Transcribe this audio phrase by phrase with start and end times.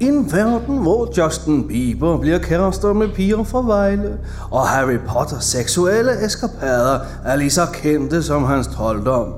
[0.00, 4.18] En verden, hvor Justin Bieber bliver kærester med piger fra Vejle,
[4.50, 9.28] og Harry Potter seksuelle eskapader er lige så kendte som hans trolddom.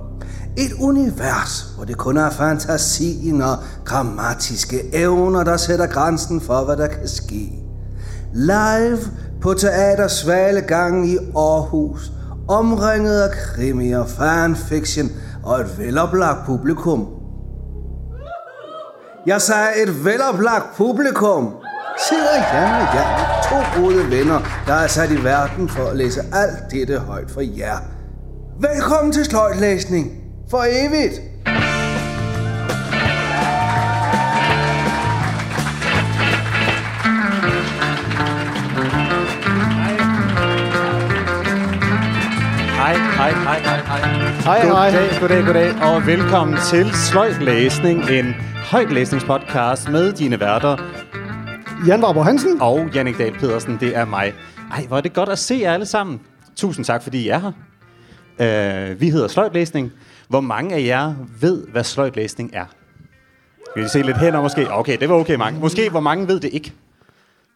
[0.56, 6.76] Et univers, hvor det kun er fantasien og grammatiske evner, der sætter grænsen for, hvad
[6.76, 7.52] der kan ske.
[8.34, 8.98] Live
[9.40, 12.12] på Teater Svalegangen i Aarhus,
[12.48, 15.10] omringet af krimier, fanfiction
[15.42, 17.15] og et veloplagt publikum.
[19.26, 21.54] Jeg sagde et veloplagt publikum.
[22.08, 23.06] Sidder Jan og Jan,
[23.50, 27.40] to gode venner, der er sat i verden for at læse alt dette højt for
[27.40, 27.76] jer.
[28.60, 30.12] Velkommen til sløjtlæsning.
[30.50, 31.20] For evigt.
[42.76, 44.00] Hej, hej, hej, hej, hej.
[44.44, 44.90] Hej, hej.
[44.90, 48.34] Goddag, goddag, goddag, og velkommen til Sløjt Læsning, en
[48.70, 50.76] højtlæsningspodcast med dine værter
[51.86, 52.60] Jan Barber Hansen.
[52.60, 53.76] og Jannik Dahl Pedersen.
[53.80, 54.34] Det er mig.
[54.72, 56.20] Ej, hvor er det godt at se jer alle sammen.
[56.56, 58.92] Tusind tak, fordi I er her.
[58.92, 59.92] Uh, vi hedder Sløjt Læsning.
[60.28, 62.64] Hvor mange af jer ved, hvad sløjt læsning er?
[63.70, 64.72] Skal vi se lidt hen og måske?
[64.72, 65.60] Okay, det var okay mange.
[65.60, 66.72] Måske, hvor mange ved det ikke?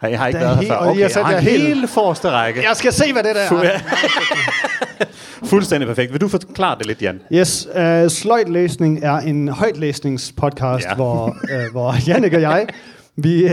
[0.02, 0.90] Jeg har ikke Der er været her he- før?
[0.90, 2.62] Okay, sat jeg har hele forreste række.
[2.68, 3.78] Jeg skal se, hvad det der er.
[5.44, 6.12] Fuldstændig perfekt.
[6.12, 7.20] Vil du forklare det lidt, Jan?
[7.32, 10.94] Yes, uh, Sløjtlæsning er en højtlæsningspodcast, Ja.
[10.94, 12.66] hvor, uh, hvor Jannik og jeg,
[13.16, 13.50] vi, uh,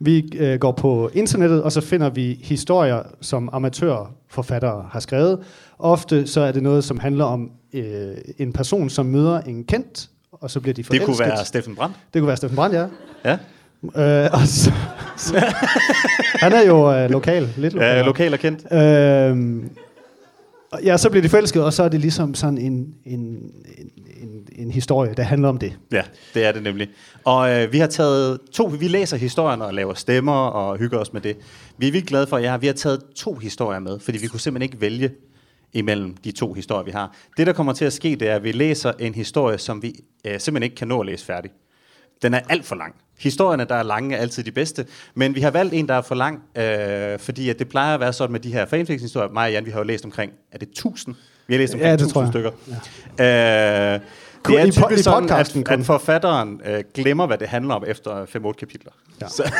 [0.00, 5.38] vi uh, går på internettet, og så finder vi historier, som amatørforfattere har skrevet.
[5.78, 7.80] Ofte så er det noget, som handler om uh,
[8.38, 11.06] en person, som møder en kendt, og så bliver de Det forelsket.
[11.06, 11.96] kunne være Steffen Brandt.
[12.14, 12.86] det kunne være Steffen Brandt, ja.
[13.24, 13.36] Ja.
[13.82, 13.92] Uh,
[14.32, 14.72] og så,
[15.16, 15.54] så,
[16.34, 17.96] han er jo uh, lokal, lidt lokal.
[17.96, 18.66] Ja, lokal og kendt.
[20.72, 23.20] Og ja, så bliver de forelsket, og så er det ligesom sådan en, en,
[23.76, 23.90] en,
[24.22, 25.78] en, en historie, der handler om det.
[25.92, 26.02] Ja,
[26.34, 26.88] det er det nemlig.
[27.24, 31.12] Og øh, vi har taget to, vi læser historierne og laver stemmer og hygger os
[31.12, 31.36] med det.
[31.78, 32.58] Vi er virkelig glade for jer.
[32.58, 35.10] Vi har taget to historier med, fordi vi kunne simpelthen ikke vælge
[35.72, 37.16] imellem de to historier, vi har.
[37.36, 39.94] Det, der kommer til at ske, det er, at vi læser en historie, som vi
[40.24, 41.50] øh, simpelthen ikke kan nå at læse færdig.
[42.22, 42.94] Den er alt for lang.
[43.22, 46.02] Historierne, der er lange, er altid de bedste, men vi har valgt en, der er
[46.02, 49.28] for lang, øh, fordi at det plejer at være sådan med de her fanfiction-historier.
[49.32, 51.14] Mig og Jan, vi har jo læst omkring, er det 1000?
[51.46, 52.32] Vi har læst omkring Ja, det 1000 tror jeg.
[52.32, 52.50] stykker.
[53.18, 53.94] Ja.
[53.94, 54.00] Øh,
[54.48, 55.80] det er typisk i sådan, at, kun.
[55.80, 58.90] at forfatteren øh, glemmer, hvad det handler om efter 5-8 kapitler.
[59.20, 59.28] Ja.
[59.28, 59.52] Så,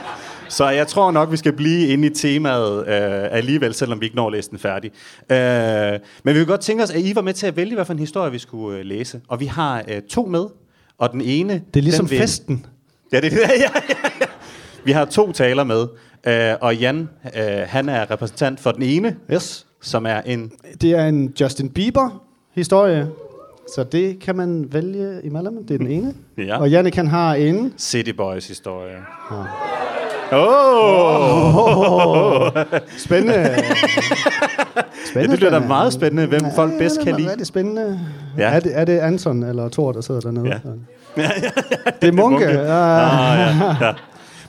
[0.48, 4.16] så jeg tror nok, vi skal blive inde i temaet øh, alligevel, selvom vi ikke
[4.16, 4.90] når at læse den færdig.
[5.30, 7.84] Øh, men vi vil godt tænke os, at I var med til at vælge, hvad
[7.84, 9.20] for en historie vi skulle øh, læse.
[9.28, 10.44] Og vi har øh, to med,
[10.98, 11.52] og den ene...
[11.74, 12.66] Det er ligesom den vil- festen.
[13.12, 13.70] Ja, det, ja, ja,
[14.20, 14.26] ja.
[14.84, 15.86] Vi har to taler med,
[16.26, 19.66] øh, og Jan, øh, han er repræsentant for den ene, Yes.
[19.82, 20.52] som er en...
[20.80, 23.08] Det er en Justin Bieber-historie,
[23.74, 25.66] så det kan man vælge imellem.
[25.66, 26.14] Det er den ene.
[26.46, 26.58] Ja.
[26.60, 27.74] Og Jannik han har en...
[27.78, 28.96] City Boys historie.
[30.32, 31.56] Åh!
[31.56, 32.50] Oh!
[33.06, 33.34] Spændende.
[33.34, 33.56] Ja,
[35.10, 35.66] spændende det bliver da er.
[35.68, 37.30] meget spændende, hvem folk bedst det kan er lide.
[37.30, 38.00] rigtig spændende.
[38.38, 38.42] Ja.
[38.42, 38.56] Ja.
[38.56, 40.46] Er, det, er det Anton eller Thor, der sidder dernede?
[40.48, 40.58] Ja.
[41.16, 42.46] Det er Munke.
[42.46, 42.46] Munke.
[42.60, 43.92] Ah, Ah, ja, ja.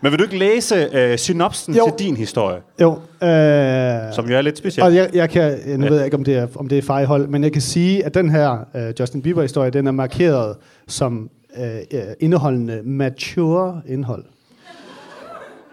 [0.04, 1.86] Men vil du ikke læse øh, synopsen Jo.
[1.98, 2.92] til din historie, jo.
[2.92, 4.84] Øh, som jo er lidt speciel?
[4.86, 7.28] Og jeg, jeg kan, nu ved jeg ikke, om det er, om det er fejhold,
[7.28, 10.56] men jeg kan sige, at den her uh, Justin Bieber-historie, den er markeret
[10.88, 11.63] som uh,
[11.94, 14.24] uh, indeholdende mature indhold.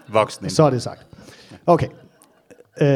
[0.07, 0.49] Voksen.
[0.49, 1.05] Så er det sagt.
[1.67, 1.87] Okay.
[2.81, 2.87] Uh,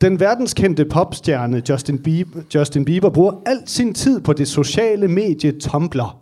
[0.00, 5.52] den verdenskendte popstjerne Justin Bieber, Justin Bieber bruger al sin tid på det sociale medie
[5.60, 6.16] Tumblr.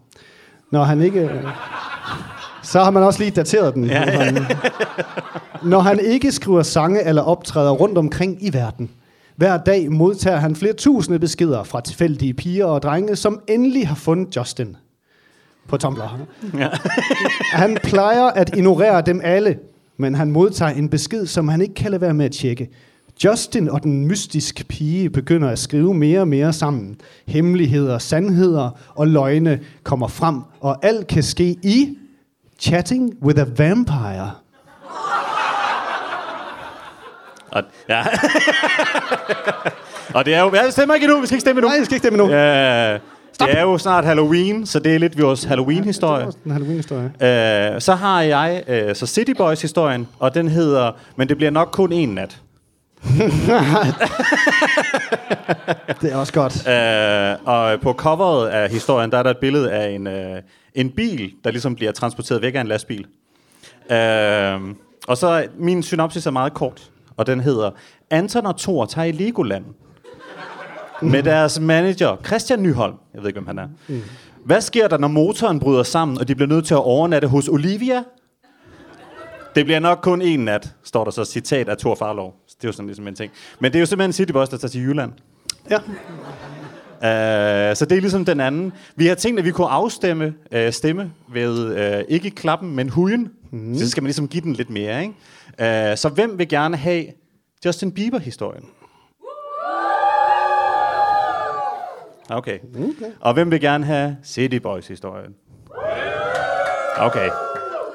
[0.75, 1.25] Når han ikke...
[1.25, 1.51] Uh,
[2.63, 3.85] så har man også lige dateret den.
[3.85, 4.33] Ja, ja.
[5.63, 8.91] Når han ikke skriver sange eller optræder rundt omkring i verden.
[9.37, 13.95] Hver dag modtager han flere tusinde beskeder fra tilfældige piger og drenge, som endelig har
[13.95, 14.77] fundet Justin
[15.69, 16.19] på Tumblr.
[16.59, 16.69] Ja.
[17.63, 19.59] Han plejer at ignorere dem alle,
[19.97, 22.69] men han modtager en besked, som han ikke kan lade være med at tjekke.
[23.25, 27.01] Justin og den mystiske pige begynder at skrive mere og mere sammen.
[27.27, 31.99] Hemmeligheder, sandheder og løgne kommer frem, og alt kan ske i
[32.59, 34.31] Chatting with a Vampire.
[37.51, 38.05] Og, ja.
[40.15, 40.51] og det er jo...
[40.55, 41.21] Ja, det stemmer ikke endnu.
[41.21, 41.69] Vi skal ikke stemme endnu.
[41.69, 42.37] Nej, jeg skal ikke stemme endnu.
[42.37, 42.99] Ja,
[43.41, 46.27] det er jo snart Halloween, så det er lidt vores Halloween-historie.
[46.45, 47.13] En Halloween-historie.
[47.75, 51.69] Øh, så har jeg øh, så City Boys-historien, og den hedder, men det bliver nok
[51.73, 52.41] kun en nat.
[56.01, 56.69] Det er også godt.
[56.69, 60.43] Øh, og på coveret af historien, der er der et billede af en, øh,
[60.75, 63.07] en bil, der ligesom bliver transporteret væk af en lastbil.
[63.91, 64.61] Øh,
[65.09, 67.71] og så min synopsis er meget kort, og den hedder,
[68.11, 69.65] Anton og Thor tager i Legoland
[71.03, 72.95] med deres manager, Christian Nyholm.
[73.15, 73.69] Jeg ved ikke, hvem han er.
[74.45, 77.49] Hvad sker der, når motoren bryder sammen, og de bliver nødt til at overnatte hos
[77.49, 78.03] Olivia?
[79.55, 82.35] Det bliver nok kun en nat, står der så citat af Thor Farlov.
[82.57, 83.33] Det er jo sådan ligesom en ting.
[83.61, 85.13] Men det er jo simpelthen City Boys, der tager til Jylland.
[85.71, 85.79] Ja.
[86.95, 88.73] Uh, så det er ligesom den anden.
[88.97, 93.31] Vi har tænkt, at vi kunne afstemme uh, stemme ved uh, ikke klappen, men hujen.
[93.51, 93.79] Mm.
[93.79, 95.03] Så skal man ligesom give den lidt mere.
[95.03, 95.91] Ikke?
[95.93, 97.07] Uh, så hvem vil gerne have
[97.65, 98.65] Justin Bieber-historien?
[102.29, 102.59] Okay.
[102.77, 103.11] okay.
[103.21, 105.35] Og hvem vil gerne have City Boys-historien?
[106.97, 107.31] Okay.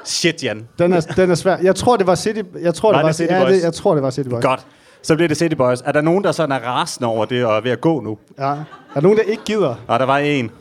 [0.05, 0.67] Shit, Jan.
[0.79, 1.57] Den er, den er svær.
[1.57, 2.41] Jeg tror, det var City...
[2.61, 3.53] Jeg tror, Var det var City ja, Boys?
[3.53, 4.43] det, jeg tror, det var City Boys.
[4.43, 4.65] Godt.
[5.03, 5.81] Så bliver det City Boys.
[5.85, 8.17] Er der nogen, der sådan er rasende over det og er ved at gå nu?
[8.39, 8.43] Ja.
[8.45, 8.55] Er
[8.93, 9.75] der nogen, der ikke gider?
[9.87, 10.51] Og der var en.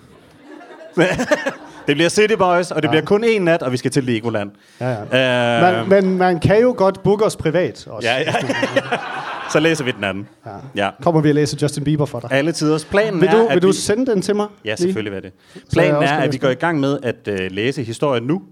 [1.87, 2.90] det bliver City Boys, og det ja.
[2.90, 4.50] bliver kun en nat, og vi skal til Legoland.
[4.81, 5.56] Ja, ja.
[5.56, 8.08] Øh, Man, men man kan jo godt booke os privat også.
[8.08, 8.32] ja, ja.
[9.52, 10.29] Så læser vi den anden.
[10.46, 10.50] Ja.
[10.84, 10.91] Ja.
[11.02, 12.32] Kommer vi at læse Justin Bieber for dig.
[12.32, 12.84] Alle tiders.
[12.84, 13.73] Planen Vil er, du, at vil du vi...
[13.73, 14.46] sende den til mig?
[14.64, 15.32] Ja, selvfølgelig vil det.
[15.73, 18.43] Planen er, at vi går i gang med at uh, læse historien nu,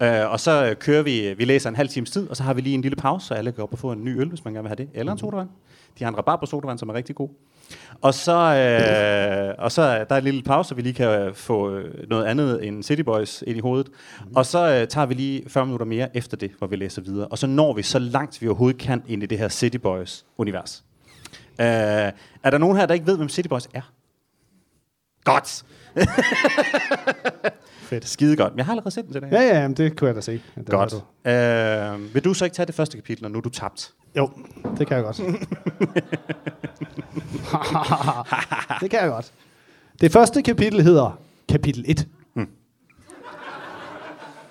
[0.00, 2.54] uh, og så øh, kører vi, vi læser en halv times tid, og så har
[2.54, 4.44] vi lige en lille pause, så alle kan op og få en ny øl, hvis
[4.44, 5.48] man gerne vil have det, eller en sodavand.
[5.98, 7.28] De har en rabarber sodavand, som er rigtig god.
[8.00, 11.34] Og så, øh, og så er der en lille pause, så vi lige kan øh,
[11.34, 13.88] få øh, noget andet end City Boys ind i hovedet.
[14.34, 17.28] Og så øh, tager vi lige 40 minutter mere efter det, hvor vi læser videre.
[17.28, 20.84] Og så når vi så langt, vi overhovedet kan ind i det her City Boys-univers.
[21.60, 21.66] Øh,
[22.42, 23.92] er der nogen her, der ikke ved, hvem City Boys er?
[25.24, 25.64] Godt!
[27.84, 28.08] Fedt.
[28.08, 28.52] Skide godt.
[28.52, 30.20] Men Jeg har allerede set den til det Ja, ja, jamen, det kunne jeg da
[30.20, 30.40] se.
[30.56, 30.94] Det Godt.
[31.24, 31.30] du.
[31.30, 33.92] Øh, vil du så ikke tage det første kapitel, når nu er du tabt?
[34.16, 34.30] Jo,
[34.78, 35.16] det kan jeg godt.
[38.80, 39.32] det kan jeg godt.
[40.00, 42.08] Det første kapitel hedder kapitel 1.
[42.34, 42.48] Hmm.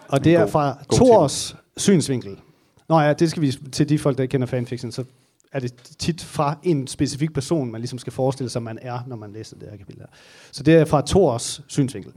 [0.08, 2.38] Og det er fra god Thors synsvinkel.
[2.90, 5.04] Nå ja, det skal vi til de folk, der ikke kender fanfiction, så
[5.52, 9.16] er det tit fra en specifik person, man ligesom skal forestille sig, man er, når
[9.16, 10.08] man læser det her kapitel her.
[10.52, 12.12] Så det er fra Thors synsvinkel.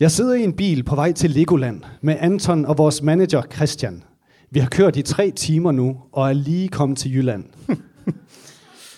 [0.00, 4.02] Jeg sidder i en bil på vej til Legoland med Anton og vores manager Christian.
[4.50, 7.44] Vi har kørt i tre timer nu, og er lige kommet til Jylland.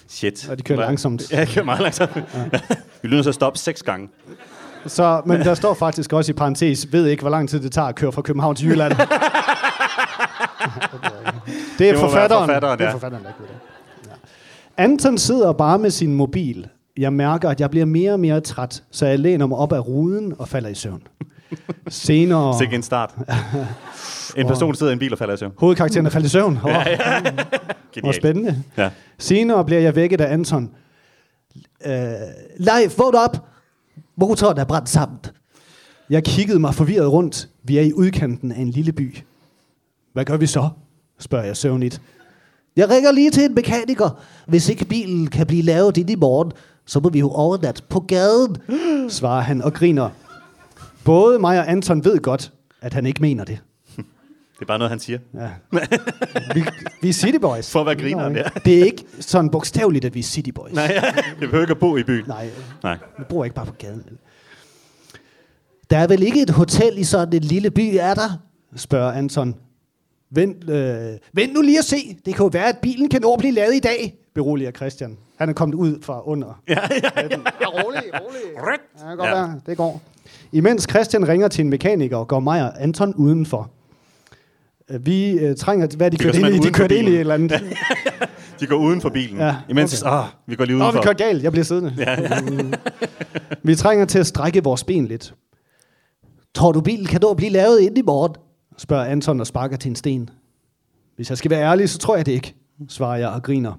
[0.09, 0.49] Shit.
[0.51, 1.33] Og de kører langsomt.
[1.33, 2.17] Ja, de kører meget langsomt.
[2.17, 2.23] Ja.
[3.03, 4.09] vi nødt til at stoppe seks gange.
[4.87, 7.89] Så, men der står faktisk også i parentes, ved ikke, hvor lang tid det tager
[7.89, 8.93] at køre fra København til Jylland.
[11.79, 12.47] det er Det forfatteren.
[12.49, 13.47] forfatteren, det er forfatteren, der det.
[14.07, 14.83] Ja.
[14.85, 16.69] Anton sidder bare med sin mobil.
[17.01, 19.87] Jeg mærker, at jeg bliver mere og mere træt, så jeg læner mig op af
[19.89, 21.03] ruden og falder i søvn.
[21.89, 22.55] Senere...
[22.61, 23.15] Sikke en start.
[24.37, 25.53] En person sidder i en bil og falder i søvn.
[25.59, 26.59] Hovedkarakteren er faldet i søvn.
[26.65, 28.17] Oh, Hvor Genialt.
[28.17, 28.63] spændende.
[28.77, 28.91] Ja.
[29.19, 30.71] Senere bliver jeg vækket af Anton.
[31.87, 31.93] Øh,
[32.57, 33.37] Leif, vågn op!
[34.17, 35.19] Motoren er brændt sammen.
[36.11, 37.49] Jeg kiggede mig forvirret rundt.
[37.63, 39.19] Vi er i udkanten af en lille by.
[40.13, 40.69] Hvad gør vi så?
[41.19, 42.01] spørger jeg søvnigt.
[42.77, 44.21] Jeg ringer lige til en mekaniker.
[44.47, 46.53] Hvis ikke bilen kan blive lavet ind i morgen,
[46.91, 48.57] så må vi jo overnat på gaden,
[49.11, 50.11] svarer han og griner.
[51.05, 53.59] Både mig og Anton ved godt, at han ikke mener det.
[53.97, 55.19] Det er bare noget, han siger.
[55.35, 55.51] Ja.
[56.55, 56.65] vi,
[57.03, 57.71] vi er City Boys.
[57.73, 58.43] For at være grineren, ja.
[58.65, 60.73] Det er ikke sådan bogstaveligt, at vi er City Boys.
[60.73, 61.03] Nej, ja.
[61.15, 62.25] Jeg behøver ikke at bo i byen.
[62.29, 62.51] Nej,
[62.83, 62.99] Nej.
[63.19, 64.05] vi bor ikke bare på gaden.
[65.91, 68.39] Der er vel ikke et hotel i sådan en lille by, er der?
[68.77, 69.55] spørger Anton.
[70.31, 71.97] Vent, øh, vent nu lige at se.
[72.27, 75.17] Det kan jo være, at bilen kan nå at blive lavet i dag, beroliger Christian.
[75.39, 76.61] Han er kommet ud fra under.
[76.69, 77.29] Ja, ja, ja.
[77.61, 78.41] ja rolig, rolig.
[78.57, 78.61] Ja,
[79.11, 79.35] det, godt Ja.
[79.35, 79.61] være.
[79.67, 80.03] det går.
[80.53, 83.71] Imens Christian ringer til en mekaniker, går mig og Anton udenfor.
[84.91, 86.69] Øh, Vi øh, trænger, hvad de går kørte ind i?
[86.69, 87.21] De kørte ind i et bilen.
[87.21, 87.63] eller andet.
[88.61, 89.39] De går uden for bilen.
[89.39, 90.13] Ja, Imens, okay.
[90.17, 91.03] åh, vi går lige Nå, vi udenfor.
[91.03, 91.43] kører galt.
[91.43, 91.95] Jeg bliver siddende.
[91.99, 92.41] Ja, ja.
[93.63, 95.35] vi trænger til at strække vores ben lidt.
[96.55, 98.35] Tror du, bilen kan nå at blive lavet inden i morgen?
[98.79, 100.31] spørger Anton og sparker til en sten.
[101.17, 102.55] Hvis jeg skal være ærlig, så tror jeg det ikke,
[102.89, 103.73] svarer jeg og griner.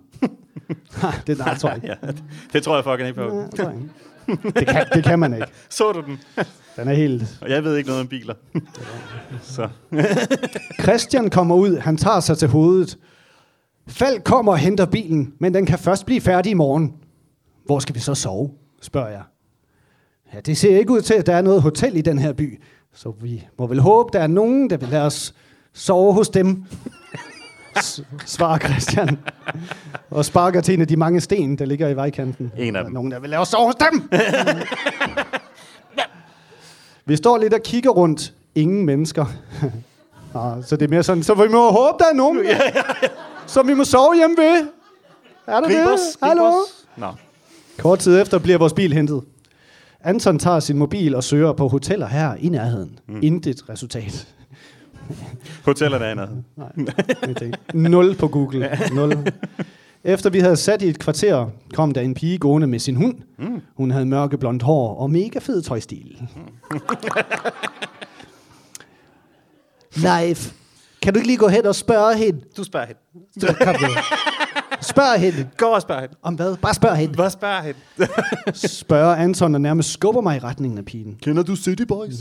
[1.27, 1.87] det, nej, tror jeg ikke.
[2.01, 3.35] ja, det, det tror jeg fucking ikke på.
[3.35, 3.89] Nej, tror jeg ikke.
[4.59, 5.47] Det kan, det kan man ikke.
[5.69, 6.19] Så du den?
[6.75, 7.23] Den er helt...
[7.41, 8.33] Og jeg ved ikke noget om biler.
[9.41, 9.69] Så.
[10.81, 12.97] Christian kommer ud, han tager sig til hovedet.
[13.87, 16.93] Falk kommer og henter bilen, men den kan først blive færdig i morgen.
[17.65, 19.23] Hvor skal vi så sove, spørger jeg.
[20.33, 22.61] Ja, det ser ikke ud til, at der er noget hotel i den her by.
[22.93, 25.33] Så vi må vel håbe, der er nogen, der vil lade os
[25.73, 26.65] sove hos dem.
[28.25, 29.19] Svarer Christian.
[30.09, 32.51] Og sparker til en af de mange sten, der ligger i vejkanten.
[32.57, 32.93] En af Der dem.
[32.93, 34.09] Nogen, der vil lade os sove dem.
[37.05, 38.33] vi står lidt og kigger rundt.
[38.55, 39.25] Ingen mennesker.
[40.33, 42.83] Nå, så det er mere sådan, så vi må håbe, der er nogen, ja, ja,
[43.03, 43.07] ja.
[43.47, 44.67] som vi må sove hjemme ved.
[45.47, 45.93] Er der Grib det?
[45.93, 46.43] os, Hallo?
[46.43, 46.87] os.
[46.97, 47.07] Nå.
[47.77, 49.21] Kort tid efter bliver vores bil hentet.
[50.03, 52.99] Anton tager sin mobil og søger på hoteller her i nærheden.
[53.07, 53.19] Mm.
[53.21, 54.27] Intet resultat.
[55.65, 56.43] Hotellerne er andet.
[57.23, 57.53] Ingenting.
[57.73, 58.77] Nul på Google.
[58.93, 59.27] Nul.
[60.03, 63.15] Efter vi havde sat i et kvarter, kom der en pige gående med sin hund.
[63.37, 63.61] Mm.
[63.77, 66.21] Hun havde mørke blondt hår og mega fed tøjstil.
[69.95, 70.51] Leif,
[71.01, 72.41] kan du ikke lige gå hen og spørge hende?
[72.57, 72.99] Du spørger hende.
[73.65, 73.75] Kom.
[74.91, 75.49] Spørg hende.
[75.57, 76.15] Gå og spørg hende.
[76.21, 76.57] Om hvad?
[76.57, 77.15] Bare spørg hende.
[77.15, 77.79] Hvad spørger hende?
[78.67, 81.15] Spørger Anton og nærmest skubber mig i retningen af pigen.
[81.21, 82.13] Kender du City Boys?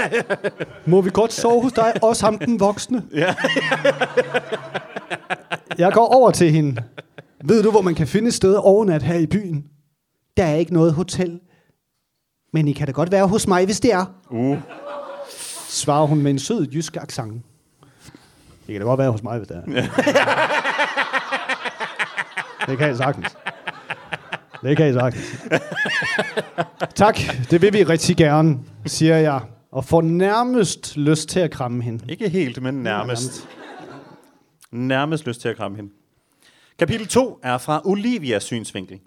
[0.86, 1.92] Må vi godt sove hos dig?
[2.02, 3.02] Også ham den voksne.
[3.14, 3.34] Ja.
[5.78, 6.82] Jeg går over til hende.
[7.44, 9.64] Ved du, hvor man kan finde et sted overnat her i byen?
[10.36, 11.40] Der er ikke noget hotel.
[12.52, 14.04] Men I kan da godt være hos mig, hvis det er.
[14.30, 14.58] Uh.
[15.68, 17.42] Svarer hun med en sød jysk accent.
[18.66, 21.00] Det kan da godt være hos mig, hvis det er.
[22.66, 23.36] Det kan jeg sagtens.
[24.62, 25.44] Det kan jeg sagtens.
[26.94, 27.18] tak,
[27.50, 29.40] det vil vi rigtig gerne, siger jeg.
[29.72, 32.04] Og får nærmest lyst til at kramme hende.
[32.08, 33.48] Ikke helt, men nærmest.
[34.72, 35.90] Nærmest lyst til at kramme hende.
[36.78, 39.00] Kapitel 2 er fra Olivias synsvinkel.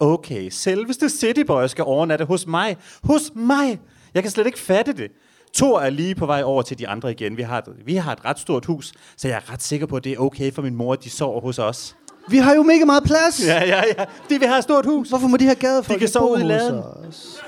[0.00, 2.76] Okay, selveste City Boy skal overnatte hos mig.
[3.04, 3.80] Hos mig!
[4.14, 5.10] Jeg kan slet ikke fatte det.
[5.54, 7.36] Thor er lige på vej over til de andre igen.
[7.36, 9.96] Vi har, et, vi har et ret stort hus, så jeg er ret sikker på,
[9.96, 11.96] at det er okay for min mor, at de sover hos os.
[12.28, 13.46] Vi har jo mega meget plads.
[13.46, 14.04] Ja, ja, ja.
[14.28, 15.08] De vil have et stort hus.
[15.08, 16.82] Hvorfor må de her gadefolk De kan sove ude i laden.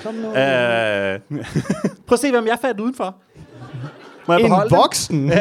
[0.03, 0.27] Kom nu.
[0.27, 1.19] Øh,
[2.07, 3.15] prøv at se, hvem jeg fandt udenfor.
[4.27, 4.77] Må jeg en beholde dem?
[4.77, 5.25] voksen?
[5.25, 5.31] Uh,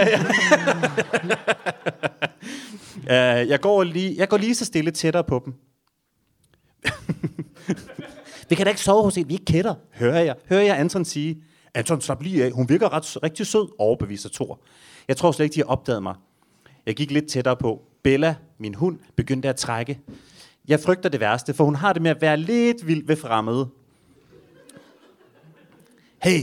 [3.53, 5.55] jeg, går lige, jeg går lige så stille tættere på dem.
[8.49, 10.35] vi kan da ikke sove hos en, vi ikke kender, hører jeg.
[10.49, 11.43] Hører jeg Anton sige.
[11.75, 12.51] Anton, slap lige af.
[12.51, 14.61] Hun virker ret, rigtig sød, overbeviser Thor.
[15.09, 16.15] Jeg tror slet ikke, de har opdaget mig.
[16.87, 17.83] Jeg gik lidt tættere på.
[18.05, 20.01] Bella, min hund, begyndte at trække.
[20.69, 23.69] Jeg frygter det værste, for hun har det med at være lidt vild ved fremmede.
[26.23, 26.41] Hey,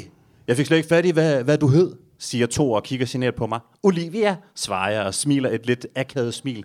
[0.47, 3.35] jeg fik slet ikke fat i, hvad, hvad du hed, siger to og kigger generet
[3.35, 3.59] på mig.
[3.83, 6.63] Olivia, svarer jeg og smiler et lidt akavet smil.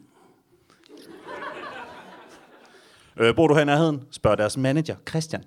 [3.16, 4.02] Øh, bor du her i nærheden?
[4.10, 5.44] spørger deres manager, Christian.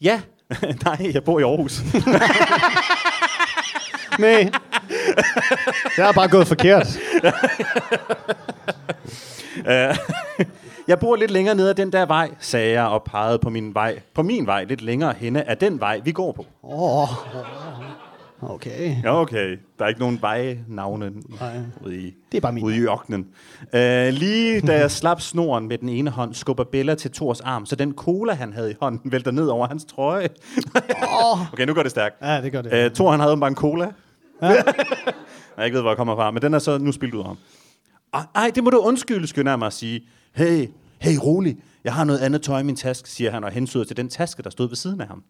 [0.00, 0.20] Ja,
[0.84, 1.82] nej, jeg bor i Aarhus.
[4.18, 4.50] Nej.
[5.96, 6.98] Det er bare gået forkert.
[9.66, 9.96] Øh,
[10.88, 13.74] jeg bor lidt længere nede ad den der vej, sagde jeg og pegede på min
[13.74, 14.00] vej.
[14.14, 16.46] På min vej, lidt længere henne af den vej, vi går på.
[16.62, 17.08] Åh.
[18.42, 18.96] Okay.
[19.04, 19.58] Ja, okay.
[19.78, 21.12] Der er ikke nogen vejnavne
[21.86, 23.26] ude i, Det er bare min ude i ørkenen.
[23.60, 27.66] Uh, lige da jeg slap snoren med den ene hånd, skubber Bella til Thors arm,
[27.66, 30.28] så den cola, han havde i hånden, vælter ned over hans trøje.
[31.52, 32.16] okay, nu går det stærkt.
[32.22, 32.86] Ja, det gør det.
[32.86, 33.88] Uh, Thor, han havde bare en cola.
[34.42, 34.48] Ja.
[35.56, 37.26] jeg ikke ved, hvor jeg kommer fra, men den er så nu spildt ud af
[37.26, 37.36] ham.
[38.34, 40.00] Ej, det må du undskylde, skynder jeg mig at sige.
[40.32, 40.68] Hey,
[40.98, 41.56] hey, rolig.
[41.84, 44.42] Jeg har noget andet tøj i min taske, siger han og hensyder til den taske,
[44.42, 45.22] der stod ved siden af ham.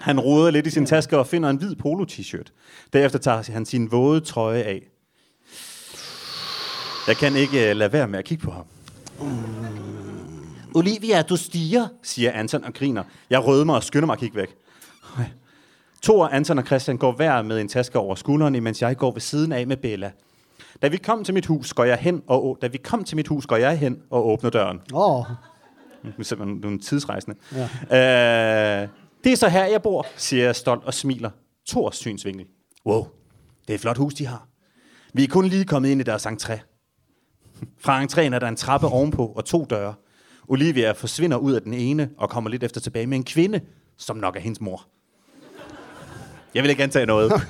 [0.00, 2.52] Han roder lidt i sin taske og finder en hvid polo-t-shirt.
[2.92, 4.88] Derefter tager han sin våde trøje af.
[7.06, 8.64] Jeg kan ikke uh, lade være med at kigge på ham.
[10.74, 13.02] Olivia, du stiger, siger Anton og griner.
[13.30, 14.56] Jeg rødmer og skynder mig at kigge væk.
[16.02, 19.20] Thor, Anton og Christian går hver med en taske over skulderen, mens jeg går ved
[19.20, 20.10] siden af med Bella.
[20.82, 23.28] Da vi kom til mit hus, går jeg hen og da vi kom til mit
[23.28, 24.80] hus, går jeg hen og åbner døren.
[24.92, 25.18] Åh.
[25.18, 25.24] Oh.
[26.04, 27.36] Nu er simpelthen nogle tidsrejsende.
[27.90, 28.82] Ja.
[28.82, 28.88] Øh,
[29.24, 31.30] det er så her, jeg bor, siger jeg stolt og smiler.
[31.68, 32.46] Thors synsvinkel.
[32.86, 33.06] Wow,
[33.62, 34.48] det er et flot hus, de har.
[35.14, 36.58] Vi er kun lige kommet ind i deres entré.
[37.78, 39.94] Fra entréen er der en trappe ovenpå og to døre.
[40.48, 43.60] Olivia forsvinder ud af den ene og kommer lidt efter tilbage med en kvinde,
[43.96, 44.86] som nok er hendes mor.
[46.54, 47.32] Jeg vil ikke antage noget.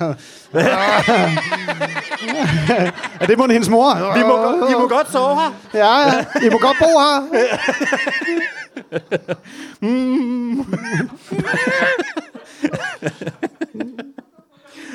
[3.21, 4.15] Er det må hendes mor?
[4.19, 5.53] Vi må, go- vi må godt sove her.
[5.75, 6.47] Ja, ja.
[6.47, 7.29] I må godt bo her.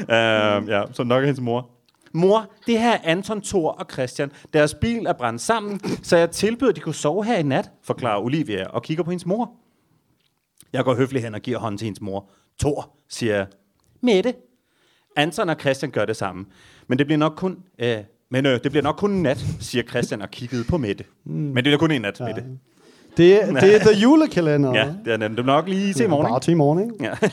[0.10, 1.70] Uh, ja, så nok er hendes mor.
[2.14, 4.32] Mor, det her er Anton, Thor og Christian.
[4.54, 7.72] Deres bil er brændt sammen, så jeg tilbyder, at de kunne sove her i nat,
[7.84, 9.52] forklarer Olivia og kigger på hendes mor.
[10.74, 12.30] Jeg går høfligt hen og giver hånden til hendes mor.
[12.60, 13.46] Thor, siger jeg.
[14.02, 14.34] Mette.
[15.16, 16.46] Anton og Christian gør det samme.
[16.88, 17.58] Men det bliver nok kun...
[17.80, 17.98] Øh,
[18.32, 21.04] men øh, det bliver nok kun en nat, siger Christian og kiggede på Mette.
[21.26, 21.32] Mm.
[21.34, 22.26] Men det bliver kun en nat, ja.
[22.26, 22.44] Mette.
[23.18, 24.74] Det, er- det er The Julekalender.
[24.74, 25.38] Ja, det er nemt.
[25.38, 26.28] Det er nok lige til i morgen.
[26.32, 26.96] Bare til i morgen, ikke?
[27.04, 27.14] Ja.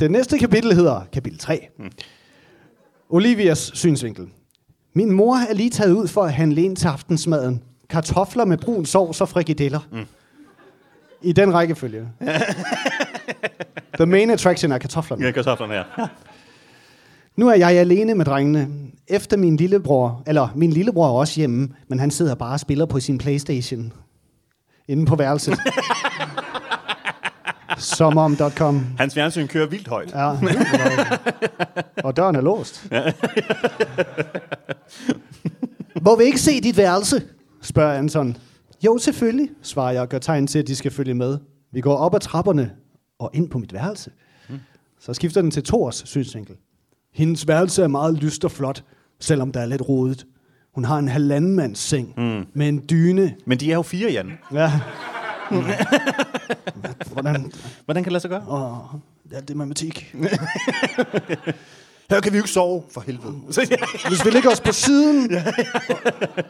[0.00, 1.68] Det næste kapitel hedder kapitel 3.
[1.78, 1.90] Hmm.
[3.08, 4.28] Olivias synsvinkel.
[4.94, 7.62] Min mor er lige taget ud for at handle ind til aftensmaden.
[7.90, 9.80] Kartofler med brun sovs og frikadeller.
[9.92, 10.04] Hmm.
[11.22, 12.08] I den rækkefølge.
[13.94, 15.24] The main attraction er kartoflerne.
[15.24, 15.84] Ja, kartoflerne her.
[17.36, 18.68] Nu er jeg alene med drengene.
[19.08, 22.86] Efter min lillebror, eller min lillebror er også hjemme, men han sidder bare og spiller
[22.86, 23.92] på sin Playstation.
[24.88, 25.58] Inde på værelset.
[27.78, 28.86] Sommerom.com.
[28.98, 30.14] Hans fjernsyn kører vildt højt.
[30.14, 30.30] Ja.
[32.04, 32.86] og døren er låst.
[36.06, 37.22] Må vi ikke se dit værelse?
[37.62, 38.36] spørger Anton.
[38.84, 41.38] Jo, selvfølgelig, svarer jeg og gør tegn til, at de skal følge med.
[41.72, 42.70] Vi går op ad trapperne
[43.18, 44.10] og ind på mit værelse.
[45.00, 46.56] Så skifter den til Thors synsvinkel.
[47.12, 48.84] Hendes værelse er meget lyst og flot,
[49.20, 50.26] selvom der er lidt rodet.
[50.74, 52.46] Hun har en halvandenmands seng mm.
[52.54, 53.34] med en dyne.
[53.46, 54.32] Men de er jo fire, Jan.
[54.52, 54.80] Ja.
[57.12, 57.52] Hvordan?
[57.84, 58.44] Hvordan kan det lade sig gøre?
[58.48, 58.76] Åh,
[59.32, 60.14] ja, det er matematik.
[62.10, 63.32] Her kan vi jo ikke sove, for helvede.
[64.08, 65.36] Hvis vi ligger os på siden,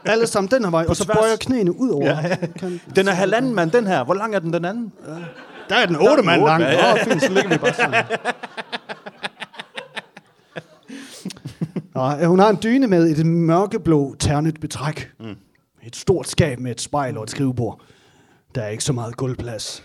[0.05, 1.17] alle sammen den her vej, og så tværs.
[1.17, 2.07] bøjer knæene ud over.
[2.07, 2.37] Ja.
[2.59, 4.05] Kan, Den er halvanden mand, den her.
[4.05, 4.93] Hvor lang er den, den anden?
[5.69, 6.63] Der er den otte mand lang.
[6.63, 6.97] ja, Ja, ja.
[6.97, 7.05] ja.
[7.05, 8.05] fint, så ligger vi bare sådan.
[11.95, 15.11] Nå, hun har en dyne med et mørkeblå ternet betræk.
[15.21, 15.27] Mm.
[15.83, 17.81] Et stort skab med et spejl og et skrivebord.
[18.55, 19.83] Der er ikke så meget gulvplads.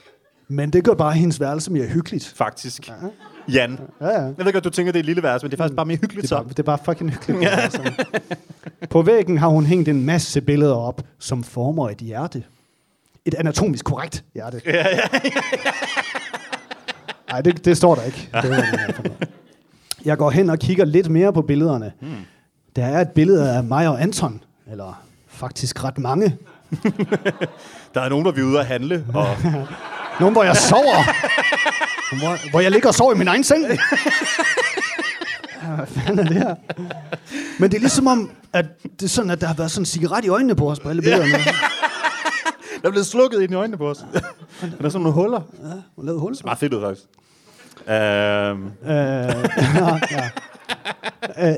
[0.48, 2.34] Men det gør bare hendes værelse mere hyggeligt.
[2.36, 2.92] Faktisk.
[3.54, 3.80] Jan.
[4.02, 4.22] Ja, ja.
[4.22, 5.86] Jeg ved godt, du tænker, det er et lille værelse, men det er faktisk bare
[5.86, 6.44] mere hyggeligt Det er, så.
[6.44, 7.42] bare, det er bare fucking hyggeligt.
[7.44, 7.58] Ja.
[8.90, 12.44] På væggen har hun hængt en masse billeder op, som former et hjerte.
[13.26, 14.62] Et anatomisk korrekt hjerte.
[14.66, 15.00] Ja, ja,
[17.32, 18.30] Nej, det, det står der ikke.
[18.42, 19.12] Det var det.
[20.06, 21.92] Jeg går hen og kigger lidt mere på billederne.
[22.02, 22.16] Hmm.
[22.76, 26.38] Der er et billede af mig og Anton, eller faktisk ret mange.
[27.94, 29.28] Der er nogen, der vil ude at handle, og
[30.20, 31.04] Nogle, hvor jeg sover.
[32.20, 33.66] hvor, hvor jeg ligger og sover i min egen seng.
[33.68, 33.78] Ja,
[35.76, 36.56] Hvad fanden er det her?
[37.60, 39.86] Men det er ligesom om, at det er sådan, at der har været sådan en
[39.86, 41.38] cigaret i øjnene på os på alle billederne.
[42.82, 43.98] Der er blevet slukket ind i øjnene på os.
[43.98, 44.06] der
[44.86, 45.40] er sådan nogle huller.
[45.62, 46.34] Det Og lavet hul.
[46.34, 47.08] er meget fedt ud, faktisk.
[47.88, 48.90] Øhm, Øh,
[49.76, 50.30] ja, ja.
[51.50, 51.56] Øh,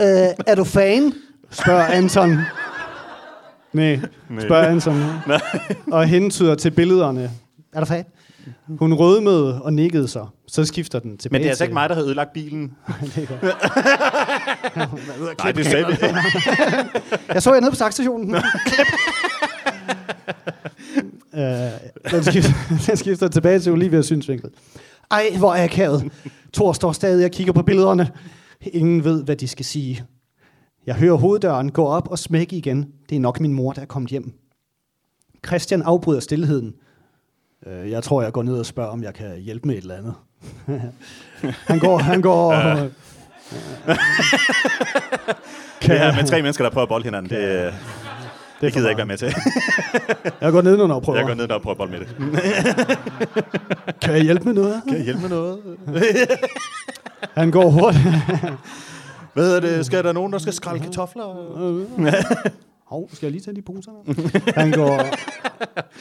[0.00, 1.12] øh, er du fan?
[1.50, 2.38] Spørger Anton.
[3.72, 4.00] Nej,
[4.40, 5.02] spørger Anton.
[5.92, 7.30] Og hentyder til billederne.
[7.72, 8.04] Er du fan?
[8.78, 10.26] Hun rødmede og nikkede sig.
[10.48, 12.72] Så skifter den tilbage men det er altså ikke mig, der har ødelagt bilen.
[13.14, 13.42] det er godt.
[15.38, 15.92] Nej, det sagde vi.
[17.34, 18.34] Jeg så jer nede på taxastationen.
[21.34, 21.40] Øh,
[22.10, 22.52] den, skifter,
[22.86, 24.50] den skifter tilbage til Olivias synsvinkel.
[25.10, 26.12] Ej, hvor er akavet.
[26.52, 28.10] Thor står stadig og kigger på billederne.
[28.60, 30.04] Ingen ved, hvad de skal sige.
[30.86, 32.86] Jeg hører hoveddøren gå op og smække igen.
[33.10, 34.32] Det er nok min mor, der er kommet hjem.
[35.46, 36.74] Christian afbryder stillheden.
[37.66, 39.96] Øh, Jeg tror, jeg går ned og spørger, om jeg kan hjælpe med et eller
[39.96, 40.14] andet.
[41.70, 42.52] han går, han går...
[42.52, 42.88] Øh,
[45.82, 47.74] Det her med tre mennesker, der prøver at bolde hinanden, det, det,
[48.60, 49.34] det gider jeg ikke være med til.
[50.40, 51.18] Jeg går ned og prøver.
[51.18, 53.98] Jeg går ned og prøver at bolde med det.
[54.02, 54.82] Kan jeg hjælpe med noget?
[54.88, 55.58] Kan jeg hjælpe med noget?
[57.40, 58.04] Han går hurtigt.
[59.34, 59.86] Hvad hedder det?
[59.86, 61.24] Skal der nogen, der skal skrælle kartofler?
[62.86, 63.90] Hov, skal jeg lige tage de poser?
[64.60, 65.02] Han går,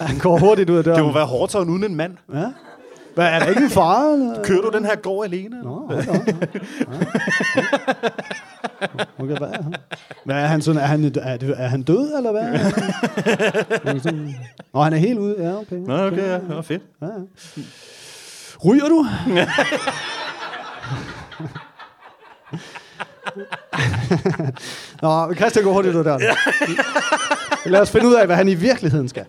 [0.04, 0.98] han går hurtigt ud af døren.
[0.98, 2.18] Det må være hårdt sådan uden en mand.
[2.34, 2.46] Ja.
[3.20, 4.14] Hvad, er der ikke en far?
[4.14, 4.44] Eller?
[4.44, 5.62] Kører du den her gård alene?
[5.64, 6.12] Nå, hold da.
[9.20, 9.76] Okay, hvad er han?
[10.26, 10.82] Hvad er han sådan?
[10.82, 12.44] Er han, er, er han død, eller hvad?
[14.74, 15.36] Nå, han er helt ude.
[15.40, 15.76] Ja, okay.
[15.76, 16.40] Nå, okay, ja.
[16.48, 16.82] Var fedt.
[17.02, 17.12] Ja, ja.
[18.66, 19.06] Ryger du?
[25.02, 26.20] Nå, Christian går hurtigt ud der.
[27.70, 29.26] Lad os finde ud af, hvad han i virkeligheden skal.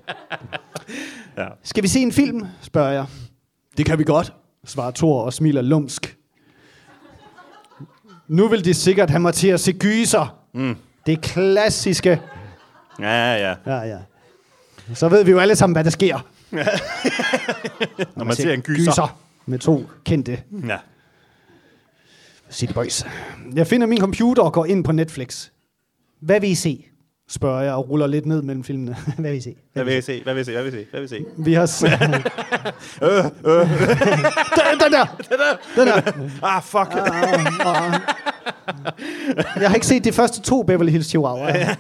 [1.39, 1.47] Ja.
[1.65, 3.07] Skal vi se en film, spørger jeg.
[3.77, 4.33] Det kan vi godt,
[4.65, 6.17] svarer Thor og smiler lumsk.
[8.29, 10.37] Nu vil de sikkert have mig til at se gyser.
[10.55, 10.77] Mm.
[11.07, 12.21] Det klassiske.
[13.01, 13.55] Ja, ja.
[13.67, 13.99] Ja, ja.
[14.95, 16.27] Så ved vi jo alle sammen, hvad der sker.
[18.17, 18.91] Når man ser en gyser.
[18.93, 20.77] gyser med to kendte Ja.
[22.51, 23.05] City Boys.
[23.55, 25.49] Jeg finder min computer og går ind på Netflix.
[26.21, 26.87] Hvad vil I se?
[27.31, 28.97] Spørger jeg og ruller lidt ned mellem filmene.
[29.19, 29.57] Hvad vil I se?
[29.73, 30.23] Hvad vil I se?
[30.23, 30.53] Hvad vil I se?
[30.53, 30.87] Hvad vil I se?
[30.91, 31.25] Hvad vil I se?
[31.39, 31.91] Vi har set...
[33.03, 33.69] Øh, øh.
[34.57, 35.17] den, den der!
[35.77, 36.13] Den der!
[36.43, 36.95] Ah, fuck.
[39.61, 41.77] Jeg har ikke set de første to Beverly Hills Chihuahua.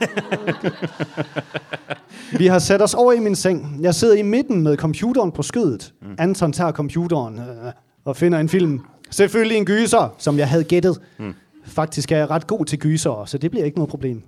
[2.38, 3.78] Vi har sat os over i min seng.
[3.82, 5.92] Jeg sidder i midten med computeren på skødet.
[6.02, 6.08] Mm.
[6.18, 7.72] Anton tager computeren øh,
[8.04, 8.80] og finder en film.
[9.10, 10.98] Selvfølgelig en gyser, som jeg havde gættet.
[11.18, 11.34] Mm.
[11.66, 14.22] Faktisk er jeg ret god til gyser, så det bliver ikke noget problem.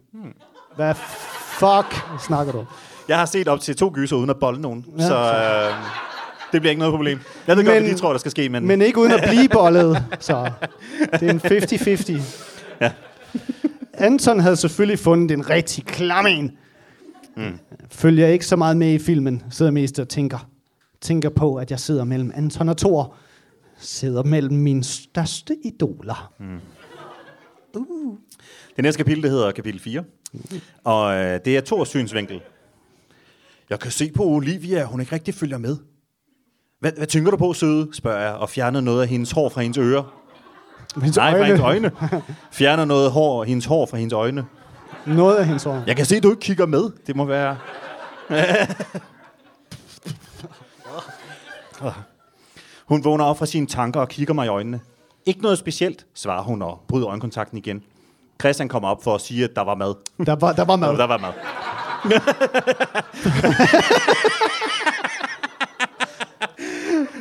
[0.77, 2.65] Hvad fuck snakker du?
[3.09, 5.07] Jeg har set op til to gyser uden at bolde nogen, Ja.
[5.07, 5.75] så øh,
[6.53, 7.19] det bliver ikke noget problem.
[7.47, 8.67] Jeg ved godt, hvad de tror, der skal ske, men...
[8.67, 10.05] Men ikke uden at blive bollet.
[10.21, 10.51] Så
[11.13, 11.41] det er en
[12.21, 12.23] 50-50.
[12.81, 12.93] Ja.
[13.95, 16.53] Anton havde selvfølgelig fundet en rigtig klam en.
[17.37, 17.59] Mm.
[17.91, 19.43] Følger ikke så meget med i filmen.
[19.51, 20.49] Sidder mest og tænker,
[21.01, 23.15] tænker på, at jeg sidder mellem Anton og Thor.
[23.79, 26.33] Sidder mellem mine største idoler.
[26.41, 26.59] Mm.
[28.77, 30.05] Det næste kapitel, det hedder kapitel 4.
[30.85, 32.41] Og øh, det er Thors synsvinkel.
[33.71, 35.77] Jeg kan se på Olivia, hun ikke rigtig følger med.
[36.81, 37.89] Hvad, hvad tænker du på, søde?
[37.93, 40.15] spørger jeg, og fjerner noget af hendes hår fra hendes ører.
[40.95, 41.47] Hendes Nej, fra øjne.
[41.47, 41.93] hendes øjne.
[42.53, 44.45] Fjerner noget hår, hendes hår fra hendes øjne.
[45.07, 45.83] Noget af hendes hår.
[45.87, 46.91] Jeg kan se, at du ikke kigger med.
[47.07, 47.59] Det må være...
[52.85, 54.81] hun vågner op fra sine tanker og kigger mig i øjnene.
[55.27, 57.83] Ikke noget specielt, svarer hun og bryder øjenkontakten igen.
[58.43, 59.95] Christian kommer op for at sige, at der var mad.
[60.27, 60.97] Der var, der var mad.
[61.03, 61.33] Der var mad.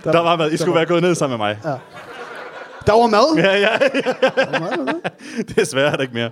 [0.14, 0.52] der var mad.
[0.52, 1.60] I skulle være gået ned sammen med mig.
[1.64, 1.76] Ja.
[2.88, 3.36] Der var mad?
[3.38, 4.14] Ja, ja, ja.
[5.56, 6.32] Desværre er der ikke mere.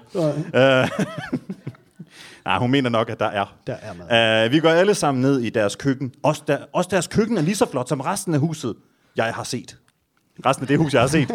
[0.84, 0.90] Øh,
[2.46, 3.46] Nej, hun mener nok, at der er.
[3.68, 4.46] Der er mad.
[4.46, 6.12] Uh, vi går alle sammen ned i deres køkken.
[6.24, 8.76] Også, der, også deres køkken er lige så flot som resten af huset,
[9.16, 9.78] jeg har set.
[10.46, 11.28] Resten af det hus, jeg har set.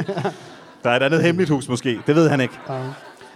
[0.84, 2.00] Der er et andet hemmeligt hus måske.
[2.06, 2.54] Det ved han ikke.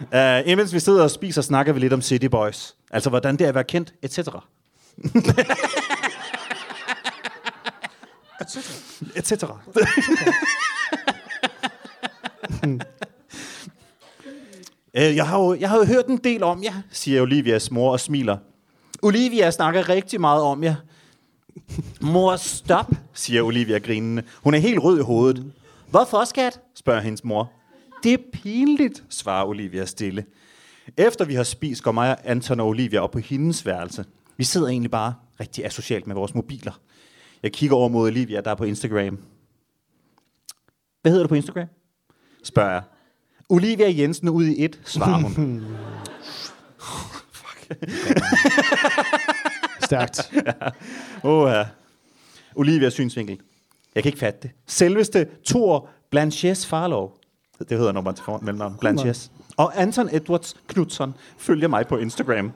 [0.01, 2.75] Uh, imens vi sidder og spiser, snakker vi lidt om City Boys.
[2.91, 4.19] Altså, hvordan det er at være kendt, etc.
[9.17, 9.45] etc.
[14.95, 17.93] Øh, jeg, har jo, jeg har jo hørt en del om jer, siger Olivias mor
[17.93, 18.37] og smiler.
[19.03, 20.75] Olivia snakker rigtig meget om jer.
[22.01, 24.23] Mor, stop, siger Olivia grinende.
[24.43, 25.53] Hun er helt rød i hovedet.
[25.91, 26.61] Hvorfor, skat?
[26.75, 27.53] spørger hendes mor.
[28.03, 30.25] Det er pinligt, svarer Olivia stille.
[30.97, 34.05] Efter vi har spist, går mig og Anton og Olivia op på hendes værelse.
[34.37, 36.81] Vi sidder egentlig bare rigtig asocialt med vores mobiler.
[37.43, 39.19] Jeg kigger over mod Olivia, der er på Instagram.
[41.03, 41.67] Hvad hedder du på Instagram?
[42.45, 42.83] Spørger jeg.
[43.49, 45.33] Olivia Jensen ud i et, svarer hun.
[49.85, 50.33] Stærkt.
[51.25, 51.65] Åh, ja.
[52.55, 53.39] Olivias synsvinkel.
[53.95, 54.51] Jeg kan ikke fatte det.
[54.67, 57.17] Selveste Thor Blanches Farlov.
[57.59, 58.77] Det hedder nummer til for mellemnavn.
[58.81, 59.31] Blanches.
[59.57, 62.53] Og Anton Edwards Knudsen følger mig på Instagram.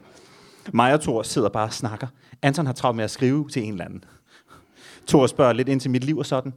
[0.72, 2.06] Mig og Thor sidder bare og snakker.
[2.42, 4.04] Anton har travlt med at skrive til en eller anden.
[5.06, 6.52] Thor spørger lidt ind til mit liv og sådan.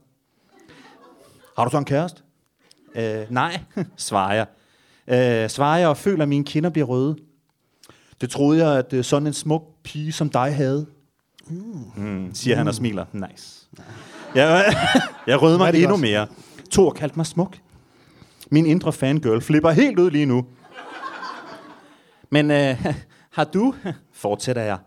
[1.57, 2.21] Har du så en kæreste?
[2.95, 3.59] Øh, nej,
[3.97, 4.47] svarer jeg.
[5.43, 7.15] Øh, svarer jeg og føler, at mine kinder bliver røde.
[8.21, 10.85] Det troede jeg, at øh, sådan en smuk pige som dig havde.
[11.95, 13.05] Mm, siger han og smiler.
[13.13, 13.67] Nice.
[14.35, 14.75] Jeg,
[15.27, 16.01] jeg rød mig Rigtig endnu godt.
[16.01, 16.27] mere.
[16.71, 17.57] Thor kaldte mig smuk.
[18.51, 20.45] Min indre fangirl flipper helt ud lige nu.
[22.29, 22.85] Men øh,
[23.37, 23.73] har du,
[24.13, 24.77] fortsætter jeg.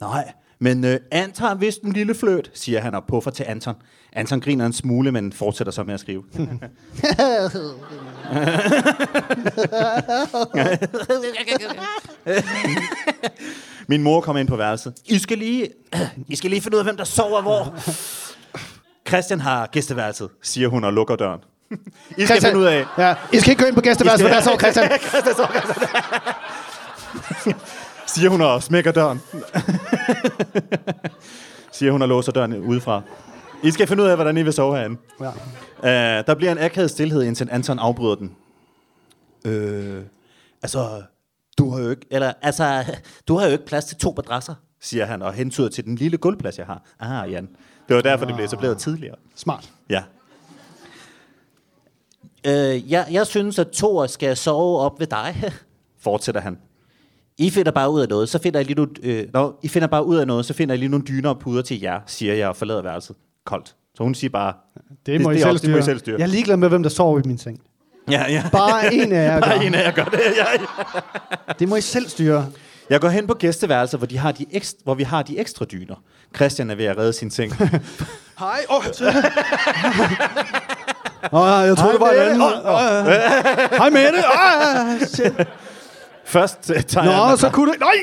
[0.00, 3.74] Nej, men øh, Anton har vist en lille fløt, siger han og puffer til Anton.
[4.12, 6.24] Anton griner en smule, men fortsætter så med at skrive.
[13.88, 14.94] Min mor kommer ind på værelset.
[15.04, 15.68] I skal lige,
[16.28, 17.74] I skal lige finde ud af, hvem der sover hvor.
[19.08, 21.40] Christian har gæsteværelset, siger hun og lukker døren.
[22.18, 24.40] I skal finde ud af, Ja, I skal ikke gå ind på gæsteværelset, for der
[24.40, 24.90] så Christian.
[28.14, 29.20] siger hun og smækker døren.
[31.72, 33.02] siger hun og låser døren udefra.
[33.62, 35.00] I skal finde ud af, hvordan I vil sove herinde.
[35.20, 35.28] Ja.
[36.20, 38.36] Uh, der bliver en akavet stillhed, indtil Anton afbryder den.
[39.44, 40.02] Øh,
[40.62, 41.02] altså,
[41.58, 42.84] du har jo ikke, eller, altså,
[43.28, 46.16] du har jo ikke plads til to madrasser, siger han, og hentyder til den lille
[46.16, 46.82] gulvplads, jeg har.
[47.00, 47.48] Ah, Jan.
[47.88, 49.16] Det var derfor, det blev etableret tidligere.
[49.34, 49.70] Smart.
[49.90, 50.02] Ja.
[52.46, 55.52] Øh, jeg, jeg synes, at Thor skal sove op ved dig,
[56.04, 56.58] fortsætter han.
[57.38, 59.88] I finder bare ud af noget, så finder jeg lige nogle, øh, no, I finder
[59.88, 62.34] bare ud af noget, så finder jeg lige nogle dyner og puder til jer, siger
[62.34, 63.16] jeg og forlader værelset.
[63.46, 63.74] Koldt.
[63.94, 64.52] Så hun siger bare,
[65.06, 65.84] Det må, det I, er selv også- det må I styre.
[65.92, 66.16] selv styre.
[66.18, 67.60] Jeg er ligeglad med, hvem der sover i min seng.
[68.10, 68.44] ja, ja.
[68.52, 69.60] Bare en af jer Bare gør.
[69.66, 70.20] en af jer gør det.
[70.36, 71.00] Ja, ja.
[71.58, 72.46] Det må I selv styre.
[72.90, 75.64] Jeg går hen på gæsteværelset, hvor, de har de ekstra, hvor vi har de ekstra
[75.64, 75.94] dyner.
[76.36, 77.52] Christian er ved at redde sin seng.
[78.38, 78.58] Hej.
[81.32, 82.40] Åh, jeg troede, det var en anden.
[83.78, 84.18] Hej Mette.
[84.18, 85.48] Åh, shit.
[86.24, 87.54] Først øh, tager Nå, jeg en så madras.
[87.54, 87.78] kunne du...
[87.80, 87.96] Nej!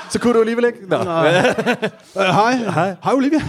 [0.10, 0.78] Så kunne du alligevel ikke.
[0.88, 0.96] Nå.
[0.98, 2.54] uh, hej.
[2.56, 2.94] Hej.
[3.04, 3.40] Hej, Olivia.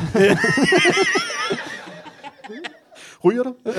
[3.25, 3.53] Ryger du?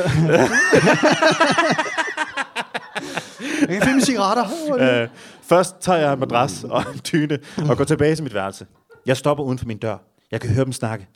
[3.61, 4.45] Jeg kan finde cigaretter.
[4.79, 5.09] Øh,
[5.49, 8.67] først tager jeg en madras og en dyne og går tilbage til mit værelse.
[9.07, 9.97] Jeg stopper uden for min dør.
[10.31, 11.07] Jeg kan høre dem snakke.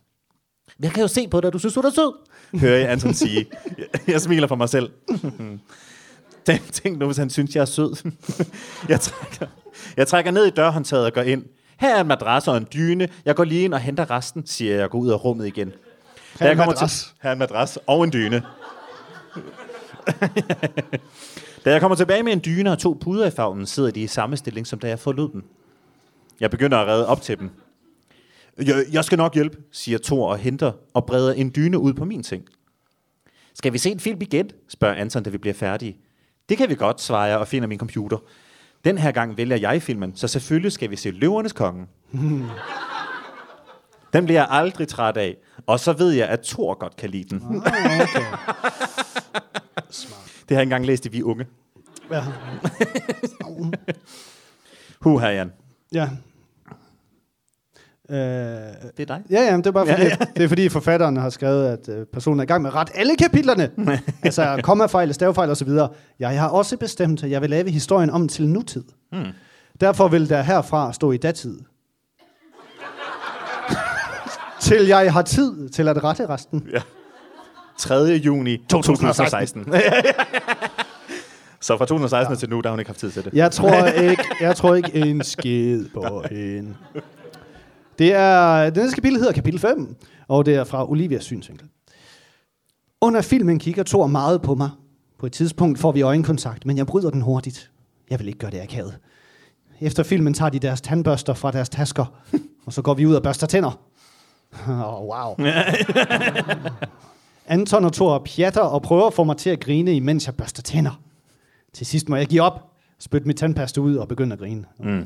[0.81, 2.13] Jeg kan jo se på dig, du synes, du er sød.
[2.61, 3.47] Hører jeg Anton sige.
[3.79, 4.91] Jeg, jeg smiler for mig selv.
[6.73, 8.11] Tænk, nu, hvis han synes, jeg er sød.
[8.89, 9.47] jeg, trækker,
[9.97, 11.45] jeg trækker ned i dørhåndtaget og går ind.
[11.81, 13.09] Her er en madras og en dyne.
[13.25, 15.73] Jeg går lige ind og henter resten, siger jeg og går ud af rummet igen.
[16.39, 17.03] Da er en kommer madras.
[17.03, 18.43] Til, her er en madras og en dyne.
[21.65, 24.07] da jeg kommer tilbage med en dyne og to puder i favnen, sidder de i
[24.07, 25.45] samme stilling, som da jeg forlod dem.
[26.41, 27.51] Jeg begynder at redde op til dem.
[28.59, 32.05] Jeg, jeg skal nok hjælpe, siger Thor og henter og breder en dyne ud på
[32.05, 32.45] min seng.
[33.55, 34.51] Skal vi se en film igen?
[34.69, 35.97] spørger Anton, da vi bliver færdige.
[36.49, 38.19] Det kan vi godt, svarer jeg og finder min computer.
[38.85, 41.87] Den her gang vælger jeg filmen, så selvfølgelig skal vi se Løvernes Konge.
[44.13, 45.37] Den bliver jeg aldrig træt af,
[45.67, 47.57] og så ved jeg, at Thor godt kan lide den.
[47.57, 48.25] okay.
[50.49, 51.47] Det har jeg engang læst i Vi Unge.
[52.11, 52.25] Ja.
[55.01, 55.53] Hu, her Jan.
[55.93, 56.09] ja.
[58.11, 59.23] Øh, Det er dig.
[59.31, 60.27] Ja, ja, det er bare fordi, ja, ja.
[60.37, 62.97] det er fordi forfatteren har skrevet, at øh, personen er i gang med at rette
[62.97, 63.71] alle kapitlerne.
[64.23, 65.69] altså kommafejl, stavefejl osv.
[66.19, 68.85] Jeg har også bestemt, at jeg vil lave historien om til nutid.
[69.13, 69.25] Hmm.
[69.81, 71.59] Derfor vil der herfra stå i datid.
[74.61, 76.69] til jeg har tid til at rette resten.
[77.79, 77.95] 3.
[78.05, 79.65] juni 2016.
[81.61, 82.39] så fra 2016 ja.
[82.39, 83.35] til nu, der har hun ikke haft tid til det.
[83.35, 86.75] Jeg tror ikke, jeg tror ikke en skid på hende.
[87.99, 89.97] Det er, den næste kapitel hedder kapitel 5,
[90.29, 91.69] og det er fra Olivias synsvinkel.
[93.01, 94.71] Under filmen kigger Thor meget på mig.
[95.19, 97.71] På et tidspunkt får vi øjenkontakt, men jeg bryder den hurtigt.
[98.11, 98.99] Jeg vil ikke gøre det akavet.
[99.81, 102.05] Efter filmen tager de deres tandbørster fra deres tasker,
[102.67, 103.81] og så går vi ud og børster tænder.
[104.69, 105.35] Oh, wow.
[107.47, 110.63] Anton og Thor pjatter og prøver at få mig til at grine, imens jeg børster
[110.63, 111.01] tænder.
[111.73, 114.65] Til sidst må jeg give op, spytte mit tandpasta ud og begynde at grine.
[114.81, 115.05] Mm.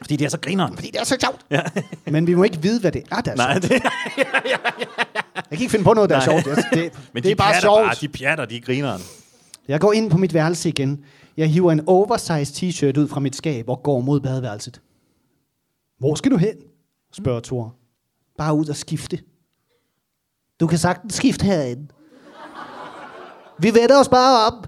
[0.00, 0.74] Fordi det er så grineren.
[0.74, 1.40] Fordi det er så sjovt.
[1.50, 1.62] Ja.
[2.12, 3.62] Men vi må ikke vide, hvad det er, der er Nej, sjovt.
[3.62, 3.70] det,
[5.36, 6.42] Jeg kan ikke finde på noget, der er Nej.
[6.42, 6.56] sjovt.
[6.56, 7.82] Det, det, men det de er bare sjovt.
[7.84, 9.02] Bare, de pjatter, de er grineren.
[9.68, 11.04] Jeg går ind på mit værelse igen.
[11.36, 14.80] Jeg hiver en oversized t-shirt ud fra mit skab og går mod badeværelset.
[15.98, 16.54] Hvor skal du hen?
[17.12, 17.74] spørger Thor.
[18.38, 19.18] Bare ud og skifte.
[20.60, 21.86] Du kan sagtens skifte herinde.
[23.58, 24.66] Vi vender os bare op,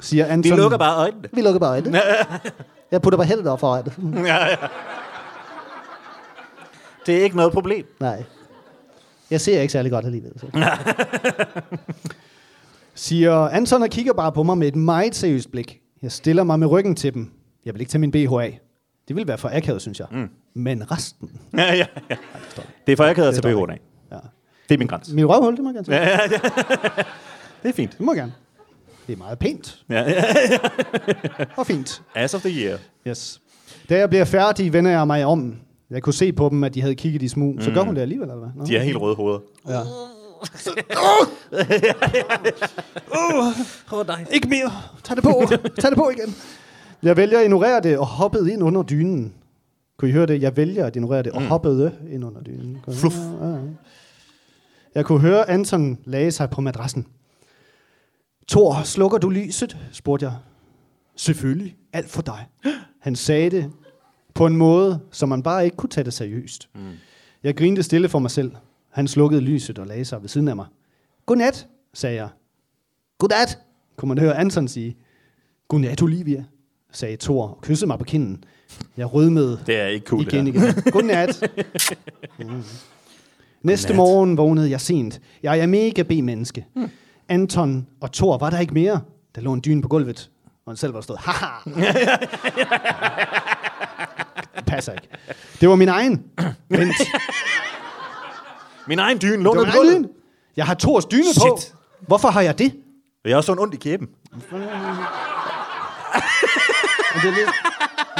[0.00, 0.56] siger Vi Anton.
[0.58, 1.28] lukker bare øjnene.
[1.32, 2.00] Vi lukker bare øjnene.
[2.90, 4.20] Jeg putter bare hænderne op for øjnene.
[4.28, 4.56] ja, ja.
[7.06, 7.86] Det er ikke noget problem.
[8.00, 8.24] Nej.
[9.30, 10.32] Jeg ser ikke særlig godt alligevel.
[10.40, 10.46] Så.
[12.94, 15.80] Siger Anton og kigger bare på mig med et meget seriøst blik.
[16.02, 17.30] Jeg stiller mig med ryggen til dem.
[17.64, 18.60] Jeg vil ikke tage min BH af.
[19.08, 20.06] Det vil være for akavet, synes jeg.
[20.10, 20.28] Mm.
[20.54, 21.30] Men resten...
[21.56, 22.16] Ja, ja, ja.
[22.86, 23.80] Det er for jeg til står BH'en af.
[24.12, 24.18] Ja.
[24.68, 25.14] Det er min grænse.
[25.14, 25.96] Min røvhul, det må jeg gerne sige.
[25.96, 26.18] Ja, ja,
[26.96, 27.02] ja.
[27.62, 27.92] Det er fint.
[27.92, 28.32] Det må jeg gerne.
[29.06, 30.04] Det er meget pænt Ja,
[31.56, 32.02] og fint.
[32.14, 32.78] As of the year.
[33.08, 33.40] Yes.
[33.88, 35.56] Da jeg bliver færdig, vender jeg mig om.
[35.90, 37.56] Jeg kunne se på dem, at de havde kigget i smug.
[37.60, 38.48] Så gør hun det alligevel, eller hvad?
[38.56, 38.64] Nå.
[38.64, 39.38] De er helt røde hoveder.
[39.68, 39.80] Ja.
[43.92, 44.24] Åh, nej.
[44.32, 44.72] Ikke mere.
[45.04, 45.42] Tag det på.
[45.80, 46.34] Tag det på igen.
[47.02, 49.32] Jeg vælger at ignorere det og hoppede ind under dynen.
[49.98, 50.42] Kunne I høre det?
[50.42, 52.78] Jeg vælger at ignorere det og hoppede ind under dynen.
[52.92, 53.16] Fluff.
[53.40, 53.56] Ja, ja.
[54.94, 57.06] Jeg kunne høre Anton lagde sig på madrassen.
[58.48, 59.76] Thor, slukker du lyset?
[59.92, 60.34] spurgte jeg.
[61.16, 61.76] Selvfølgelig.
[61.92, 62.46] Alt for dig.
[63.00, 63.70] Han sagde det
[64.34, 66.68] på en måde, som man bare ikke kunne tage det seriøst.
[66.74, 66.80] Mm.
[67.42, 68.52] Jeg grinte stille for mig selv.
[68.90, 70.66] Han slukkede lyset og lagde sig ved siden af mig.
[71.26, 72.28] Godnat, sagde jeg.
[73.18, 73.58] Godnat,
[73.96, 74.96] kunne man høre Anton sige.
[75.68, 76.44] Godnat, Olivia,
[76.92, 78.44] sagde Thor og kyssede mig på kinden.
[78.96, 80.62] Jeg rødmede Det er ikke cool, igen, igen.
[80.92, 81.42] Godnat.
[82.38, 82.62] Mm.
[83.62, 83.96] Næste Godnat.
[83.96, 85.20] morgen vågnede jeg sent.
[85.42, 86.66] Jeg er mega B-menneske.
[86.74, 86.90] Hmm.
[87.28, 89.00] Anton og Thor var der ikke mere.
[89.34, 90.30] Der lå en dyne på gulvet,
[90.66, 91.18] og han selv var stået.
[91.18, 91.46] Haha!
[94.56, 95.08] Det passer ikke.
[95.60, 96.22] Det var min egen.
[96.68, 96.96] Vent.
[98.88, 100.08] Min egen dyne lå nede på gulvet.
[100.56, 101.58] Jeg har Thors dyne på.
[101.58, 101.74] Shit.
[102.00, 102.74] Hvorfor har jeg det?
[103.24, 104.08] Jeg har også sådan ondt i kæben.
[107.14, 107.46] Det er lige,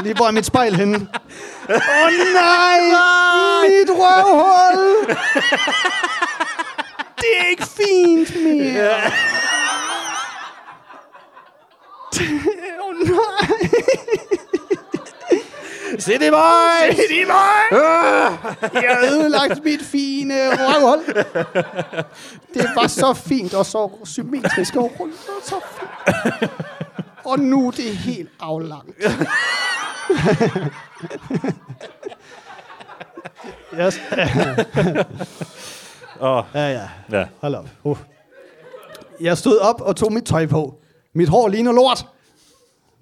[0.02, 0.94] lige hvor er mit spejl henne?
[0.96, 2.80] Åh oh, nej!
[3.68, 5.16] Mit røvhul!
[7.24, 8.96] Det er ikke fint mere.
[12.80, 13.48] Åh oh, nej!
[15.98, 16.96] Se det, boys!
[16.96, 17.72] Se det, boys!
[18.82, 21.04] Jeg har ødelagt mit fine røvhul.
[22.54, 26.50] Det var så fint og så symmetrisk og rundt og så fint.
[27.24, 28.96] Og nu er det helt aflangt.
[33.80, 34.00] yes.
[36.20, 36.88] Åh, Ja, ja.
[37.18, 37.26] ja.
[37.40, 37.68] Hold op.
[37.84, 37.98] Uh.
[39.20, 40.80] Jeg stod op og tog mit tøj på.
[41.14, 42.06] Mit hår ligner lort.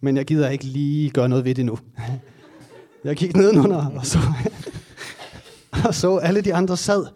[0.01, 1.79] Men jeg gider ikke lige gøre noget ved det nu.
[3.05, 4.19] Jeg gik nedenunder og så,
[5.89, 7.07] og så alle de andre sad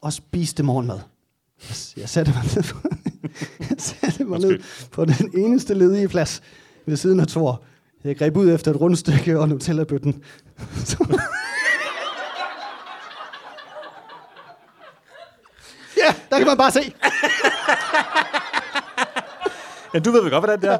[0.00, 0.98] og spiste morgenmad.
[1.68, 2.88] Jeg, jeg satte mig ned på,
[3.70, 4.58] jeg satte mig ned
[4.92, 6.42] på den eneste ledige plads
[6.86, 7.62] ved siden af Thor.
[8.04, 10.22] Jeg greb ud efter et rundstykke og Nutella-bøtten.
[16.04, 16.80] Ja, der kan man bare se.
[19.94, 20.78] ja, du ved vel godt, hvordan det er.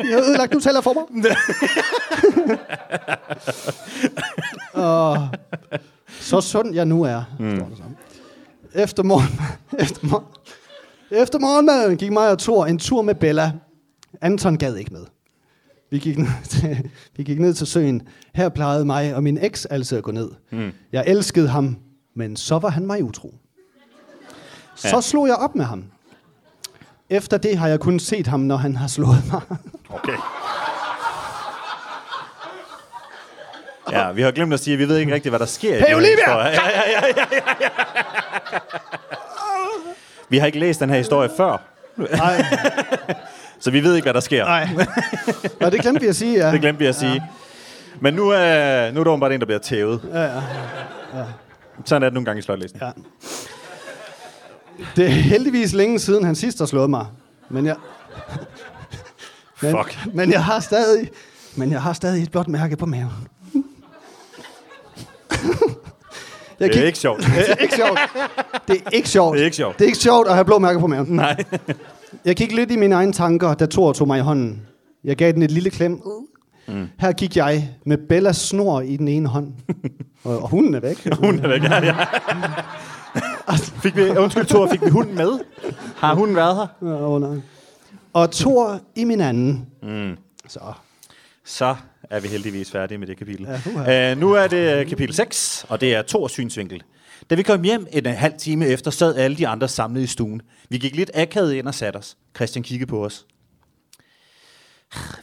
[0.00, 1.04] Jeg har ødelagt Nutella for mig.
[4.84, 5.28] og
[6.20, 7.22] så sund jeg nu er.
[7.38, 7.64] Mm.
[8.74, 9.40] Efter morgen,
[9.78, 10.26] efter, morgen,
[11.10, 13.52] efter morgenmaden gik mig og Thor en tur med Bella.
[14.20, 15.04] Anton gad ikke med.
[15.90, 18.08] Vi gik, ned til, vi gik ned til søen.
[18.34, 20.30] Her plejede mig og min eks altså at gå ned.
[20.50, 20.72] Mm.
[20.92, 21.76] Jeg elskede ham,
[22.14, 23.34] men så var han mig utro.
[24.74, 25.00] Så Ja.
[25.00, 25.84] slog jeg op med ham.
[27.10, 29.40] Efter det har jeg kun set ham, når han har slået mig.
[29.90, 30.16] Okay.
[33.92, 35.76] Ja, vi har glemt at sige, at vi ved ikke rigtigt, hvad der sker.
[35.76, 36.36] i Hey, Olivia!
[36.36, 37.26] ja, ja, ja, ja,
[37.60, 37.68] ja.
[40.28, 41.56] Vi har ikke læst den her historie før,
[41.96, 42.44] Nej,
[43.60, 44.44] så vi ved ikke, hvad der sker.
[44.44, 44.68] nej.
[45.60, 46.52] Nå, det glemte vi at sige, ja.
[46.52, 47.22] Det glemte vi at sige.
[48.00, 50.00] Men nu er, nu er der åbenbart en, der bliver tævet.
[50.12, 50.32] Ja, ja.
[51.84, 52.84] Sådan er det nogle gange i sløjtlæsning.
[52.84, 52.90] Ja.
[54.96, 57.06] Det er heldigvis længe siden, han sidst har slået mig.
[57.48, 57.76] Men jeg...
[59.62, 59.98] Men, Fuck.
[60.14, 61.10] Men jeg har stadig...
[61.56, 63.28] Men jeg har stadig et blåt mærke på maven.
[66.60, 67.20] jeg Det er ikke sjovt.
[67.20, 67.98] Det er ikke sjovt.
[68.68, 69.34] Det er ikke sjovt.
[69.34, 69.78] Det er ikke sjovt.
[69.78, 71.06] Det er ikke sjovt at have blå mærker på maven.
[71.16, 71.44] Nej.
[72.24, 74.62] Jeg gik lidt i mine egne tanker, da Thor tog mig i hånden.
[75.04, 76.02] Jeg gav den et lille klem.
[76.68, 76.88] Mm.
[76.98, 79.52] Her gik jeg med Bellas snor i den ene hånd.
[80.24, 81.08] Og, og hunden er væk.
[81.24, 81.62] Hunden er væk.
[81.62, 81.96] Ja, ja.
[83.82, 85.30] Fik vi, undskyld, Thor, fik vi hunden med?
[85.96, 86.66] Har hunden været her?
[87.06, 87.36] Oh, nej.
[88.12, 89.66] Og Thor i min anden.
[89.82, 90.16] Mm.
[90.48, 90.60] Så.
[91.44, 91.76] Så
[92.10, 93.46] er vi heldigvis færdige med det kapitel.
[93.76, 96.82] Ja, Ja, uh, nu er det øh, kapitel 6, og det er Thors synsvinkel.
[97.30, 100.42] Da vi kom hjem en halv time efter, sad alle de andre samlet i stuen.
[100.68, 102.16] Vi gik lidt akavet ind og satte os.
[102.36, 103.26] Christian kiggede på os.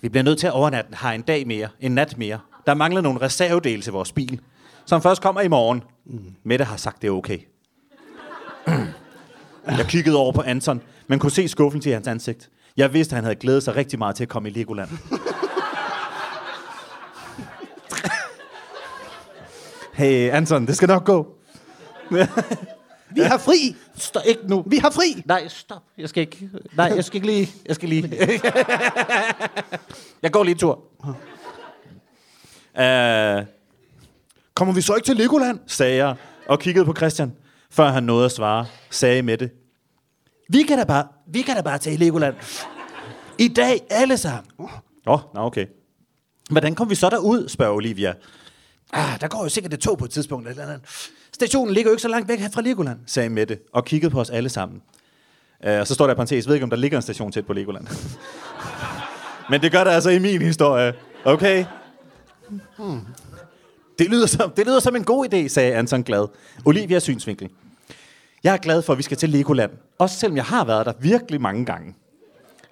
[0.02, 2.40] Vi bliver nødt til at overnatte har en dag mere, en nat mere.
[2.66, 4.42] Der mangler nogle reservedele til vores bil,
[4.86, 5.84] som først kommer i morgen.
[6.06, 6.36] Mm.
[6.44, 7.40] Mette har sagt, det er okay.
[9.68, 12.50] Jeg kiggede over på Anton, men kunne se skuffen til hans ansigt.
[12.78, 14.90] Jeg vidste, at han havde glædet sig rigtig meget til at komme i Legoland.
[19.94, 21.35] Hey, Anton, det skal nok gå.
[23.16, 23.76] Vi har fri!
[23.98, 24.64] Stop, ikke nu.
[24.68, 25.24] Vi har fri!
[25.26, 25.84] Nej, stop.
[25.98, 26.50] Jeg skal ikke.
[26.74, 27.52] Nej, jeg skal ikke lige.
[27.66, 28.18] Jeg skal lige.
[30.24, 30.84] jeg går lige en tur.
[32.80, 33.46] Uh,
[34.54, 35.60] kommer vi så ikke til Legoland?
[35.68, 36.16] sagde jeg,
[36.48, 37.34] og kiggede på Christian.
[37.72, 39.50] Før han nåede at svare, sagde Mette.
[40.50, 42.36] Vi kan da bare, vi kan da bare tage i Legoland.
[43.38, 44.52] I dag, alle sammen.
[44.60, 44.70] Åh,
[45.06, 45.66] oh, nå, okay.
[46.50, 48.14] Hvordan kom vi så derud, spørger Olivia.
[48.94, 50.48] Ah, der går jo sikkert et tog på et tidspunkt.
[50.48, 50.82] Eller andet.
[51.36, 54.20] Stationen ligger jo ikke så langt væk her fra Legoland, sagde Mette, og kiggede på
[54.20, 54.82] os alle sammen.
[55.66, 57.46] Øh, og så står der i parentes, ved ikke, om der ligger en station tæt
[57.46, 57.88] på Legoland.
[59.50, 60.94] Men det gør der altså i min historie.
[61.26, 61.66] Okay?
[62.78, 63.00] Hmm.
[64.00, 66.28] Det, lyder som, det lyder som en god idé, sagde Anton glad.
[66.66, 67.50] Olivia synsvinkel.
[68.44, 69.72] Jeg er glad for, at vi skal til Legoland.
[69.98, 71.96] Også selvom jeg har været der virkelig mange gange.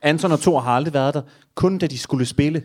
[0.02, 1.22] Anton og Thor har aldrig været der,
[1.56, 2.64] kun da de skulle spille.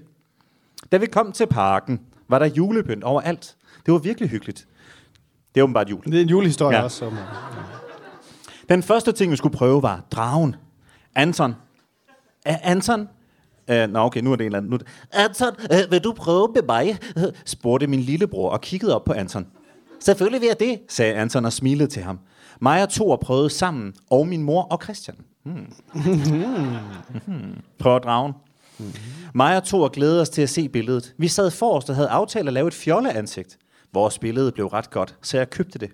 [0.92, 3.56] Da vi kom til parken, var der julepynt overalt.
[3.86, 4.66] Det var virkelig hyggeligt.
[5.58, 6.04] Det er åbenbart jul.
[6.04, 6.82] Det er en julehistorie Ja.
[6.82, 6.96] også.
[6.98, 7.16] Som,
[8.68, 10.56] Den første ting, vi skulle prøve, var dragen.
[11.14, 11.54] Anton.
[12.44, 13.00] Er Anton?
[13.72, 14.70] Uh, nå, okay, nu er det en eller anden.
[14.70, 14.78] Nu
[15.12, 15.48] Anton,
[15.86, 16.98] uh, vil du prøve med mig?
[17.16, 19.46] Uh, spurgte min lillebror og kiggede op på Anton.
[20.00, 22.18] Selvfølgelig vil jeg det, sagde Anton og smilede til ham.
[22.60, 25.16] Mig og Thor prøvede sammen, og min mor og Christian.
[25.44, 25.72] Hmm.
[25.94, 27.60] Mhm.
[27.78, 28.32] Prøver dragen.
[29.34, 31.14] Mig og Thor glædede os til at se billedet.
[31.18, 33.58] Vi sad forrest og havde aftalt at lave et fjolleansigt.
[33.92, 35.90] Vores billede blev ret godt, så jeg købte det.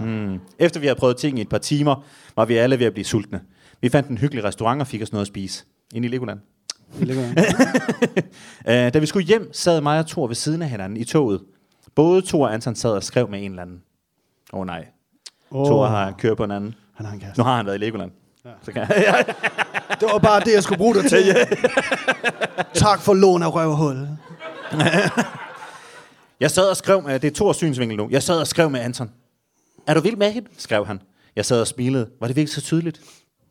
[0.00, 0.40] Mm.
[0.58, 2.04] Efter vi havde prøvet ting i et par timer,
[2.36, 3.40] var vi alle ved at blive sultne.
[3.80, 5.64] Vi fandt en hyggelig restaurant og fik os noget at spise.
[5.94, 6.40] Ind i Legoland.
[6.98, 7.28] det ligger
[8.66, 11.40] Uh, da vi skulle hjem, sad mig og Thor ved siden af hinanden i toget.
[11.94, 13.82] Både Thor og Anton sad og skrev med en eller anden.
[14.52, 14.86] Åh oh, nej.
[15.50, 15.66] Oh.
[15.66, 16.74] Thor har kørt på en anden.
[16.94, 17.40] Han har en kæreste.
[17.40, 18.10] Nu har han været i Legoland.
[18.44, 18.50] Ja.
[18.62, 18.86] Så kan
[20.00, 21.34] Det var bare det, jeg skulle bruge dig til.
[22.74, 24.08] tak for lån af røvhul.
[26.42, 28.80] Jeg sad og skrev med, det er Thors synsvinkel nu, jeg sad og skrev med
[28.80, 29.10] Anton.
[29.86, 30.48] Er du vild med hende?
[30.58, 31.02] skrev han.
[31.36, 32.10] Jeg sad og smilede.
[32.20, 33.00] Var det virkelig så tydeligt?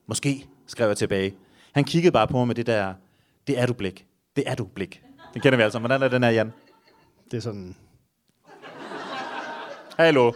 [0.07, 1.33] Måske, skrev jeg tilbage.
[1.71, 2.93] Han kiggede bare på mig med det der,
[3.47, 4.05] det er du blik.
[4.35, 5.01] Det er du blik.
[5.33, 5.79] Det kender vi altså.
[5.79, 6.53] Hvordan er den her, Jan?
[7.31, 7.75] Det er sådan...
[9.97, 10.31] Hallo.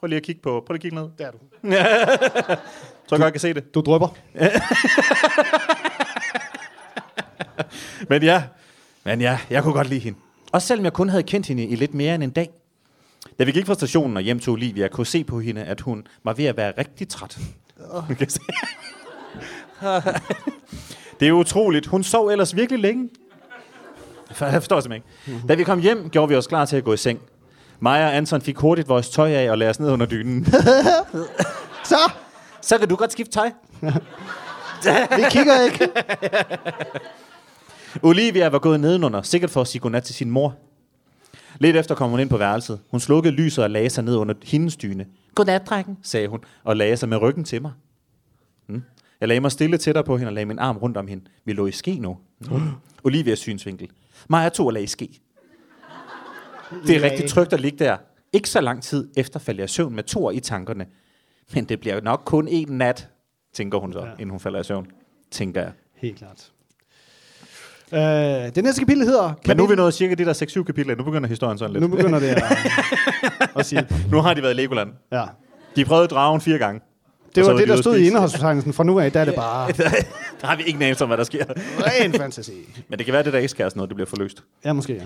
[0.00, 0.64] Prøv lige at kigge på.
[0.66, 1.08] Prøv lige at kigge ned.
[1.18, 1.38] Der er du.
[3.08, 3.74] Så jeg godt kan se det.
[3.74, 4.08] Du drøber.
[8.08, 8.44] Men ja,
[9.04, 10.18] men ja, jeg kunne godt lide hende.
[10.52, 12.50] Også selvom jeg kun havde kendt hende i lidt mere end en dag.
[13.38, 16.06] Da vi gik fra stationen og hjem til Olivia, kunne se på hende, at hun
[16.24, 17.38] var ved at være rigtig træt.
[21.20, 21.86] Det er utroligt.
[21.86, 23.08] Hun sov ellers virkelig længe.
[24.32, 25.46] For Jeg forstår simpelthen ikke.
[25.48, 27.20] Da vi kom hjem, gjorde vi os klar til at gå i seng.
[27.80, 30.44] Maja og Anton fik hurtigt vores tøj af og lagde os ned under dynen.
[31.84, 32.10] Så!
[32.60, 33.50] Så kan du godt skifte tøj.
[35.16, 35.88] Vi kigger ikke.
[38.02, 40.56] Olivia var gået nedenunder, sikkert for at sige godnat til sin mor.
[41.58, 42.80] Lidt efter kom hun ind på værelset.
[42.90, 45.06] Hun slukkede lyset og lagde sig ned under hendes dyne.
[45.34, 47.72] Godnat, drengen, sagde hun, og lagde sig med ryggen til mig.
[48.66, 48.82] Mm.
[49.20, 51.24] Jeg lagde mig stille tættere på hende og lagde min arm rundt om hende.
[51.44, 52.18] Vi lå i ske nu.
[52.40, 52.70] Mm.
[53.04, 53.88] Olivias synsvinkel.
[54.28, 55.20] Maja tog og lagde i ske.
[56.86, 57.96] Det er rigtig trygt at ligge der.
[58.32, 60.86] Ikke så lang tid efter faldt jeg i søvn med Thor i tankerne.
[61.54, 63.08] Men det bliver nok kun en nat,
[63.52, 64.12] tænker hun så, ja.
[64.12, 64.86] inden hun falder i søvn.
[65.30, 65.72] Tænker jeg.
[65.94, 66.52] Helt klart.
[67.94, 68.00] Øh,
[68.54, 69.32] det næste kapitel hedder...
[69.46, 70.94] Men nu er vi nået cirka de der 6-7 kapitler.
[70.94, 71.82] Nu begynder historien sådan lidt.
[71.82, 72.42] Nu begynder det at,
[73.56, 73.86] at sige...
[74.10, 74.90] nu har de været i Legoland.
[75.12, 75.24] Ja.
[75.76, 76.80] De prøvede dragen fire gange.
[77.34, 78.72] Det var det, de der stod i indholdsbetegnelsen.
[78.72, 79.72] Fra nu af, der er det bare
[80.40, 81.44] der har vi ikke anelse om, hvad der sker.
[81.78, 82.50] ren fantasy.
[82.88, 84.44] Men det kan være, det der sådan noget, det bliver forløst.
[84.64, 85.02] Ja, måske, ja.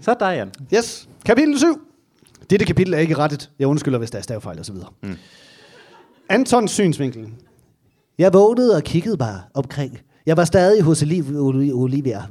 [0.00, 0.52] Så er dig, Jan.
[0.78, 1.08] Yes.
[1.24, 1.66] Kapitel 7.
[2.50, 3.50] Dette kapitel er ikke rettet.
[3.58, 4.88] Jeg undskylder, hvis der er stavefejl og så videre.
[5.02, 5.16] Mm.
[6.28, 7.28] Antons synsvinkel.
[8.18, 10.00] Jeg vågnede og kiggede bare omkring.
[10.28, 11.02] Jeg var stadig hos
[11.72, 12.22] Olivia.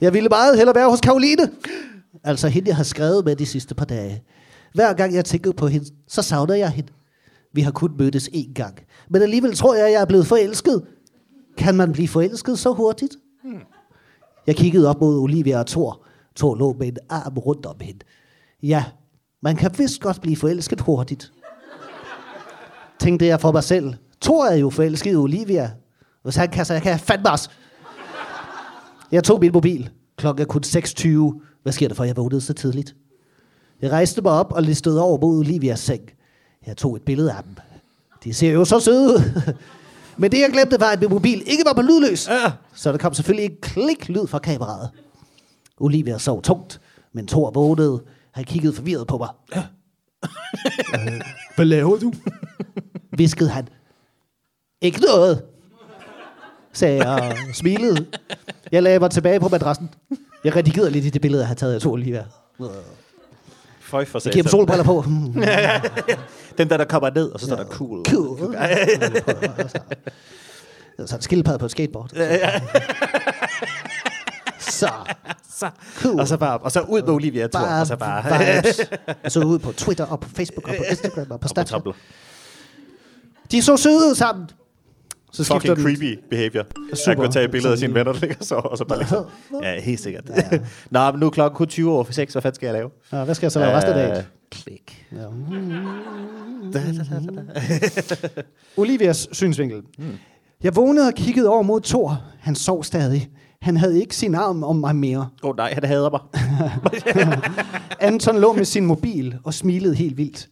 [0.00, 1.50] Jeg ville meget hellere være hos Karoline.
[2.24, 4.22] Altså hende, jeg har skrevet med de sidste par dage.
[4.74, 6.92] Hver gang jeg tænker på hende, så savner jeg hende.
[7.52, 8.78] Vi har kun mødtes én gang.
[9.10, 10.82] Men alligevel tror jeg, jeg er blevet forelsket.
[11.56, 13.16] Kan man blive forelsket så hurtigt?
[14.46, 16.04] Jeg kiggede op mod Olivia og Thor.
[16.36, 18.04] Thor lå med en arm rundt om hende.
[18.62, 18.84] Ja,
[19.42, 21.32] man kan vist godt blive forelsket hurtigt.
[22.98, 23.94] Tænkte jeg for mig selv.
[24.20, 25.70] Thor er jo forelsket i Olivia.
[26.22, 27.50] Hvis han kan, så kan jeg fandme også.
[29.12, 29.90] Jeg tog min mobil.
[30.16, 31.58] Klokken er kun 6.20.
[31.62, 32.94] Hvad sker der for, jeg vågnede så tidligt?
[33.82, 36.02] Jeg rejste mig op og listede over mod Olivias seng.
[36.66, 37.56] Jeg tog et billede af dem.
[38.24, 39.42] De ser jo så søde ud.
[40.16, 42.28] Men det, jeg glemte, var, at min mobil ikke var på lydløs.
[42.28, 42.52] Ja.
[42.74, 44.90] Så der kom selvfølgelig en klik lyd fra kameraet.
[45.80, 46.80] Olivia sov tungt,
[47.12, 48.02] men Thor vågnede.
[48.32, 49.28] Han kiggede forvirret på mig.
[49.56, 49.62] Øh,
[51.56, 52.12] Hvad laver du?
[53.18, 53.68] Viskede han.
[54.80, 55.42] Ikke noget,
[56.72, 58.06] sagde jeg og smilede.
[58.72, 59.90] Jeg lagde mig tilbage på madrassen.
[60.44, 62.24] Jeg redigerede lidt i det billede, jeg havde taget af Thor Olivia.
[63.80, 65.04] Føj for Jeg giver dem solbriller på.
[66.58, 68.04] Den der, der kommer ned, og så står der cool.
[68.08, 68.56] Cool.
[71.06, 72.10] Så en skildpadde på et skateboard.
[74.58, 74.90] Så.
[75.50, 76.20] Så, Cool.
[76.20, 78.62] og så bare, og så ud med Olivia, Thor, Bare og så bare...
[79.24, 81.82] Og så ud på Twitter og på Facebook og på Instagram og på Snapchat.
[83.50, 84.48] De så søde ud sammen.
[85.32, 85.84] Så skifter Fucking den.
[85.96, 86.62] creepy behavior.
[86.62, 86.96] Super.
[87.06, 89.16] Jeg kunne tage billeder af sine venner, der ligger så, og så bare ligge
[89.62, 90.30] Ja, helt sikkert.
[90.90, 92.32] Nå, men nu er klokken kun 20 over for 6.
[92.32, 92.90] Hvad fanden skal jeg lave?
[93.12, 94.16] Ja, hvad skal jeg så lave resten af dagen?
[94.16, 95.06] Øh, Klik.
[95.12, 95.18] Ja.
[98.76, 99.82] Olivias synsvinkel.
[99.98, 100.04] Mm.
[100.62, 102.22] Jeg vågnede og kiggede over mod Thor.
[102.40, 103.30] Han sov stadig.
[103.60, 105.28] Han havde ikke sin arm om mig mere.
[105.42, 106.20] Åh oh, nej, han hader mig.
[108.08, 110.48] Anton lå med sin mobil og smilede helt vildt.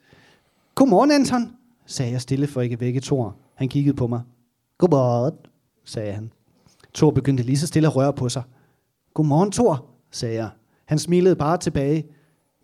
[0.74, 1.50] Godmorgen, Anton,
[1.86, 3.36] sagde jeg stille for ikke at vække Thor.
[3.54, 4.20] Han kiggede på mig.
[4.80, 5.34] Godmorgen,
[5.84, 6.32] sagde han.
[6.94, 8.42] Thor begyndte lige så stille at røre på sig.
[9.14, 10.48] Godmorgen, Thor, sagde jeg.
[10.84, 12.06] Han smilede bare tilbage.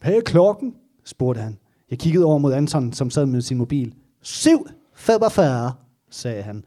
[0.01, 0.75] Hvad er klokken?
[1.05, 1.59] spurgte han.
[1.91, 3.95] Jeg kiggede over mod Anton, som sad med sin mobil.
[4.27, 5.43] 7.45,
[6.11, 6.65] sagde han.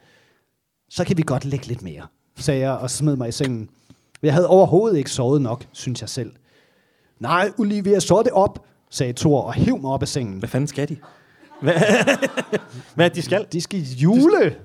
[0.89, 3.69] Så kan vi godt lægge lidt mere, sagde jeg og smed mig i sengen.
[4.23, 6.31] Jeg havde overhovedet ikke sovet nok, synes jeg selv.
[7.19, 10.39] Nej, Olivia, så det op, sagde Thor og hiv mig op af sengen.
[10.39, 10.97] Hvad fanden skal de?
[11.61, 11.73] Hvad,
[12.95, 13.45] Hvad de skal?
[13.51, 14.55] De skal jule.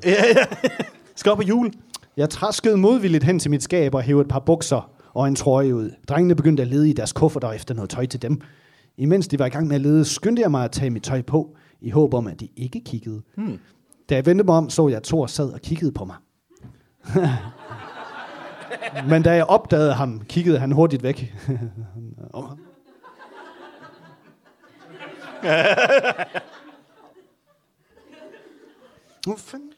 [1.17, 1.73] Skal op på jul.
[2.17, 5.75] Jeg traskede modvilligt hen til mit skab og hævde et par bukser og en trøje
[5.75, 5.91] ud.
[6.09, 8.41] Drengene begyndte at lede i deres kufferter efter noget tøj til dem.
[8.97, 11.23] Imens de var i gang med at lede, skyndte jeg mig at tage mit tøj
[11.23, 13.23] på, i håb om, at de ikke kiggede.
[13.37, 13.59] Hmm.
[14.09, 16.17] Da jeg vendte mig om, så jeg, at Thor sad og kiggede på mig.
[19.11, 21.35] Men da jeg opdagede ham, kiggede han hurtigt væk.
[29.25, 29.71] Hvor fanden?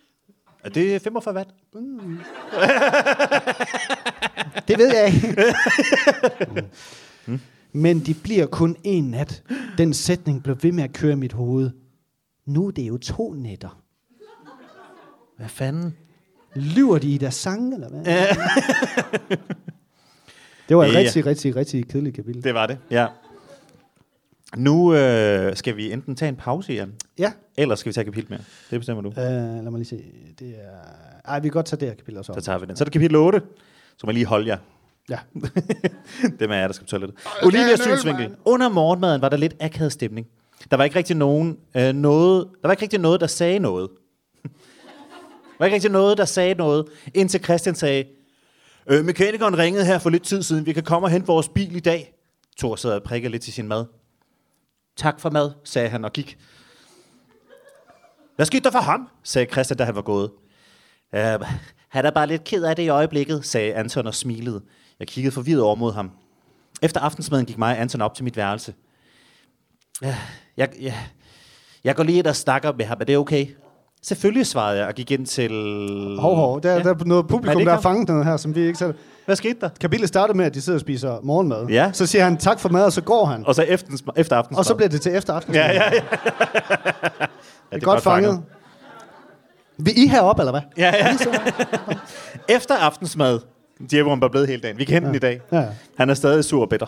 [0.65, 1.51] Er det 45 watt?
[4.69, 5.55] Det ved jeg ikke.
[7.73, 9.43] Men de bliver kun en nat.
[9.79, 11.71] Den sætning blev ved med at køre i mit hoved.
[12.47, 13.83] Nu er det jo to nætter.
[15.37, 15.97] Hvad fanden?
[16.55, 18.05] Lyver de i deres sang, eller hvad?
[20.69, 20.99] det var et Ja.
[20.99, 22.45] rigtig, rigtig, rigtig kedeligt kapitel.
[22.45, 23.07] Det var det, ja.
[24.57, 28.07] Nu øh, skal vi enten tage en pause, Jan, Ja, eller skal vi tage et
[28.07, 28.41] kapitel mere.
[28.71, 29.09] Det bestemmer du.
[29.09, 30.03] øh, lad mig lige se.
[30.39, 30.79] Det er...
[31.25, 32.33] Ej, vi kan godt tage det her kapitel også.
[32.35, 32.77] Så tager vi den.
[32.77, 33.41] Så er det kapitel 8.
[33.97, 34.59] Så må jeg lige holde jer.
[35.11, 35.19] Ja.
[36.39, 37.19] det med jer, der skal på toilettet.
[37.43, 38.37] Olivias synsvinkel.
[38.45, 40.27] Under morgenmaden var der lidt akavet stemning.
[40.71, 43.89] Der var ikke rigtig nogen, øh, noget, der var ikke rigtig noget, der sagde noget.
[44.43, 44.49] der
[45.59, 48.05] var ikke rigtig noget, der sagde noget, indtil Christian sagde,
[48.87, 51.77] øh, mekanikeren ringede her for lidt tid siden, vi kan komme og hente vores bil
[51.77, 52.13] i dag.
[52.59, 53.85] Thor sad og prikkede lidt til sin mad.
[54.97, 56.39] Tak for mad, sagde han og gik.
[58.37, 59.09] Hvad skete der for ham?
[59.23, 60.31] sagde Christian, da han var gået.
[61.15, 61.43] Øhm,
[61.89, 64.63] han er bare lidt ked af det i øjeblikket, sagde Anton og smilede.
[64.99, 66.11] Jeg kiggede forvirret over mod ham.
[66.83, 68.75] Efter aftensmaden gik mig og Anton op til mit værelse.
[70.05, 70.17] Øh,
[70.57, 71.09] jeg, jeg,
[71.85, 72.99] jeg går lige ind og snakker med ham.
[73.01, 73.47] Er det okay?
[74.09, 75.51] Selvfølgelig, svarede jeg og gik ind til...
[76.21, 76.63] Hov, hov.
[76.63, 76.83] Der, ja.
[76.83, 78.95] der er noget Er publikum, ikke der har fanget noget her, som vi ikke selv...
[79.25, 79.69] Hvad skete der?
[79.81, 81.67] Kapitlet starter med, at de sidder og spiser morgenmad.
[81.67, 81.91] Ja.
[81.93, 83.47] Så siger han tak for mad, og så går han.
[83.47, 84.59] Og så efter, efter aftensmad.
[84.59, 85.65] Og så bliver det til efter aftensmad.
[85.65, 86.01] Ja, ja, ja.
[87.71, 88.43] det er godt fanget.
[89.79, 90.61] Vil I heroppe, eller hvad?
[90.77, 91.17] Ja, ja.
[92.57, 93.41] Efter aftensmad,
[93.91, 94.79] Djæveren var blevet hele dagen.
[94.79, 95.07] Vi kendte ja.
[95.07, 95.41] den i dag.
[95.53, 95.65] Ja.
[95.97, 96.87] Han er stadig sur og bitter.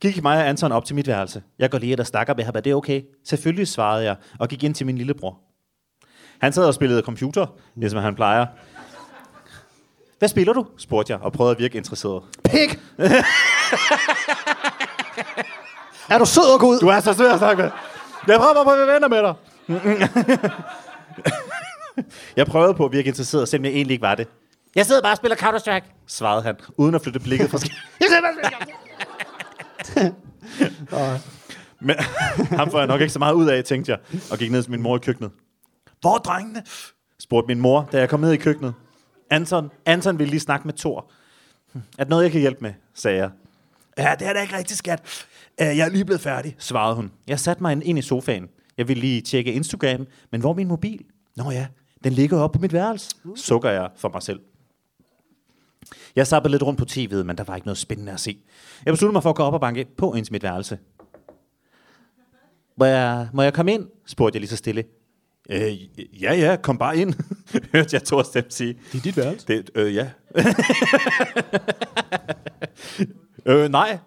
[0.00, 1.42] Gik mig og Anton op til mit værelse.
[1.58, 2.52] Jeg går lige ind og snakker med ham.
[2.56, 3.02] Er det okay?
[3.24, 5.47] Selvfølgelig, svarede jeg, og gik ind til min lillebror.
[6.40, 8.46] Han sad og spillede computer, ligesom han plejer.
[10.18, 10.66] Hvad spiller du?
[10.76, 12.22] spurgte jeg, og prøvede at virke interesseret.
[12.44, 12.78] Pik!
[16.10, 16.78] er du sød og god?
[16.78, 17.70] Du er så sød at snakke med.
[18.26, 19.34] Jeg prøver på at være venner med dig.
[22.36, 24.28] jeg prøvede på at virke interesseret, selvom jeg egentlig ikke var det.
[24.74, 27.58] Jeg sidder bare og spiller Counter-Strike, svarede han, uden at flytte blikket fra
[31.80, 31.96] Men
[32.50, 33.98] ham får jeg nok ikke så meget ud af, tænkte jeg,
[34.30, 35.30] og gik ned til min mor i køkkenet.
[36.00, 36.62] Hvor er drengene?
[37.18, 38.74] spurgte min mor, da jeg kom ned i køkkenet.
[39.30, 41.10] Anton, Anton ville lige snakke med Thor.
[41.74, 43.30] Er det noget, jeg kan hjælpe med, sagde jeg.
[43.98, 45.26] Ja, det er da ikke rigtigt, skat.
[45.60, 47.12] Øh, Jeg er lige blevet færdig, svarede hun.
[47.26, 48.48] Jeg satte mig ind i sofaen.
[48.78, 51.04] Jeg ville lige tjekke Instagram, men hvor er min mobil?
[51.36, 51.66] Nå ja,
[52.04, 54.40] den ligger oppe på mit værelse, sukker jeg for mig selv.
[56.16, 58.38] Jeg sappede lidt rundt på tv'et, men der var ikke noget spændende at se.
[58.84, 60.78] Jeg besluttede mig for at gå op og banke på ind til mit værelse.
[62.76, 63.86] Må jeg, må jeg komme ind?
[64.06, 64.84] spurgte jeg lige så stille.
[65.48, 67.14] Øh, ja, ja, kom bare ind,
[67.72, 68.78] hørte jeg Thor stemme sige.
[68.92, 69.46] Det er dit værelse.
[69.46, 70.10] Det, øh, ja.
[73.52, 73.98] øh, nej.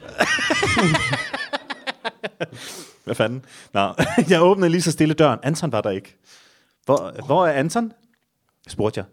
[3.04, 3.44] Hvad fanden?
[3.72, 3.94] Nå,
[4.28, 5.38] jeg åbnede lige så stille døren.
[5.42, 6.16] Anton var der ikke.
[6.84, 7.92] Hvor, hvor er Anton?
[8.68, 9.04] spurgte jeg.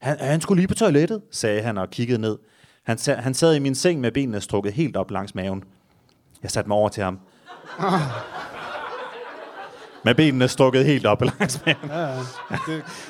[0.00, 2.38] Han, han skulle lige på toilettet, sagde han og kiggede ned.
[2.82, 5.64] Han, han sad i min seng med benene strukket helt op langs maven.
[6.42, 7.18] Jeg satte mig over til ham.
[10.04, 11.90] Med benene strukket helt op langs maven.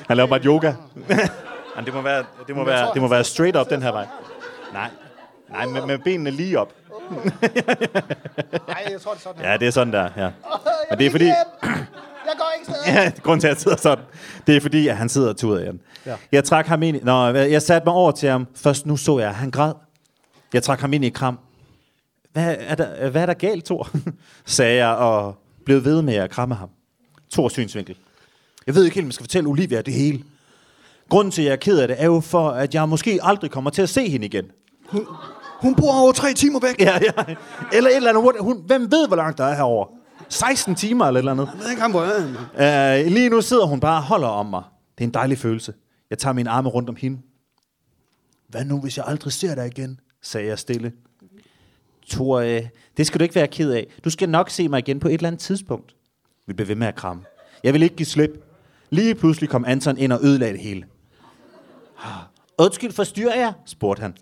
[0.07, 0.73] Han laver bare et yoga.
[1.75, 4.07] Men det må være, det må være, det må være straight up den her vej.
[4.73, 4.89] Nej,
[5.49, 6.73] nej med, med benene lige op.
[7.11, 9.41] Nej, jeg tror, det er sådan.
[9.41, 10.29] Ja, det er sådan der, ja.
[10.89, 11.25] Men det er fordi...
[11.25, 11.35] Jeg
[12.37, 13.03] går ikke stadig.
[13.03, 14.05] Ja, grunden til, at jeg sidder sådan,
[14.47, 15.81] det er fordi, at han sidder og tuder igen.
[16.05, 16.15] Ja.
[16.31, 16.99] Jeg trak ham ind i...
[17.03, 18.47] Nå, jeg satte mig over til ham.
[18.55, 19.73] Først nu så jeg, at han græd.
[20.53, 21.39] Jeg trak ham ind i kram.
[22.33, 23.89] Hvad er der, hvad er der galt, Thor?
[24.45, 25.35] sagde jeg, og
[25.65, 26.69] blev ved med at kramme ham.
[27.31, 27.95] Thors synsvinkel.
[28.67, 30.23] Jeg ved ikke helt, om jeg skal fortælle Olivia det hele.
[31.09, 33.51] Grunden til, at jeg er ked af det, er jo for, at jeg måske aldrig
[33.51, 34.45] kommer til at se hende igen.
[35.61, 36.79] Hun bor over tre timer væk.
[36.79, 37.35] Ja, ja.
[37.73, 38.35] Eller et eller andet.
[38.39, 39.87] Hun, hvem ved, hvor langt der er herover?
[40.29, 41.49] 16 timer eller et eller andet.
[41.53, 42.01] Jeg ved ikke, hvor
[42.55, 43.05] er.
[43.05, 44.63] Uh, lige nu sidder hun bare og holder om mig.
[44.97, 45.73] Det er en dejlig følelse.
[46.09, 47.21] Jeg tager mine arme rundt om hende.
[48.47, 49.99] Hvad nu, hvis jeg aldrig ser dig igen?
[50.21, 50.91] sagde jeg stille.
[52.09, 52.63] Thor, øh,
[52.97, 53.87] det skal du ikke være ked af.
[54.03, 55.95] Du skal nok se mig igen på et eller andet tidspunkt.
[56.47, 57.23] Vi blev ved med at kramme.
[57.63, 58.45] Jeg vil ikke give slip.
[58.89, 60.83] Lige pludselig kom Anton ind og ødelagde det hele.
[62.57, 63.53] Undskyld, forstyrrer jeg?
[63.65, 64.15] spurgte han.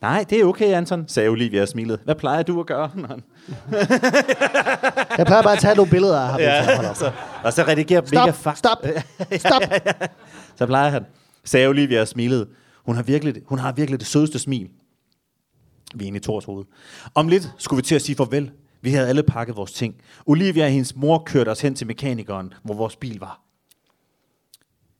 [0.00, 1.98] Nej, det er okay, Anton, sagde Olivia og smilede.
[2.04, 2.90] Hvad plejer du at gøre?
[5.18, 6.40] Jeg plejer bare at tage nogle billeder af ham.
[6.40, 6.96] Ja, Hold op.
[6.96, 7.12] så,
[7.44, 8.56] og så redigerer Stop, mega fuck.
[8.56, 8.78] stop,
[9.38, 9.62] stop.
[10.58, 11.04] Så plejer han.
[11.44, 12.46] Sagde Olivia og smilede.
[12.86, 14.68] Hun har, virkelig, hun har virkelig det sødeste smil.
[15.94, 16.64] Vi er inde i Thors hoved.
[17.14, 18.50] Om lidt skulle vi til at sige farvel.
[18.82, 19.94] Vi havde alle pakket vores ting.
[20.26, 23.40] Olivia og hendes mor kørte os hen til mekanikeren, hvor vores bil var.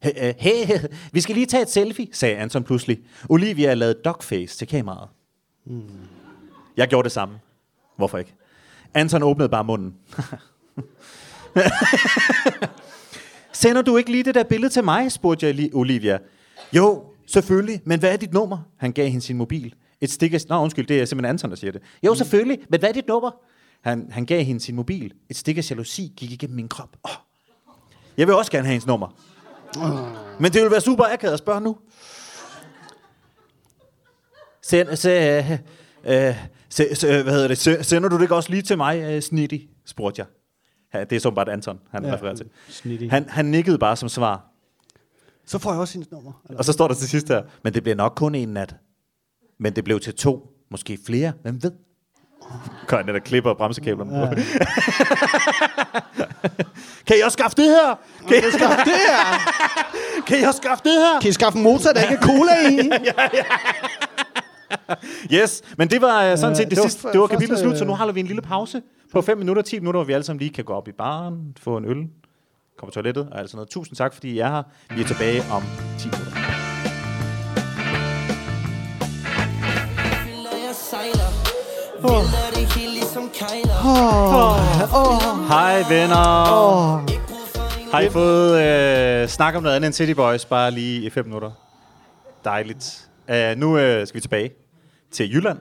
[0.02, 0.78] Hey, øh, hey,
[1.12, 3.00] vi skal lige tage et selfie, sagde Anton pludselig.
[3.28, 5.08] Olivia lavede dogface til kameraet.
[5.64, 5.82] Mm.
[6.76, 7.34] Jeg gjorde det samme.
[7.96, 8.34] Hvorfor ikke?
[8.94, 9.94] Anton åbnede bare munden.
[13.52, 16.18] Sender du ikke lige det der billede til mig, spurgte jeg lige Olivia.
[16.72, 18.58] Jo, selvfølgelig, men hvad er dit nummer?
[18.76, 19.74] Han gav hende sin mobil.
[20.00, 20.38] Et stik af...
[20.48, 21.82] Nå, undskyld, det er simpelthen Anton, der siger det.
[22.02, 23.30] Jo, selvfølgelig, men hvad er dit nummer?
[23.82, 25.12] Han, han gav hende sin mobil.
[25.28, 26.96] Et stik af jalousi gik igennem min krop.
[27.02, 27.10] Oh,
[28.16, 29.08] Jeg vil også gerne have hendes nummer.
[30.40, 31.76] Men det vil være super akavet at spørge nu.
[34.62, 35.50] Send, se, øh,
[36.28, 36.34] øh,
[36.68, 37.58] se, se, hvad hedder det?
[37.58, 39.58] Se, sender du det ikke også lige til mig, øh, Snitty?
[39.84, 40.26] spurgte jeg.
[40.94, 42.46] Ja, det er så bare Anton, han ja, refererer til.
[42.68, 43.06] Snitty.
[43.06, 44.48] Han, han nikkede bare som svar.
[45.46, 46.32] Så får jeg også hendes nummer.
[46.48, 46.58] Eller?
[46.58, 48.76] Og så står der til sidst her, men det bliver nok kun en nat.
[49.58, 51.72] Men det blev til to, måske flere, hvem ved?
[52.86, 54.26] Kom han der klipper bremsekæblerne ja.
[54.26, 54.34] på.
[57.06, 57.98] kan I også skaffe det her?
[58.28, 59.24] Kan I også skaffe det her?
[60.26, 61.20] kan I også skaffe det her?
[61.20, 62.90] Kan I skaffe en motor, der ikke er cola i?
[65.32, 67.08] Yes, men det var uh, sådan set det, det var sidste.
[67.12, 68.82] Det var kapitlet slut, så nu holder vi en lille pause
[69.12, 71.56] på 5 minutter, 10 minutter, hvor vi alle sammen lige kan gå op i baren,
[71.60, 72.10] få en øl, komme
[72.84, 73.68] på toilettet og alt sådan noget.
[73.68, 74.62] Tusind tak, fordi I er her.
[74.94, 75.62] Vi er tilbage om
[75.98, 76.32] 10 minutter.
[85.48, 86.96] Hej venner.
[87.92, 91.24] Har I fået øh, snak om noget andet end City Boys, bare lige i 5
[91.24, 91.50] minutter?
[92.44, 93.08] Dejligt.
[93.28, 94.50] Uh, nu øh, skal vi tilbage
[95.10, 95.58] til Jylland.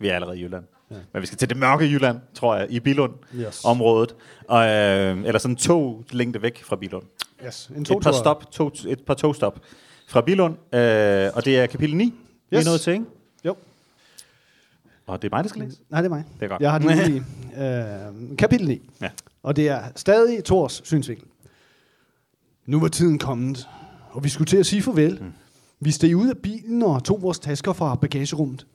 [0.00, 0.64] Vi er allerede i Jylland.
[0.90, 0.96] Ja.
[1.12, 3.64] Men vi skal til det mørke Jylland, tror jeg, i Bilund Yes.
[3.64, 4.14] området.
[4.48, 7.04] Og, øh, eller sådan to længde væk fra Bilund.
[7.46, 9.60] Yes, en Et par, to stop, to, et par togstop
[10.08, 10.54] fra Bilund.
[10.74, 12.12] Øh, og det er kapitel 9, yes.
[12.50, 13.04] vi er nået til, ikke?
[15.06, 15.78] Og det er mig, der skal læse.
[15.90, 16.24] Nej, det er mig.
[16.34, 16.62] Det er godt.
[16.62, 17.24] Jeg har det lige.
[18.30, 18.90] øh, kapitel 9.
[19.00, 19.10] Ja.
[19.42, 21.26] Og det er stadig Thors synsvinkel.
[22.66, 23.68] Nu var tiden kommet,
[24.10, 25.18] og vi skulle til at sige farvel.
[25.20, 25.32] Mm.
[25.80, 28.66] Vi steg ud af bilen og tog vores tasker fra bagagerummet.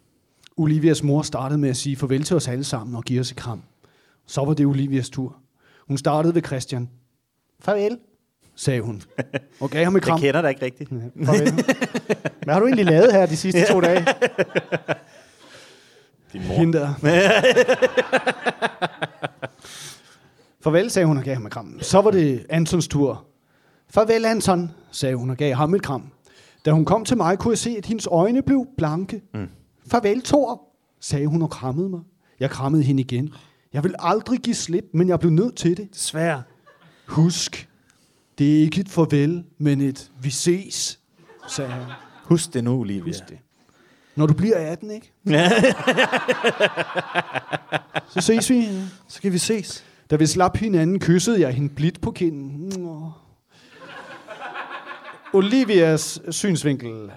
[0.57, 3.38] Olivias mor startede med at sige farvel til os alle sammen og give os et
[3.38, 3.61] kram.
[4.27, 5.36] Så var det Olivias tur.
[5.88, 6.89] Hun startede ved Christian.
[7.59, 7.97] Farvel,
[8.55, 9.01] sagde hun.
[9.59, 10.19] Og gav ham et Jeg kram.
[10.19, 10.89] kender dig ikke rigtigt.
[11.25, 11.53] Farvel.
[12.43, 14.05] Hvad har du egentlig lavet her de sidste to dage?
[16.34, 16.53] Din mor.
[16.55, 16.93] Hende der.
[20.63, 21.79] Farvel, sagde hun og gav ham et kram.
[21.82, 23.25] Så var det Antons tur.
[23.89, 26.11] Farvel, Anton, sagde hun og gav ham et kram.
[26.65, 29.21] Da hun kom til mig, kunne jeg se, at hendes øjne blev blanke.
[29.34, 29.49] Mm.
[29.88, 30.61] Farvel, Thor,
[30.99, 32.01] sagde hun og krammede mig.
[32.39, 33.34] Jeg krammede hende igen.
[33.73, 35.89] Jeg vil aldrig give slip, men jeg blev nødt til det.
[35.91, 36.41] Svær.
[37.07, 37.69] Husk,
[38.38, 40.99] det er ikke et farvel, men et vi ses,
[41.47, 41.84] sagde han.
[42.23, 43.03] Husk det nu, Olivia.
[43.03, 43.38] Husk det.
[44.16, 45.12] Når du bliver 18, ikke?
[48.14, 48.68] Så ses vi.
[49.07, 49.84] Så kan vi ses.
[50.12, 52.72] Da vi slap hinanden, kyssede jeg hende blidt på kinden.
[55.34, 57.12] Olivias synsvinkel.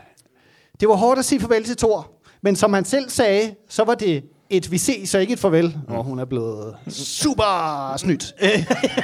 [0.81, 2.11] Det var hårdt at sige farvel til Thor,
[2.43, 5.79] men som han selv sagde, så var det et vi ses og ikke et farvel.
[5.89, 8.35] Og hun er blevet super snydt.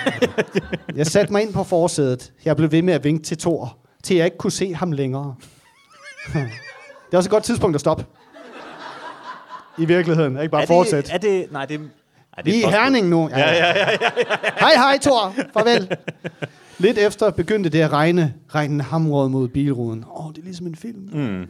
[0.96, 2.32] jeg satte mig ind på forsædet.
[2.44, 5.34] Jeg blev ved med at vinke til Thor, til jeg ikke kunne se ham længere.
[7.10, 8.04] det er også et godt tidspunkt at stoppe.
[9.78, 11.12] I virkeligheden, ikke bare er fortsætte.
[11.12, 11.88] det, er det, nej, det, nej,
[12.36, 12.70] det Vi er i.
[12.70, 13.28] Herning nu.
[13.28, 13.66] Ja, ja, ja.
[13.66, 13.96] ja, ja.
[14.60, 15.34] hej, hej, Thor.
[15.52, 15.96] Farvel.
[16.78, 18.34] Lidt efter begyndte det at regne.
[18.54, 20.04] Regnen hamrede mod bilruden.
[20.04, 21.08] Åh, oh, det er ligesom en film.
[21.12, 21.46] Mm.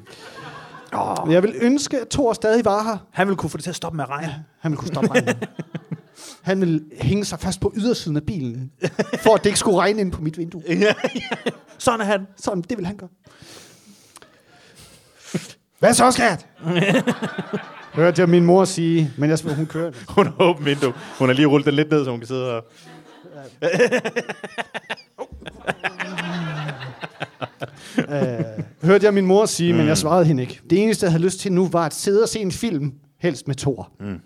[0.92, 1.32] Oh.
[1.32, 2.96] Jeg vil ønske, at Thor stadig var her.
[3.10, 4.44] Han ville kunne få det til at stoppe med at regne.
[4.60, 5.34] Han ville kunne stoppe regnen.
[6.42, 8.70] Han ville hænge sig fast på ydersiden af bilen,
[9.22, 10.62] for at det ikke skulle regne ind på mit vindue.
[11.78, 12.26] Sådan er han.
[12.36, 13.08] Sådan, det vil han gøre.
[15.80, 16.46] Hvad så, skat?
[17.94, 19.92] Hørte jeg min mor sige, men jeg spørger, hun kører.
[20.16, 20.92] Hun har åbent vindue.
[21.18, 22.64] Hun har lige rullet den lidt ned, så hun kan sidde og...
[28.82, 29.78] Hørte jeg min mor sige, mm.
[29.78, 30.60] men jeg svarede hende ikke.
[30.70, 33.48] Det eneste, jeg havde lyst til nu, var at sidde og se en film, helst
[33.48, 33.92] med Thor.
[34.00, 34.20] Mm.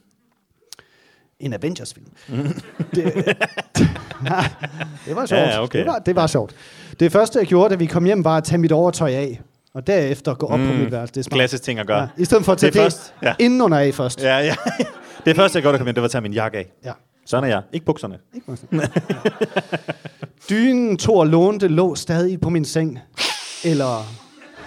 [1.40, 2.06] En Avengers-film.
[2.28, 2.36] Mm.
[2.94, 3.14] Det,
[5.06, 5.40] det var sjovt.
[5.40, 5.78] Ja, okay.
[5.78, 6.54] det, var, det var sjovt.
[7.00, 9.40] Det første, jeg gjorde, da vi kom hjem, var at tage mit overtøj af.
[9.74, 10.66] Og derefter gå op mm.
[10.66, 11.14] på mit værelse.
[11.14, 11.38] Det er smart.
[11.38, 12.00] Klassisk ting at gøre.
[12.00, 13.34] Ja, I stedet for at tage Det det, først, ja.
[13.38, 14.22] inden under af først.
[14.22, 14.54] Ja, ja.
[15.24, 16.72] Det første, jeg gjorde, kom hjem, det var at tage min jakke af.
[16.84, 16.92] Ja.
[17.26, 17.62] Sådan er jeg.
[17.72, 18.18] Ikke bukserne.
[18.34, 18.90] Ikke meget.
[20.50, 22.98] Dynen Thor lånte lå stadig på min seng.
[23.64, 24.06] Eller,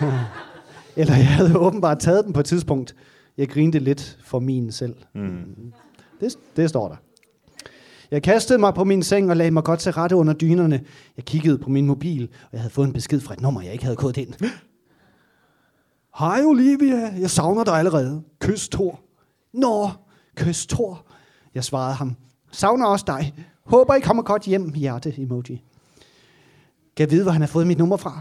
[0.96, 2.96] eller jeg havde åbenbart taget den på et tidspunkt.
[3.38, 4.96] Jeg grinte lidt for min selv.
[5.16, 5.74] Mm.
[6.22, 6.96] Det, det står der.
[8.12, 10.82] Jeg kastede mig på min seng og lagde mig godt til rette under dynerne.
[11.18, 13.72] Jeg kiggede på min mobil, og jeg havde fået en besked fra et nummer, jeg
[13.72, 14.34] ikke havde kodet ind.
[16.20, 18.24] Hej Olivia, jeg savner dig allerede.
[18.40, 19.00] Kys Thor.
[19.54, 19.90] Nå,
[20.36, 21.06] kys Thor.
[21.56, 22.16] Jeg svarede ham.
[22.52, 23.34] Savner også dig.
[23.66, 25.64] Håber I kommer godt hjem, hjerte emoji.
[26.96, 28.20] Kan jeg vide, hvor han har fået mit nummer fra?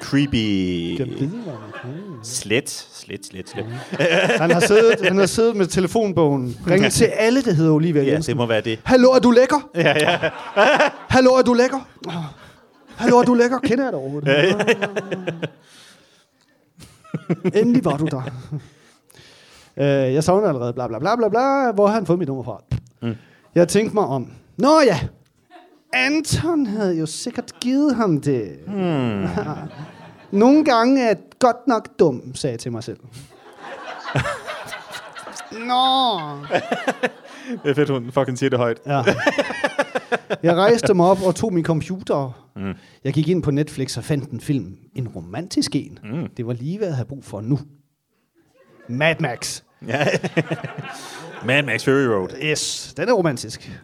[0.00, 0.96] Creepy.
[0.96, 3.64] Kan jeg vide, hvor han- Slet, slet, slet, slet.
[4.40, 6.56] Han har siddet, han har siddet med telefonbogen.
[6.70, 8.30] Ringet til alle, der hedder Olivia Ja, Jensen.
[8.30, 8.78] det må være det.
[8.84, 9.68] Hallo, er du lækker?
[9.74, 10.18] Ja, ja.
[11.16, 11.88] Hallo, er du lækker?
[12.96, 13.58] Hallo, er du lækker?
[13.58, 14.28] Kender jeg dig overhovedet?
[14.28, 14.54] Ja, ja.
[17.60, 18.22] Endelig var du der.
[19.76, 21.72] øh, jeg savner allerede, bla bla bla bla bla.
[21.72, 22.62] Hvor har han fået mit nummer fra?
[23.02, 23.14] Mm.
[23.54, 24.32] Jeg tænkte mig om.
[24.56, 24.98] Nå ja,
[25.92, 28.48] Anton havde jo sikkert givet ham det.
[28.66, 29.22] Hmm.
[30.30, 32.98] Nogle gange er jeg godt nok dum, sagde jeg til mig selv.
[35.52, 36.28] Nå.
[37.62, 38.78] Det er fedt, hun fucking siger det højt.
[38.86, 39.02] Ja.
[40.42, 42.50] Jeg rejste mig op og tog min computer.
[42.56, 42.74] Mm.
[43.04, 44.76] Jeg gik ind på Netflix og fandt en film.
[44.94, 45.98] En romantisk en.
[46.04, 46.28] Mm.
[46.36, 47.58] Det var lige, hvad jeg havde brug for nu.
[48.88, 49.62] Mad Max.
[49.86, 50.06] Ja.
[51.46, 52.28] Mad Max Fury Road.
[52.42, 53.80] Yes, den er romantisk.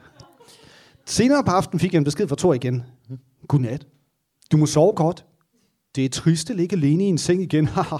[1.06, 2.82] Senere på aftenen fik jeg en besked fra Thor igen.
[3.48, 3.86] Godnat.
[4.52, 5.24] Du må sove godt.
[5.96, 7.66] Det er trist at ligge alene i en seng igen.
[7.76, 7.96] Haha.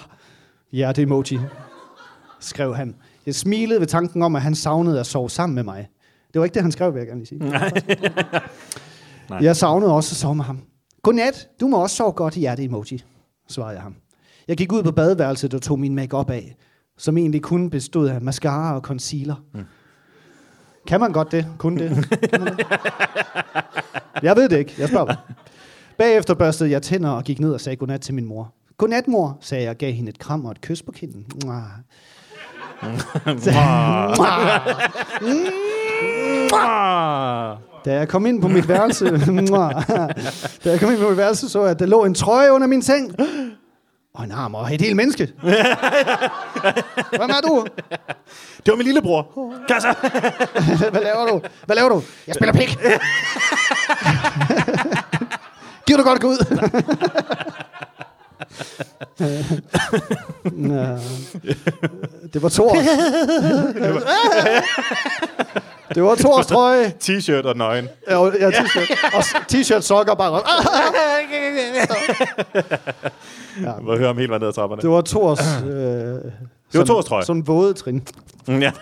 [0.73, 1.39] ja, det emoji.
[2.41, 2.95] Skrev han.
[3.27, 5.89] Jeg smilede ved tanken om, at han savnede at sove sammen med mig.
[6.33, 7.39] Det var ikke det, han skrev, vil jeg gerne lige sige.
[7.39, 7.73] Nej.
[9.41, 10.61] Jeg savnede også at sove med ham.
[11.03, 13.03] Godnat, du må også sove godt i hjerte-emoji,
[13.49, 13.95] svarede jeg ham.
[14.49, 16.57] Jeg gik ud på badeværelset og tog min makeup af,
[16.99, 19.35] som egentlig kun bestod af mascara og concealer.
[19.55, 19.65] Mm.
[20.87, 21.47] Kan man godt det?
[21.59, 22.09] Kun det?
[22.31, 22.67] Kan man det?
[24.23, 24.75] Jeg ved det ikke.
[24.79, 25.15] Jeg spørger.
[25.99, 28.55] Bagefter børstede jeg tænder og gik ned og sagde godnat til min mor.
[28.79, 31.27] Godnat, mor, sagde jeg og gav hende et kram og et kys på kinden.
[31.45, 31.63] Mwah.
[37.85, 39.05] Da jeg kom ind på mit værelse,
[40.65, 42.67] da jeg kom ind på mit værelse, så jeg, at der lå en trøje under
[42.67, 43.15] min seng.
[44.15, 45.27] Og en arm og et helt menneske.
[47.19, 47.67] Hvem er du?
[48.57, 49.23] Det var min lillebror.
[50.91, 51.41] Hvad laver du?
[51.67, 52.03] Hvad laver du?
[52.27, 52.79] Jeg spiller pik.
[55.87, 56.39] Giv du godt gå ud.
[60.53, 60.99] Nå.
[62.33, 62.75] det var Thor.
[65.95, 66.93] det var Thors trøje.
[67.05, 67.89] T-shirt og nøgen.
[68.11, 69.17] Ja, ja t-shirt.
[69.17, 69.23] Og
[69.53, 70.41] t-shirt, sokker bare.
[73.63, 73.73] Ja.
[73.83, 74.83] Må høre om helt vejen ned ad trapperne.
[74.83, 75.41] Det var Thors...
[75.65, 75.71] Øh,
[76.73, 77.25] det var Thors trøje.
[77.25, 78.07] Sådan våde trin.
[78.49, 78.73] Ja.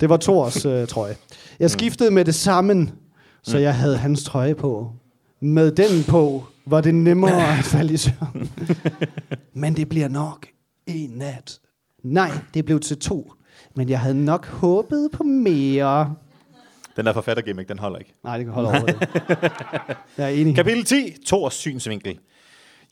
[0.00, 1.16] Det var Thors øh, trøje.
[1.60, 2.88] Jeg skiftede med det samme,
[3.42, 4.90] så jeg havde hans trøje på.
[5.44, 8.50] Med den på var det nemmere at falde i søvn.
[9.52, 10.46] Men det bliver nok
[10.86, 11.60] en nat.
[12.02, 13.32] Nej, det blev til to.
[13.76, 16.14] Men jeg havde nok håbet på mere.
[16.96, 18.14] Den der forfattergimmick, den holder ikke.
[18.24, 18.96] Nej, det kan holde over det.
[20.18, 20.54] Jeg er enig.
[20.54, 21.14] Kapitel 10.
[21.26, 22.18] Thors synsvinkel.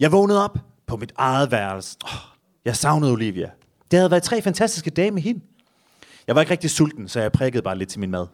[0.01, 1.97] Jeg vågnede op på mit eget værelse.
[2.05, 2.11] Oh,
[2.65, 3.51] jeg savnede Olivia.
[3.91, 5.41] Det havde været tre fantastiske dage med hende.
[6.27, 8.27] Jeg var ikke rigtig sulten, så jeg prikkede bare lidt til min mad.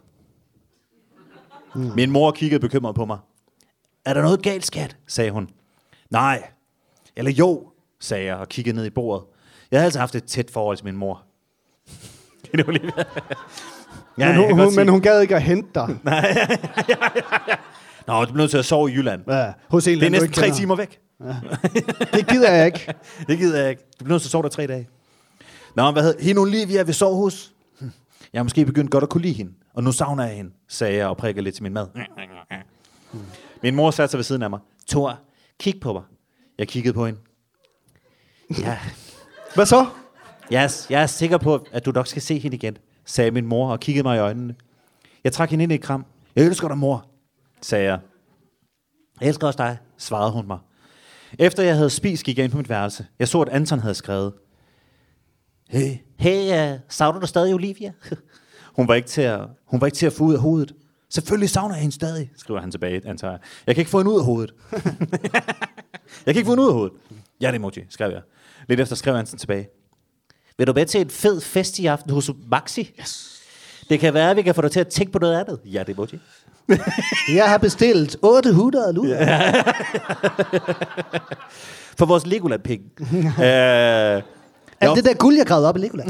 [1.75, 1.91] Mm.
[1.95, 3.17] Min mor kiggede bekymret på mig.
[4.05, 4.97] Er der noget galt, skat?
[5.07, 5.49] sagde hun.
[6.09, 6.43] Nej.
[7.15, 7.67] Eller jo,
[7.99, 9.25] sagde jeg og kiggede ned i bordet.
[9.71, 11.21] Jeg havde altså haft et tæt forhold til min mor.
[12.43, 12.91] Kender du Olivia?
[14.17, 15.87] Ja, men, kan hun, hun, men hun gad ikke at hente dig.
[18.07, 19.23] Nå, du bliver nødt til at sove i Jylland.
[19.27, 20.57] Ja, hos en Det er næsten tre kender.
[20.57, 20.99] timer væk.
[22.13, 22.93] Det gider jeg ikke.
[23.27, 23.81] Det gider jeg ikke.
[23.99, 24.87] Du bliver nødt til at sove der tre dage.
[25.75, 27.53] Nå, hvad hedder hende Olivia ved sovehus?
[27.79, 27.91] Hm.
[28.33, 30.95] Jeg har måske begyndt godt at kunne lide hende, og nu savner jeg hende, sagde
[30.95, 31.87] jeg og prikkede lidt til min mad.
[33.63, 34.59] Min mor satte sig ved siden af mig.
[34.87, 35.19] Thor,
[35.59, 36.03] kig på mig.
[36.57, 37.19] Jeg kiggede på hende.
[38.59, 38.79] Ja,
[39.55, 39.85] Hvad så?
[40.51, 43.45] jeg er, jeg er sikker på, at du nok skal se hende igen, sagde min
[43.45, 44.55] mor og kiggede mig i øjnene.
[45.23, 46.05] Jeg trak hende ind i et kram.
[46.35, 47.05] Jeg elsker dig, mor,
[47.61, 47.99] sagde jeg.
[49.21, 50.59] Jeg elsker også dig, svarede hun mig.
[51.39, 53.05] Efter jeg havde spist, gik jeg ind på mit værelse.
[53.19, 54.33] Jeg så, at Anton havde skrevet.
[55.69, 57.93] Hey, hey uh, savner du stadig Olivia?
[58.77, 60.75] hun, var ikke til at, hun var ikke til at få ud af hovedet.
[61.09, 63.39] Selvfølgelig savner jeg hende stadig, skriver han tilbage, antager jeg.
[63.67, 64.53] Jeg kan ikke få hende ud af hovedet.
[66.25, 66.93] jeg kan ikke få hende ud af hovedet.
[67.41, 68.21] Ja, det emoji, skrev jeg.
[68.67, 69.67] Lidt efter skrev Anton tilbage.
[70.57, 72.93] Vil du med til en fed fest i aften hos Maxi?
[72.99, 73.41] Yes.
[73.89, 75.59] Det kan være, at vi kan få dig til at tænke på noget andet.
[75.65, 76.19] Ja, det emoji.
[77.37, 79.15] Jeg har bestilt 800 luder.
[79.15, 79.61] Ja.
[81.97, 82.85] For vores Legoland-penge.
[83.45, 84.23] øh,
[84.81, 86.09] Alt det der guld, jeg gravede op i Legoland.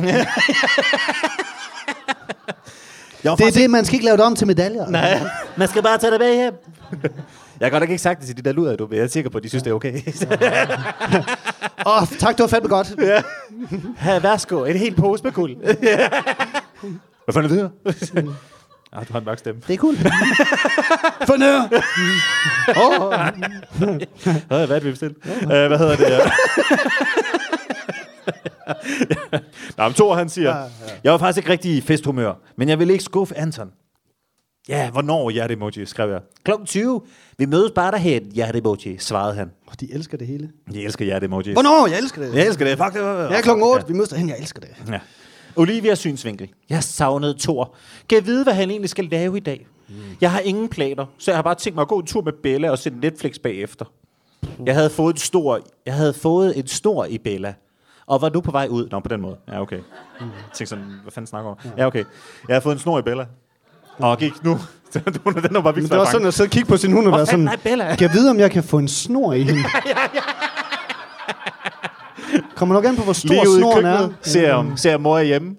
[3.23, 4.89] Jeg Det er det, man skal ikke lave det om til medaljer.
[4.89, 5.21] Nej,
[5.57, 6.53] man skal bare tage det med hjem.
[7.59, 9.07] Jeg har godt nok ikke sagt det til de der luder, du, men jeg er
[9.07, 9.93] sikker på, at de synes, det er okay.
[11.85, 12.95] Åh, oh, tak, det var fandme godt.
[12.97, 13.21] Ja.
[14.05, 15.55] Her, værsgo, en helt pose med guld.
[17.25, 17.71] Hvad fanden er det
[18.15, 18.33] her?
[18.91, 19.61] Ah, du har en mørk stemme.
[19.67, 19.95] Det er cool.
[21.25, 21.59] Fornør.
[22.77, 23.13] oh.
[24.47, 25.17] Hvad er det, vi bestilt?
[25.43, 26.31] Uh, hvad hedder det?
[29.77, 30.69] Nå, men Thor, han siger, ja, ja.
[31.03, 33.71] jeg var faktisk ikke rigtig i festhumør, men jeg ville ikke skuffe Anton.
[34.69, 36.21] Ja, hvornår, hjerte-emoji, skrev jeg.
[36.43, 37.01] Klokken 20.
[37.37, 39.51] Vi mødes bare derhen, hjerte-emoji, svarede han.
[39.67, 40.49] Oh, de elsker det hele.
[40.73, 41.53] Jeg elsker hjerte-emoji.
[41.53, 41.87] Hvornår?
[41.87, 42.35] Jeg elsker det.
[42.35, 42.77] Jeg elsker det.
[42.77, 43.01] Fuck det.
[43.01, 43.87] Jeg er klokken 8.
[43.87, 44.29] Vi mødes derhen.
[44.29, 44.69] Jeg elsker det.
[44.91, 44.99] Ja.
[45.55, 46.49] Olivias synsvinkel.
[46.69, 47.75] Jeg savnede Thor.
[48.09, 49.67] Kan jeg vide, hvad han egentlig skal lave i dag?
[50.21, 52.33] Jeg har ingen planer, så jeg har bare tænkt mig at gå en tur med
[52.43, 53.85] Bella og se Netflix bagefter.
[54.65, 57.53] Jeg havde fået en stor, jeg havde fået en snor i Bella,
[58.09, 58.87] og var nu på vej ud.
[58.91, 59.37] Nå, på den måde.
[59.47, 59.75] Ja, okay.
[60.19, 61.77] Jeg tænkte sådan, hvad fanden snakker du om?
[61.77, 62.03] Ja, okay.
[62.47, 63.25] Jeg havde fået en snor i Bella,
[63.99, 64.51] og gik nu.
[64.93, 65.03] den
[65.33, 67.13] var bare Men vildt det var sådan at sidde og kigge på sin hund og
[67.13, 67.95] være sådan, er Bella?
[67.95, 69.63] kan jeg vide, om jeg kan få en snor i hende?
[72.55, 74.09] Kommer nok an på, hvor stor Lige ude snoren er.
[74.21, 75.55] ser, om, ser om mor er hjemme.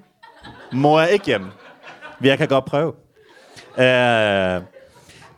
[0.73, 1.47] Mor er ikke hjemme.
[2.23, 2.93] Jeg kan godt prøve.
[3.77, 4.65] Uh,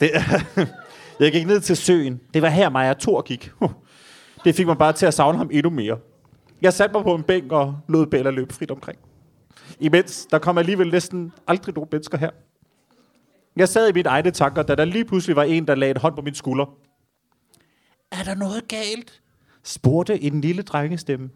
[0.01, 0.11] det,
[1.21, 2.21] jeg gik ned til søen.
[2.35, 3.53] Det var her og Thor gik.
[4.45, 5.97] Det fik mig bare til at savne ham endnu mere.
[6.63, 8.99] Jeg satte mig på en bænk og lod Bella løbe frit omkring.
[9.81, 12.31] Imens, der kom alligevel næsten aldrig nogen mennesker her.
[13.57, 16.01] Jeg sad i mine egne tanker, da der lige pludselig var en, der lagde en
[16.01, 16.67] hånd på min skulder.
[18.11, 19.23] Er der noget galt?
[19.65, 21.31] spurgte en lille drengestemme.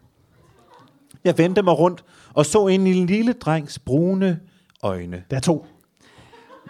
[1.24, 2.04] Jeg vendte mig rundt
[2.34, 4.40] og så en lille drengs brune
[4.82, 5.24] øjne.
[5.30, 5.66] Der er to.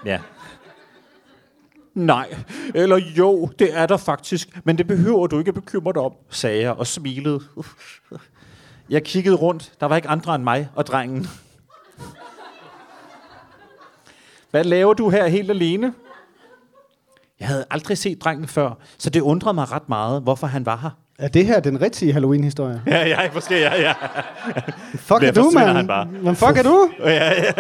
[0.05, 0.21] Ja.
[1.95, 2.35] Nej,
[2.75, 6.13] eller jo, det er der faktisk, men det behøver du ikke at bekymre dig om,
[6.31, 7.41] sagde jeg og smilede.
[8.91, 11.26] Jeg kiggede rundt, der var ikke andre end mig og drengen.
[14.51, 15.93] Hvad laver du her helt alene?
[17.41, 20.76] Jeg havde aldrig set drengen før, så det undrede mig ret meget, hvorfor han var
[20.82, 20.91] her.
[21.18, 22.82] Er det her den rigtige Halloween-historie?
[22.87, 23.95] Ja, ja, måske, ja, ja.
[24.95, 25.89] Fuck er du, mand?
[26.22, 26.91] Hvem fuck er du?
[27.01, 27.53] ja, ja.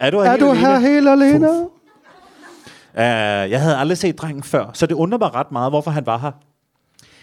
[0.00, 0.60] Er du, Er helt du alene?
[0.66, 1.50] her helt alene?
[2.94, 6.06] Uh, jeg havde aldrig set drengen før, så det undrer mig ret meget, hvorfor han
[6.06, 6.32] var her.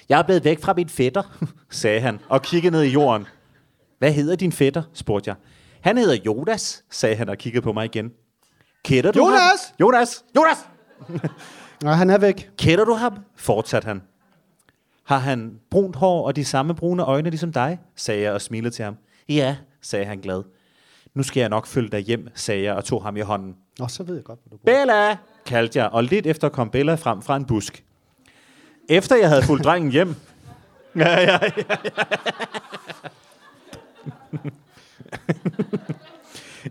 [0.09, 1.23] Jeg er blevet væk fra min fætter,
[1.69, 3.27] sagde han, og kiggede ned i jorden.
[3.99, 5.35] Hvad hedder din fætter, spurgte jeg.
[5.81, 8.11] Han hedder Jonas, sagde han og kiggede på mig igen.
[8.85, 9.39] Kender du Jonas!
[9.39, 9.75] ham?
[9.79, 10.25] Jonas!
[10.35, 10.57] Jonas!
[11.83, 12.49] Nej, han er væk.
[12.57, 13.17] Kender du ham?
[13.35, 14.01] fortsatte han.
[15.05, 17.79] Har han brunt hår og de samme brune øjne ligesom dig?
[17.95, 18.95] sagde jeg og smilede til ham.
[19.29, 20.43] Ja, sagde han glad.
[21.13, 23.55] Nu skal jeg nok følge dig hjem, sagde jeg og tog ham i hånden.
[23.79, 26.95] Nå, så ved jeg godt, hvad du Bella, kaldte jeg, og lidt efter kom Bella
[26.95, 27.83] frem fra en busk.
[28.91, 30.15] Efter jeg havde fulgt drengen hjem...
[30.95, 31.91] Ja, ja, ja, ja.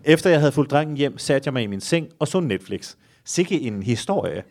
[0.03, 2.93] Efter jeg havde fulgt drengen hjem, satte jeg mig i min seng og så Netflix.
[3.25, 4.43] Sikke en historie.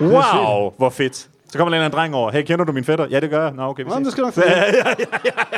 [0.00, 1.28] Wow, hvor fedt.
[1.48, 2.30] Så kommer der en dreng over.
[2.30, 3.06] Hey, kender du min fætter?
[3.10, 3.52] Ja, det gør jeg.
[3.52, 4.06] Nå, okay, vi Nå, men ses.
[4.06, 4.48] det skal nok finde.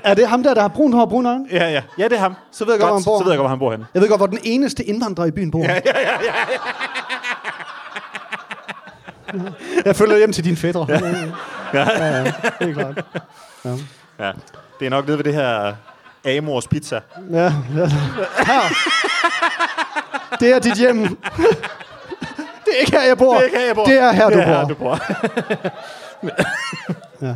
[0.05, 1.47] Er det ham der, der har brunt hår og brune øjne?
[1.51, 1.83] Ja, ja.
[1.99, 2.35] Ja, det er ham.
[2.53, 3.19] Så ved jeg godt, hvor han bor.
[3.19, 3.87] Så ved jeg godt, hvor han bor henne.
[3.95, 5.61] Jeg ved godt, hvor den eneste indvandrer i byen bor.
[5.61, 6.19] Ja, ja, ja,
[9.87, 10.87] Jeg følger hjem til din fætter.
[10.89, 12.19] Ja, ja, ja.
[12.19, 12.25] ja,
[12.59, 13.05] det er klart.
[14.19, 14.33] Ja.
[14.81, 15.75] Det er nok nede ved det her
[16.37, 17.01] Amors Pizza.
[17.31, 17.43] Ja,
[17.77, 17.87] ja.
[18.47, 18.75] Her.
[20.41, 20.99] Det er dit hjem.
[22.65, 23.35] Det er ikke her, jeg bor.
[23.35, 23.85] Det er ikke her, jeg bor.
[23.85, 24.55] Det er her, du det er bor.
[24.55, 24.99] her, du bor.
[27.23, 27.35] Ja.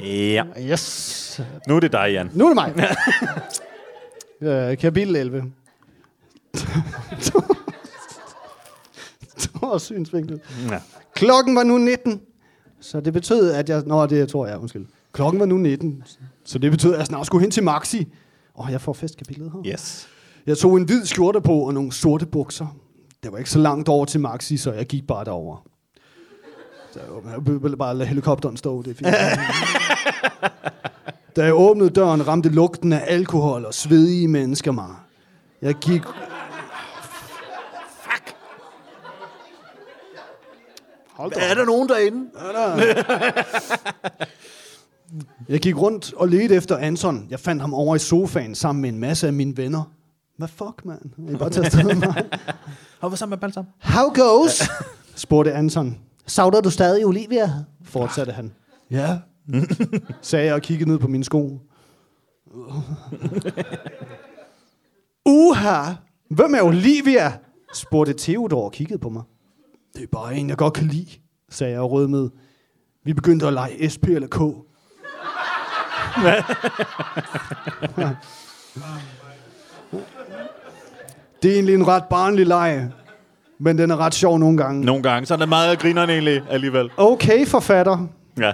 [0.00, 0.42] ja.
[0.72, 1.40] Yes.
[1.68, 2.30] Nu er det dig, Jan.
[2.34, 2.96] Nu er det mig.
[4.70, 5.44] øh, kapitel 11.
[9.38, 10.40] Thor synsvinkel.
[10.70, 10.78] Ja.
[11.14, 12.20] Klokken var nu 19.
[12.80, 13.82] Så det betød, at jeg...
[13.86, 14.86] Nå, det tror jeg, undskyld.
[15.12, 16.02] Klokken var nu 19.
[16.44, 18.08] Så det betød, at jeg snart skulle hen til Maxi.
[18.58, 19.72] Åh, jeg får festkapitlet her.
[19.72, 20.08] Yes.
[20.46, 22.76] Jeg tog en hvid skjorte på og nogle sorte bukser.
[23.22, 25.56] Det var ikke så langt over til Maxi, så jeg gik bare derover.
[26.92, 27.00] Så
[27.30, 29.06] jeg ville bare lade helikopteren stå, det er fint.
[31.36, 34.90] da jeg åbnede døren, ramte lugten af alkohol og svedige mennesker mig.
[35.62, 36.02] Jeg gik...
[41.12, 41.40] Hold da.
[41.50, 42.30] Er der nogen derinde?
[45.48, 47.26] Jeg gik rundt og ledte efter Anton.
[47.30, 49.82] Jeg fandt ham over i sofaen sammen med en masse af mine venner.
[50.36, 51.00] Hvad fuck, mand?
[51.30, 52.24] Jeg bare tage afsted med mig.
[53.00, 53.64] Hvad sammen med Balsam?
[53.80, 54.62] How goes?
[55.14, 55.98] spurgte Anton.
[56.26, 57.50] Savner du stadig Olivia?
[57.84, 58.52] Fortsatte han.
[58.90, 59.18] Ja,
[60.22, 61.60] sagde jeg og kiggede ned på mine sko.
[65.26, 65.92] Uha!
[66.30, 67.32] Hvem er Olivia?
[67.74, 69.22] spurgte Theodor og kiggede på mig.
[69.94, 71.10] Det er bare en, jeg godt kan lide,
[71.50, 72.30] sagde jeg og rødmede.
[73.04, 74.38] Vi begyndte at lege SP eller K.
[81.42, 82.90] Det er egentlig en ret barnlig leg,
[83.58, 84.84] men den er ret sjov nogle gange.
[84.84, 85.26] Nogle gange.
[85.26, 86.90] Så er det meget grineren egentlig alligevel.
[86.96, 88.06] Okay, forfatter.
[88.38, 88.52] Ja.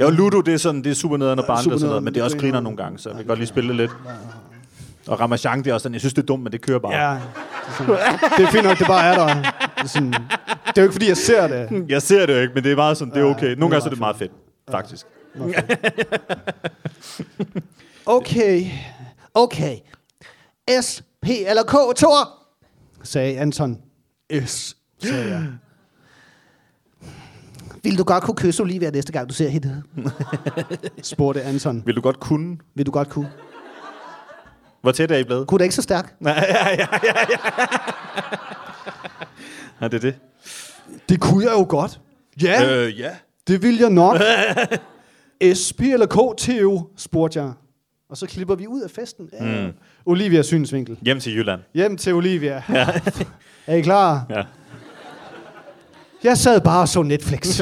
[0.00, 2.14] Jo, Ludo, det er, sådan, det er super nederen og super og sådan noget, men
[2.14, 3.90] det er også griner nogle gange, så vi kan godt lige spille det lidt.
[5.06, 6.92] Og Ramachan, det er også sådan, jeg synes, det er dumt, men det kører bare.
[6.92, 7.20] Ja, det
[7.68, 7.94] er, sådan,
[8.36, 9.34] det er fint nok, det bare er der.
[9.34, 10.18] Det er, sådan, det
[10.66, 11.84] er jo ikke, fordi jeg ser det.
[11.88, 13.50] Jeg ser det jo ikke, men det er meget sådan, det er okay.
[13.50, 14.32] det Nogle gange så er det meget meget fedt,
[14.70, 15.06] faktisk.
[18.06, 18.66] Okay,
[19.34, 19.76] okay.
[20.82, 22.28] S, P eller K, Thor?
[23.02, 23.78] Sagde Anton.
[24.46, 25.46] S, sagde jeg.
[27.82, 29.82] Vil du godt kunne kysse Olivia næste gang, du ser hende?
[31.02, 31.82] spurgte Anton.
[31.86, 32.58] Vil du godt kunne?
[32.74, 33.30] Vil du godt kunne?
[34.82, 35.46] Hvor tæt er I blevet?
[35.46, 36.14] Kunne da ikke så stærk?
[36.20, 37.36] Nej, ja, ja, ja, ja.
[39.80, 40.14] ja, det er det.
[41.08, 42.00] Det kunne jeg jo godt.
[42.42, 42.98] Ja, øh.
[43.00, 43.10] Ja.
[43.48, 44.16] det vil jeg nok.
[45.60, 47.52] SP eller K, Theo, spurgte jeg.
[48.10, 49.28] Og så klipper vi ud af festen.
[49.32, 49.66] Ja.
[49.66, 49.72] Mm.
[50.06, 50.98] Olivia synsvinkel.
[51.02, 51.60] Hjem til Jylland.
[51.74, 52.62] Hjem til Olivia.
[52.68, 52.86] Ja.
[53.66, 54.26] er I klar?
[54.30, 54.42] Ja.
[56.24, 57.60] Jeg sad bare og så Netflix.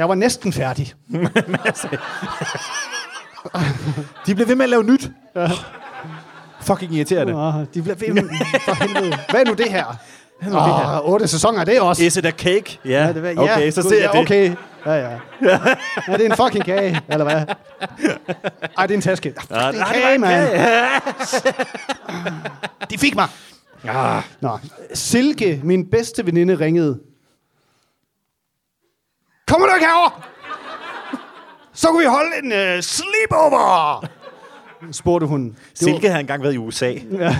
[0.00, 0.92] Jeg var næsten færdig.
[4.26, 5.10] De blev ved med at lave nyt.
[5.36, 5.48] Ja.
[6.60, 7.48] Fucking irriterende.
[7.48, 8.22] Oh, de bliver ved med,
[8.64, 9.16] for helvede.
[9.30, 9.84] Hvad er nu det her?
[10.54, 12.02] Åh, oh, otte sæsoner, det er også.
[12.02, 12.78] Is it a cake?
[12.84, 14.26] Ja, Ja, det var- okay, ja, så gud, ser jeg ja, det.
[14.26, 14.52] Okay,
[14.86, 15.10] ja, ja.
[16.08, 17.42] ja, det er en fucking kage, eller hvad?
[18.78, 19.34] Ej, det er en taske.
[19.50, 20.48] Ja, det er en det kage, mand.
[22.90, 23.28] De fik mig.
[23.88, 24.22] Ah.
[24.40, 24.58] Nå.
[24.94, 26.98] Silke, min bedste veninde, ringede.
[29.50, 30.26] Kommer du ikke herover?
[31.72, 34.06] Så kunne vi holde en uh, sleepover.
[34.92, 35.44] Spurgte hun.
[35.44, 36.94] Det Silke havde engang været i USA.
[37.10, 37.34] var,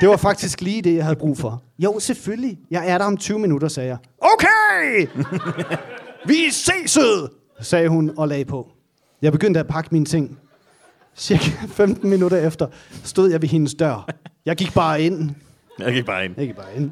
[0.00, 1.62] det var faktisk lige det, jeg havde brug for.
[1.78, 2.58] Jo, selvfølgelig.
[2.70, 3.98] Jeg er der om 20 minutter, sagde jeg.
[4.20, 5.06] Okay!
[6.26, 7.28] vi ses, sød!
[7.60, 8.68] sagde hun og lagde på.
[9.22, 10.38] Jeg begyndte at pakke mine ting.
[11.16, 12.66] Cirka 15 minutter efter
[13.04, 14.08] stod jeg ved hendes dør.
[14.46, 15.30] Jeg gik bare ind.
[15.78, 16.34] Jeg gik bare ind.
[16.36, 16.90] Jeg gik bare ind.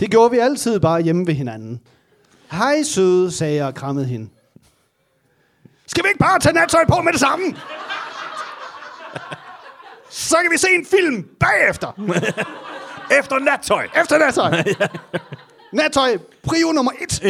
[0.00, 1.80] Det gjorde vi altid bare hjemme ved hinanden.
[2.52, 4.28] Hej søde, sagde jeg og krammede hende.
[5.86, 7.44] Skal vi ikke bare tage nattøj på med det samme?
[10.10, 11.92] Så kan vi se en film bagefter.
[13.18, 13.88] Efter nattøj.
[14.00, 14.50] Efter nattøj.
[15.72, 17.22] Nattøj, prio nummer et.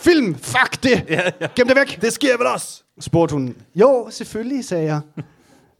[0.00, 1.06] Film, fuck det.
[1.54, 2.00] Gem det væk.
[2.00, 2.82] Det sker vel også.
[3.00, 3.56] Spurgte hun.
[3.74, 5.00] Jo, selvfølgelig, sagde jeg.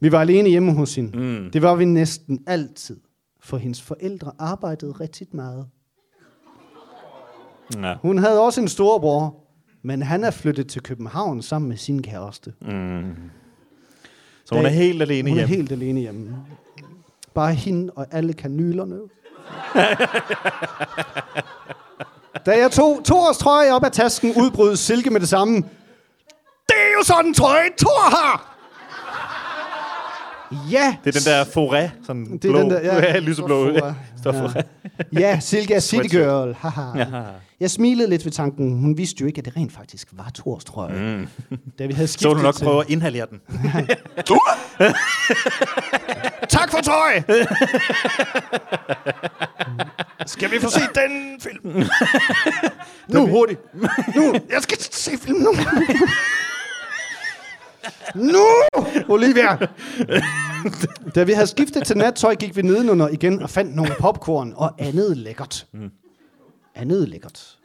[0.00, 1.18] Vi var alene hjemme hos hende.
[1.18, 1.50] Mm.
[1.50, 2.96] Det var vi næsten altid,
[3.40, 5.66] for hendes forældre arbejdede rigtig meget.
[7.82, 7.94] Ja.
[8.02, 9.34] Hun havde også en storebror,
[9.84, 12.52] men han er flyttet til København sammen med sin kæreste.
[14.44, 15.56] Så hun er helt alene Hun er hjemme.
[15.56, 16.36] helt alene hjemme.
[17.34, 18.96] Bare hende og alle kanylerne.
[22.46, 25.56] da jeg tog Thors trøje op af tasken, udbrød Silke med det samme.
[26.66, 28.51] Det er jo sådan en trøje, Thor har!
[30.70, 33.70] Ja, Det er den der forêt, sådan det er blå, den der, ja, lyseblå.
[34.20, 34.62] Står forêt.
[35.12, 36.54] ja, Silke er city girl.
[36.58, 37.04] Haha.
[37.60, 38.80] Jeg smilede lidt ved tanken.
[38.80, 41.26] Hun vidste jo ikke, at det rent faktisk var Thors trøje.
[41.50, 41.56] Mm.
[41.78, 42.64] Da vi havde Så skiftet du nok til...
[42.64, 43.40] prøve at inhalere den.
[46.48, 47.22] Tak for tøj!
[50.26, 51.84] skal vi få set den film?
[53.14, 53.60] nu, hurtigt.
[54.16, 55.52] Nu, jeg skal se film nu.
[58.14, 58.44] Nu,
[59.08, 59.58] Olivia!
[61.14, 64.74] da vi havde skiftet til nattøj, gik vi nedenunder igen og fandt nogle popcorn og
[64.78, 65.66] andet lækkert.
[66.74, 67.58] Andet lækkert.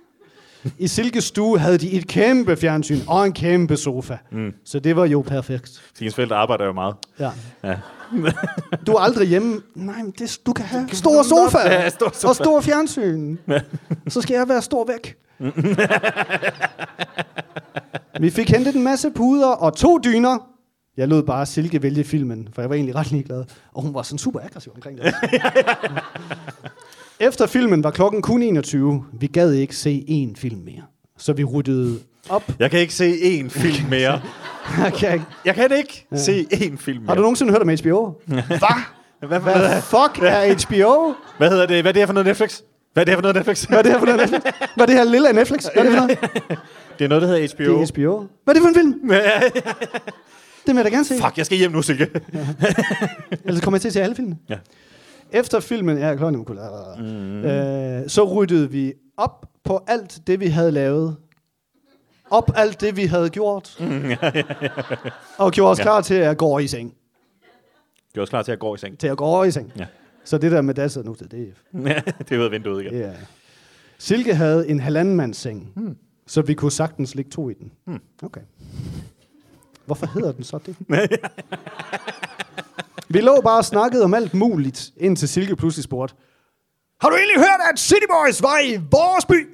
[0.77, 4.17] I Silkes stue havde de et kæmpe fjernsyn og en kæmpe sofa.
[4.31, 4.53] Mm.
[4.65, 5.81] Så det var jo perfekt.
[5.99, 6.95] Dine forældre arbejder jo meget.
[7.19, 7.31] Ja.
[7.63, 7.75] Ja.
[8.87, 9.61] Du er aldrig hjemme.
[9.75, 12.27] Nej, men det, du kan have stor sofa, Ja, stor sofa.
[12.27, 13.37] og stor fjernsyn.
[14.07, 15.15] Så skal jeg være stor væk.
[18.19, 20.37] Vi fik hentet en masse puder og to dyner.
[20.97, 23.43] Jeg lod bare Silke vælge filmen, for jeg var egentlig ret ligeglad.
[23.73, 25.13] Og hun var sådan super aggressiv omkring det.
[27.19, 29.05] Efter filmen var klokken kun 21.
[29.19, 30.81] Vi gad ikke se én film mere.
[31.17, 31.99] Så vi ruttede
[32.29, 32.43] op.
[32.59, 34.21] Jeg kan ikke se én film mere.
[34.87, 35.19] Okay.
[35.45, 37.07] Jeg kan ikke se én film mere.
[37.07, 38.13] Har du nogensinde hørt om HBO?
[38.27, 38.37] Hvad?
[39.27, 41.13] Hvad, Hvad hvad, fuck er HBO?
[41.37, 41.81] hvad hedder det?
[41.83, 42.61] Hvad er det her for noget Netflix?
[42.93, 43.63] Hvad er det her for noget Netflix?
[43.63, 44.53] Hvad er det her for noget Netflix?
[44.75, 45.65] Hvad er det her lille Netflix?
[45.73, 46.59] Hvad er det for noget?
[46.99, 47.79] Det er noget, der hedder HBO.
[47.81, 48.27] Det er HBO.
[48.43, 49.09] Hvad er det for en film?
[50.65, 51.13] Det vil jeg da gerne se.
[51.13, 52.03] Fuck, jeg skal hjem nu, Silke.
[53.45, 54.37] Ellers kommer jeg til at se alle filmene.
[54.49, 54.57] Ja.
[55.31, 56.47] Efter filmen, ja, klokken
[56.99, 57.45] mm.
[57.45, 61.15] øh, så ryddede vi op på alt det, vi havde lavet.
[62.29, 63.77] Op alt det, vi havde gjort.
[65.37, 65.83] Og gjorde os Ja.
[65.83, 66.93] klar til at gå i seng.
[68.15, 68.97] Er også klar til at gå i seng.
[68.97, 69.71] Til at gå i seng.
[69.79, 69.85] Ja.
[70.23, 71.53] Så det der med dasset nu, det, det
[72.29, 72.93] det er ud af vinduet igen.
[72.93, 73.11] Ja.
[73.97, 75.95] Silke havde en halvandemands seng, hmm.
[76.27, 77.71] Så vi kunne sagtens ligge to i den.
[77.85, 77.99] Hmm.
[78.23, 78.41] Okay.
[79.85, 80.75] Hvorfor hedder den så det?
[83.13, 86.15] vi lå bare og snakkede om alt muligt, indtil Silke pludselig spurgte,
[87.01, 89.49] Har du egentlig hørt, at City Boys var i vores by?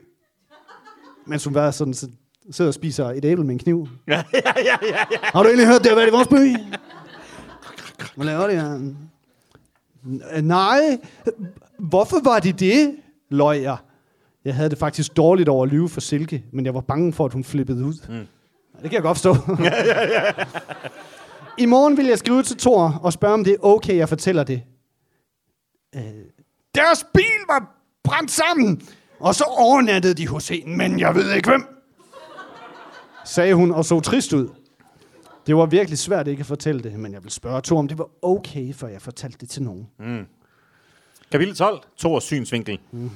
[1.28, 2.08] Mens hun var sådan, så
[2.52, 3.88] sidder og spiser et æble med en kniv.
[4.08, 4.98] Ja, ja, ja, ja.
[5.22, 6.58] Har du egentlig hørt, det har været i vores by?
[8.16, 8.94] Hvad laver de her?
[10.42, 11.00] Nej.
[11.80, 12.96] Hvorfor var de det?
[13.30, 13.78] Løg jeg.
[14.46, 17.26] Jeg havde det faktisk dårligt over at lyve for Silke, men jeg var bange for,
[17.26, 17.94] at hun flippede ud.
[18.10, 18.28] Mm.
[18.82, 19.34] Det kan jeg godt forstå.
[21.64, 24.44] I morgen vil jeg skrive til Thor og spørge, om det er okay, jeg fortæller
[24.44, 24.64] det.
[25.96, 26.02] Øh,
[26.76, 28.82] deres bil var brændt sammen,
[29.20, 31.66] og så overnattede de hos en, men jeg ved ikke hvem.
[33.26, 34.50] Sagde hun og så trist ud.
[35.48, 37.98] Det var virkelig svært ikke at fortælle det, men jeg vil spørge Thor, om det
[37.98, 39.88] var okay, før jeg fortalte det til nogen.
[40.00, 40.26] Mm.
[41.32, 41.80] Kapitel 12.
[42.00, 42.80] Thors synsvinkel.
[42.92, 43.12] Mm.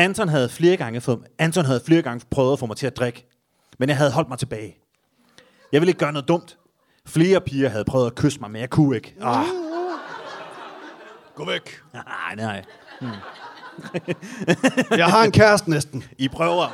[0.00, 2.96] Anton havde flere gange fået, Anton havde flere gange prøvet at få mig til at
[2.96, 3.26] drikke,
[3.78, 4.76] men jeg havde holdt mig tilbage.
[5.72, 6.58] Jeg ville ikke gøre noget dumt.
[7.06, 9.14] Flere piger havde prøvet at kysse mig, men jeg kunne ikke.
[9.22, 9.44] Ah.
[11.36, 11.80] Gå væk.
[11.92, 12.64] Nej, nej.
[13.00, 13.10] Hmm.
[14.98, 16.04] Jeg har en kæreste næsten.
[16.18, 16.66] I prøver.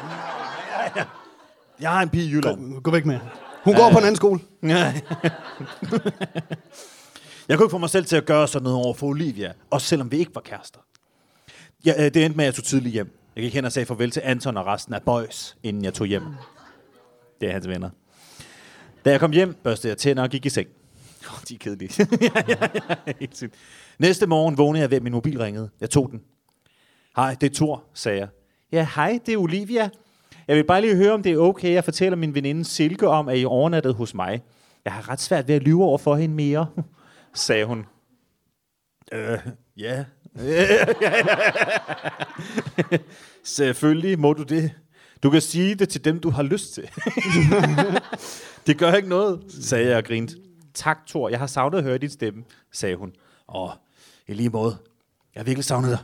[1.80, 2.74] Jeg har en pige i Jylland.
[2.74, 3.18] Gå, gå væk med.
[3.64, 4.40] Hun går på en anden skole.
[7.48, 9.86] Jeg kunne ikke få mig selv til at gøre sådan noget over for Olivia, også
[9.86, 10.80] selvom vi ikke var kærester.
[11.84, 13.18] Ja, øh, det endte med, at jeg tog tidligt hjem.
[13.36, 16.06] Jeg gik hen og sagde farvel til Anton og resten af boys, inden jeg tog
[16.06, 16.22] hjem.
[17.40, 17.90] Det er hans venner.
[19.04, 20.68] Da jeg kom hjem, børstede jeg tænder og gik i seng.
[21.28, 21.90] Oh, de er kedelige.
[22.20, 22.68] ja, ja,
[23.06, 23.54] ja, helt sygt.
[23.98, 25.70] Næste morgen vågnede jeg ved, at min mobil ringede.
[25.80, 26.22] Jeg tog den.
[27.16, 28.28] Hej, det er Thor, sagde jeg.
[28.72, 29.90] Ja, hej, det er Olivia.
[30.48, 33.28] Jeg vil bare lige høre, om det er okay, jeg fortæller min veninde Silke om,
[33.28, 34.42] at I overnattede hos mig.
[34.84, 36.66] Jeg har ret svært ved at lyve over for hende mere,
[37.34, 37.86] sagde hun.
[39.12, 39.38] Øh,
[39.76, 40.04] ja.
[43.44, 44.72] Selvfølgelig må du det.
[45.22, 46.90] Du kan sige det til dem, du har lyst til.
[48.66, 50.34] det gør ikke noget, sagde jeg og grinte.
[50.74, 51.28] Tak, Thor.
[51.28, 53.12] Jeg har savnet at høre dit stemme, sagde hun.
[53.54, 53.70] Åh,
[54.26, 54.76] i lige måde.
[55.34, 55.98] Jeg har virkelig savnet dig.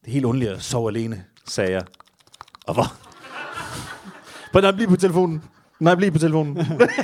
[0.00, 1.82] Det er helt underligt at sove alene, sagde jeg.
[2.66, 2.94] Og hvor?
[4.52, 5.42] Prøv nej, bliv på telefonen.
[5.80, 6.56] Nej, bliv på telefonen.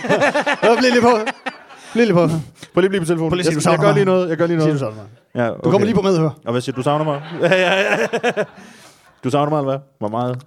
[0.62, 1.19] Jeg bliver lige på.
[1.93, 2.26] Bliv lige på.
[2.26, 3.39] Prøv lige at blive på telefonen.
[3.39, 4.28] Lige jeg, savner jeg gør lige noget.
[4.28, 4.72] Jeg gør lige noget.
[4.72, 5.07] du savner mig.
[5.34, 6.30] Ja, Du kommer lige på medhør.
[6.45, 6.82] Og hvad siger du?
[6.82, 7.22] Savner mig?
[7.43, 8.07] Ja, ja, ja.
[9.24, 9.78] Du savner mig, eller hvad?
[9.99, 10.43] Hvor meget?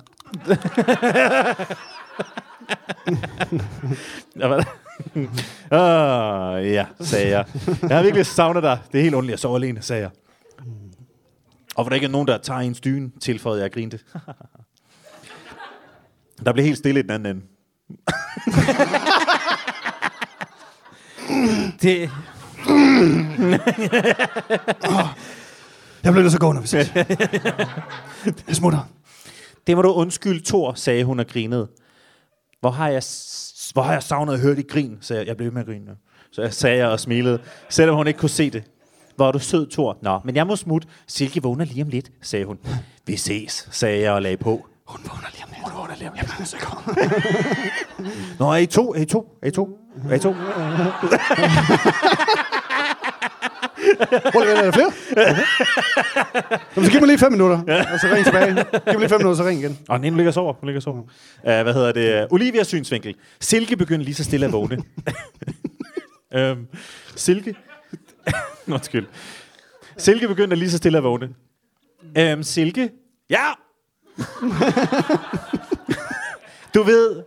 [4.42, 4.64] ja, hvad?
[5.72, 7.46] Ah, ja, sagde jeg.
[7.82, 8.80] Jeg har virkelig savnet dig.
[8.92, 10.10] Det er helt ondt, jeg sover alene, sagde jeg.
[11.76, 14.00] Og hvor der ikke er nogen, der tager en dyne, tilføjede jeg og grinte.
[16.46, 17.42] der blev helt stille i den anden ende.
[21.82, 22.10] Det,
[26.04, 26.92] Jeg bliver nødt til at gå, når vi ses.
[28.48, 28.80] Jeg smutter.
[29.68, 31.68] Det må du undskylde, Thor, sagde hun og grinede.
[32.60, 33.04] Hvor har jeg,
[33.74, 35.28] hvor har jeg savnet at høre dit grin, sagde jeg.
[35.28, 35.92] Jeg blev med at grine.
[36.32, 38.64] Så jeg sagde jeg og smilede, selvom hun ikke kunne se det.
[39.16, 39.98] Hvor er du sød, Thor.
[40.02, 40.88] Nå, men jeg må smutte.
[41.08, 42.58] Silke vågner lige om lidt, sagde hun.
[43.06, 44.66] Vi ses, sagde jeg og lagde på.
[44.88, 45.70] Hun vågner lige om lidt.
[45.70, 46.50] Hun vågner lige om lidt.
[46.50, 48.44] Til at gå.
[48.46, 48.94] Nå, er I to?
[48.94, 49.38] Er I to?
[49.42, 49.78] Er I to?
[50.10, 50.34] Er I to?
[54.32, 54.92] Prøv lige, er der flere?
[56.76, 57.58] Jamen, så giv mig lige fem minutter,
[57.94, 58.54] og så ring tilbage.
[58.56, 59.80] Giv mig lige fem minutter, så ring igen.
[59.90, 60.54] Og den ene ligger og sover.
[60.54, 61.00] Hun ligger og sover.
[61.00, 61.06] Uh,
[61.44, 62.28] hvad hedder det?
[62.32, 63.16] Olivias synsvinkel.
[63.40, 64.78] Silke begyndte lige så stille at vågne.
[66.52, 66.68] um,
[67.16, 67.56] Silke...
[68.74, 69.06] Undskyld.
[69.98, 71.30] Silke begyndte lige så stille at vågne.
[72.34, 72.90] Um, Silke...
[73.30, 73.46] Ja!
[76.76, 77.24] du ved,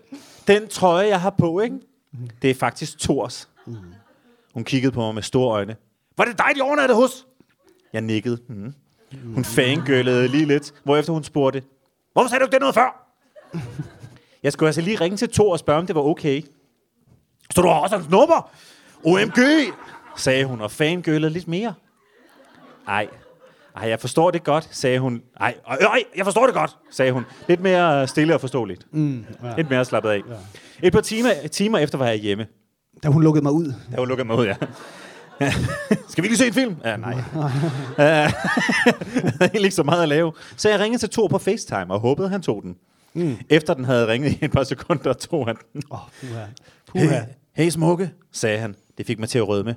[0.48, 1.76] den trøje, jeg har på, ikke?
[2.42, 3.48] Det er faktisk Thors.
[4.54, 5.76] Hun kiggede på mig med store øjne.
[6.16, 7.26] Var det dig, de overnattede hos?
[7.92, 8.38] Jeg nikkede.
[8.48, 8.74] Mm.
[9.34, 11.62] Hun fangøllede lige lidt, hvorefter hun spurgte,
[12.12, 13.06] Hvorfor sagde du ikke det noget før?
[14.42, 16.42] Jeg skulle altså lige ringe til Thor og spørge, om det var okay.
[17.54, 18.50] Så du har også en snupper?
[19.04, 19.38] OMG,
[20.16, 21.74] sagde hun og fangøllede lidt mere.
[22.88, 23.08] Ej,
[23.76, 25.22] ej, jeg forstår det godt, sagde hun.
[25.40, 27.24] Ej, ej, ej, jeg forstår det godt, sagde hun.
[27.48, 28.86] Lidt mere stille og forståeligt.
[28.92, 29.56] Mm, ja.
[29.56, 30.20] Lidt mere slappet af.
[30.82, 32.46] Et par timer, timer efter var jeg hjemme.
[33.02, 33.72] Da hun lukkede mig ud.
[33.92, 34.54] Da hun lukkede mig ud, ja.
[36.08, 36.76] Skal vi lige se en film?
[36.84, 37.14] Ja, nej.
[37.98, 38.32] Jeg
[39.40, 40.32] havde ikke så meget at lave.
[40.56, 42.76] Så jeg ringede til Thor på FaceTime og håbede, han tog den.
[43.14, 43.36] Mm.
[43.50, 45.82] Efter den havde ringet i et par sekunder, tog han den.
[45.90, 46.44] Åh, oh, puha.
[46.94, 47.20] Hey, Puha.
[47.52, 48.74] hey smukke, sagde han.
[48.98, 49.76] Det fik mig til at rødme.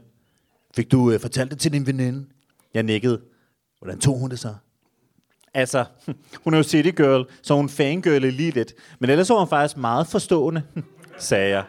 [0.75, 2.25] Fik du uh, fortalt det til din veninde?
[2.73, 3.19] Jeg nikkede.
[3.79, 4.55] Hvordan tog hun det så?
[5.53, 5.85] Altså,
[6.43, 8.73] hun er jo city girl, så hun fangirlede lige lidt.
[8.99, 10.63] Men ellers var hun faktisk meget forstående,
[11.17, 11.63] sagde jeg.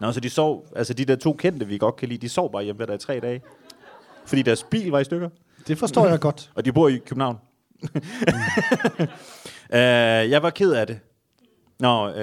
[0.00, 2.52] Nå, så de sov, altså de der to kendte, vi godt kan lide, de sov
[2.52, 3.42] bare hjemme ved der i tre dage.
[4.26, 5.28] Fordi deres bil var i stykker.
[5.66, 6.50] Det forstår jeg godt.
[6.54, 7.36] Og de bor i København.
[7.82, 7.88] uh,
[10.32, 11.00] jeg var ked af det.
[11.80, 12.16] Nå, uh,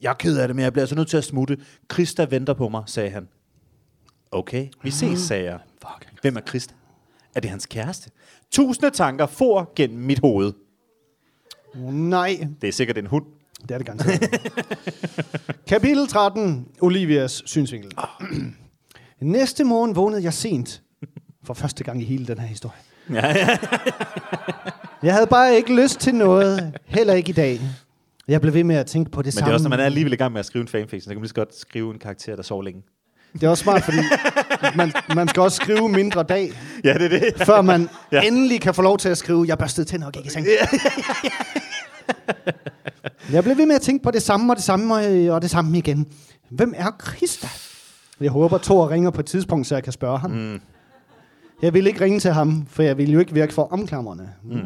[0.00, 1.58] jeg er ked af det, men jeg bliver altså nødt til at smutte.
[1.88, 3.28] Krista venter på mig, sagde han.
[4.30, 5.58] Okay, vi ses, sagde jeg.
[5.82, 6.08] Fuck.
[6.22, 6.74] Hvem er Krista?
[7.34, 8.10] Er det hans kæreste?
[8.50, 10.52] Tusinde tanker for gennem mit hoved.
[11.92, 13.24] Nej, Det er sikkert en hund.
[13.62, 14.30] det er det garanteret.
[15.68, 16.68] Kapitel 13.
[16.80, 17.92] Olivias synsvinkel.
[19.20, 20.82] Næste morgen vågnede jeg sent.
[21.44, 22.76] For første gang i hele den her historie.
[23.10, 23.58] Ja, ja.
[25.02, 26.78] Jeg havde bare ikke lyst til noget.
[26.84, 27.60] Heller ikke i dag.
[28.28, 29.44] Jeg blev ved med at tænke på det Men samme.
[29.46, 31.08] det er også, når man er alligevel i gang med at skrive en fanfiction, så
[31.08, 32.82] kan man lige så godt skrive en karakter, der sover længe.
[33.32, 33.98] Det er også smart, fordi
[34.76, 36.52] man, man skal også skrive mindre dag,
[36.84, 37.46] Ja, det er det.
[37.46, 38.16] før man Ja.
[38.16, 38.26] ja.
[38.26, 40.46] endelig kan få lov til at skrive, jeg børstede tænder og gik i seng.
[43.32, 45.50] Jeg blev ved med at tænke på det samme og det samme og, og det
[45.50, 46.06] samme igen.
[46.50, 47.48] Hvem er Krista?
[48.20, 50.30] Jeg håber, Thor ringer på et tidspunkt, så jeg kan spørge ham.
[50.30, 50.60] Mm.
[51.62, 54.28] Jeg vil ikke ringe til ham, for jeg vil jo ikke virke for omklamrende.
[54.44, 54.60] Mm.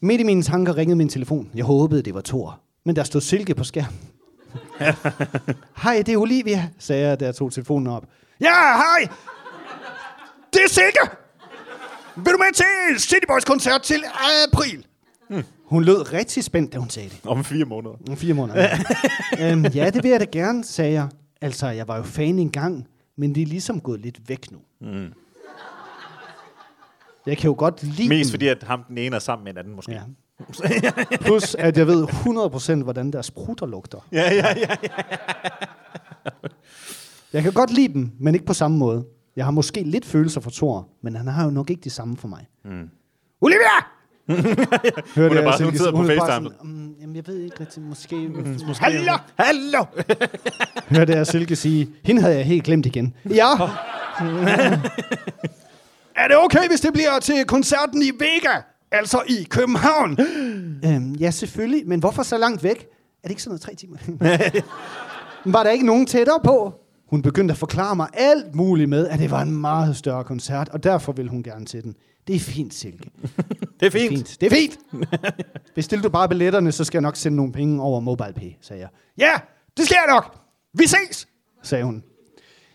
[0.00, 1.48] Midt i mine tanker ringede min telefon.
[1.54, 2.58] Jeg håbede, det var Thor.
[2.84, 3.98] Men der stod Silke på skærmen.
[5.82, 8.04] Hej, det er Olivia, sagde jeg, da jeg tog telefonen op.
[8.40, 9.08] Ja, hej!
[10.52, 10.98] Det er Silke!
[12.16, 14.04] Vil du med til City Boys koncert til
[14.48, 14.86] april?
[15.28, 15.44] Hmm.
[15.64, 17.20] Hun lød rigtig spændt, da hun sagde det.
[17.24, 17.94] Om fire måneder.
[18.10, 18.68] Om fire måneder.
[19.40, 21.08] øhm, ja, det vil jeg da gerne, sagde jeg.
[21.40, 24.58] Altså, jeg var jo fan engang, men det er ligesom gået lidt væk nu.
[24.80, 25.12] Mm.
[27.26, 28.32] Jeg kan jo godt lide Mest dem.
[28.32, 29.92] fordi, at ham den ene er sammen med den anden, måske.
[29.92, 30.00] Ja.
[31.20, 32.06] Plus, at jeg ved
[32.80, 33.98] 100% hvordan deres sprutter lugter.
[34.12, 34.66] Ja, ja, ja.
[37.32, 39.04] Jeg kan godt lide dem, men ikke på samme måde.
[39.36, 42.16] Jeg har måske lidt følelser for Thor, men han har jo nok ikke de samme
[42.16, 42.46] for mig.
[42.64, 42.88] Mm.
[43.40, 43.66] Olivia!
[44.28, 44.42] Hørte
[45.14, 46.26] Hun er jeg bare- Silke hun sidder på FaceTime.
[46.26, 48.28] sådan, "Mm, jamen, jeg ved ikke rigtig, måske...
[48.66, 49.12] måske Hallo!
[49.38, 49.84] Hallo!
[50.96, 53.14] Hørte jeg Silke sige, hende havde jeg helt glemt igen.
[53.30, 53.52] Ja!
[56.22, 58.56] er det okay, hvis det bliver til koncerten i Vega?
[58.92, 60.16] Altså i København?
[60.84, 61.88] øhm, ja, selvfølgelig.
[61.88, 62.86] Men hvorfor så langt væk?
[63.22, 63.96] Er det ikke sådan noget tre timer?
[65.52, 66.74] var der ikke nogen tættere på?
[67.10, 70.68] Hun begyndte at forklare mig alt muligt med, at det var en meget større koncert,
[70.68, 71.94] og derfor vil hun gerne til den.
[72.26, 73.10] Det er fint, Silke.
[73.80, 74.08] Det er fint.
[74.16, 74.36] fint.
[74.40, 74.78] Det er fint.
[75.74, 78.88] Bestil du bare billetterne, så skal jeg nok sende nogle penge over MobilePay, sagde jeg.
[79.18, 79.32] Ja,
[79.76, 80.36] det skal jeg nok.
[80.74, 81.28] Vi ses,
[81.62, 82.02] sagde hun.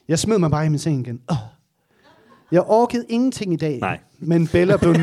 [0.07, 1.21] Jeg smed mig bare i min seng igen.
[1.27, 1.37] Oh.
[2.51, 3.79] Jeg orkede ingenting i dag.
[3.79, 3.99] Nej.
[4.19, 4.95] Men Bella blev...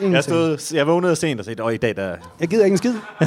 [0.00, 2.16] N- Jeg, stod, jeg vågnede sent og sagde, og i dag der...
[2.40, 2.94] Jeg gider ikke en skid.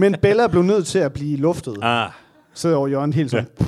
[0.00, 1.76] Men Bella blev nødt til at blive luftet.
[1.82, 2.10] Ah.
[2.54, 3.48] Sidder over hjørnet helt sådan.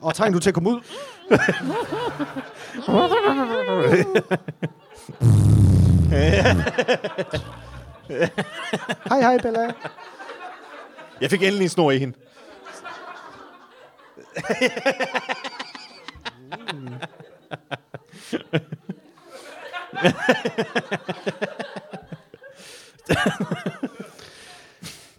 [0.00, 0.80] og trænger du til at komme ud?
[9.08, 9.72] hej, hej, Bella.
[11.20, 12.14] Jeg fik endelig en snor i hende.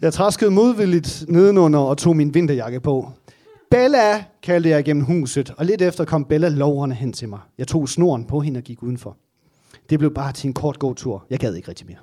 [0.00, 3.12] Jeg traskede modvilligt nedenunder og tog min vinterjakke på.
[3.70, 7.38] Bella, kaldte jeg gennem huset, og lidt efter kom Bella loverne hen til mig.
[7.58, 9.16] Jeg tog snoren på hende og gik udenfor.
[9.90, 11.24] Det blev bare til en kort gåtur.
[11.30, 11.98] Jeg gad ikke rigtig mere.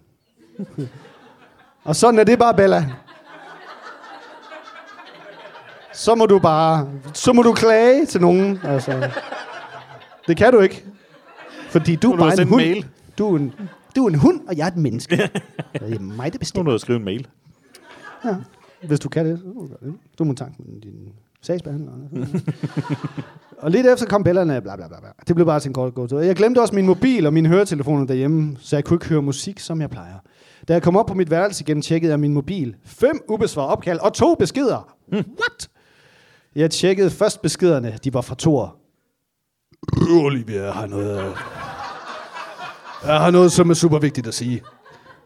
[1.83, 2.85] og sådan er det bare, Bella.
[5.93, 8.59] Så må du bare, så må du klage til nogen.
[8.63, 9.11] Altså.
[10.27, 10.85] Det kan du ikke.
[11.79, 12.61] Fordi du er bare en hund.
[12.61, 12.85] mail?
[13.17, 13.53] Du er en,
[13.95, 15.15] du er en hund, og jeg er et menneske.
[15.17, 16.63] det er mig, der Nu bestemmer.
[16.63, 17.27] må du skrive en mail.
[18.25, 18.35] Ja.
[18.87, 19.93] Hvis du kan det, så må du det.
[20.19, 20.93] Du må tanke med din
[21.41, 21.91] sagsbehandler.
[23.61, 24.99] og lidt efter kom bellerne, bla bla bla.
[24.99, 25.09] bla.
[25.27, 26.19] Det blev bare til en kort gåtur.
[26.19, 29.59] Jeg glemte også min mobil og mine høretelefoner derhjemme, så jeg kunne ikke høre musik,
[29.59, 30.15] som jeg plejer.
[30.67, 32.75] Da jeg kom op på mit værelse igen, tjekkede jeg min mobil.
[32.85, 34.95] Fem ubesvarede opkald og to beskeder.
[35.13, 35.69] What?
[36.55, 37.97] Jeg tjekkede først beskederne.
[38.03, 38.75] De var fra Thor.
[40.23, 41.33] Olivia, har noget...
[43.03, 44.61] Jeg har noget, som er super vigtigt at sige.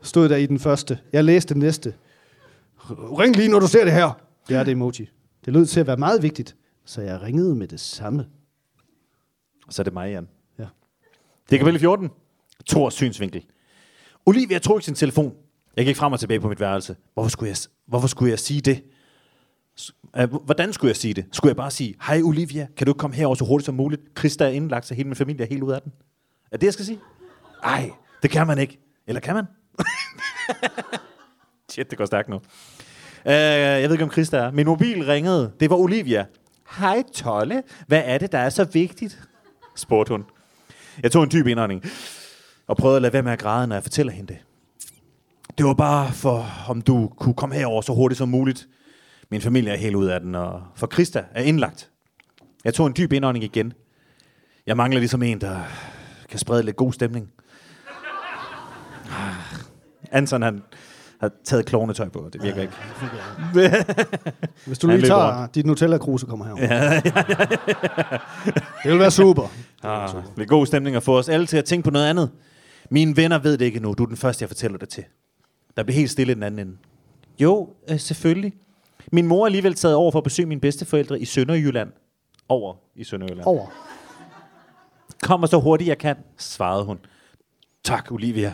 [0.01, 0.99] Stod der i den første.
[1.13, 1.93] Jeg læste den næste.
[2.89, 4.21] Ring lige, når du ser det her.
[4.47, 5.09] Det er det emoji.
[5.45, 8.25] Det lød til at være meget vigtigt, så jeg ringede med det samme.
[9.67, 10.27] Og så er det mig, Jan.
[10.59, 10.65] Ja.
[11.49, 12.09] Det er kapitel 14.
[12.69, 13.45] Thors synsvinkel.
[14.25, 15.33] Olivia tog ikke sin telefon.
[15.77, 16.95] Jeg gik frem og tilbage på mit værelse.
[17.13, 18.83] Hvorfor skulle jeg, hvorfor skulle jeg sige det?
[20.17, 21.25] Øh, Hvordan skulle jeg sige det?
[21.31, 24.01] Skulle jeg bare sige, hej Olivia, kan du ikke komme herover så hurtigt som muligt?
[24.15, 25.91] Krista er indlagt, så hele min familie er helt ud af den.
[26.51, 26.99] Er det, jeg skal sige?
[27.63, 27.91] Ej,
[28.23, 28.79] det kan man ikke.
[29.07, 29.45] Eller kan man?
[31.71, 32.35] Shit, det går stærkt nu.
[32.35, 34.51] Uh, jeg ved ikke, om Krista er.
[34.51, 35.51] Min mobil ringede.
[35.59, 36.25] Det var Olivia.
[36.77, 39.19] Hej Tolle, hvad er det, der er så vigtigt?
[39.75, 40.25] spurgte hun.
[41.03, 41.83] Jeg tog en dyb indånding
[42.67, 44.37] og prøvede at lade være med at græde, når jeg fortæller hende det.
[45.57, 48.67] Det var bare for, om du kunne komme herover så hurtigt som muligt.
[49.31, 51.89] Min familie er helt ud af den, og for Krista er indlagt.
[52.63, 53.73] Jeg tog en dyb indånding igen.
[54.65, 55.59] Jeg mangler ligesom en, der
[56.29, 57.31] kan sprede lidt god stemning.
[60.11, 60.61] Anton, han
[61.19, 62.73] har taget klovnetøj på, og det virker ikke.
[64.67, 66.55] Hvis du Han lige tager dit Nutella-kruse, kommer her.
[68.83, 69.47] det vil være super.
[69.83, 72.31] Ah, det er god stemning at få os alle til at tænke på noget andet.
[72.89, 73.93] Mine venner ved det ikke nu.
[73.93, 75.03] Du er den første, jeg fortæller det til.
[75.77, 76.77] Der bliver helt stille i den anden ende.
[77.39, 78.53] Jo, øh, selvfølgelig.
[79.11, 81.89] Min mor er alligevel taget over for at besøge mine bedsteforældre i Sønderjylland.
[82.49, 83.45] Over i Sønderjylland.
[83.45, 83.67] Over.
[85.23, 86.99] Kommer så hurtigt jeg kan, svarede hun.
[87.83, 88.53] Tak, Olivia.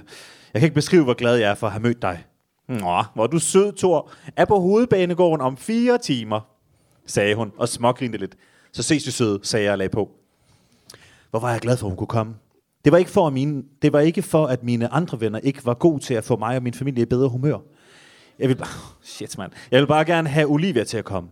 [0.53, 2.25] Jeg kan ikke beskrive, hvor glad jeg er for at have mødt dig.
[2.67, 4.11] Nå, hvor du sød, Thor.
[4.35, 6.39] Er på hovedbanegården om fire timer,
[7.05, 8.35] sagde hun og smågrinte lidt.
[8.71, 10.09] Så ses vi søde, sagde jeg og lagde på.
[11.29, 12.35] Hvor var jeg glad for, at hun kunne komme.
[12.85, 15.65] Det var, ikke for, at mine, det var ikke for, at mine andre venner ikke
[15.65, 17.57] var gode til at få mig og min familie i bedre humør.
[18.39, 18.67] Jeg vil bare...
[19.03, 19.51] Shit, mand.
[19.71, 21.29] Jeg vil bare gerne have Olivia til at komme.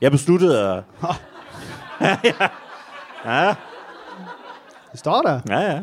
[0.00, 0.82] Jeg besluttede at...
[3.24, 3.54] ja,
[4.92, 5.40] Det står der.
[5.48, 5.80] ja, ja.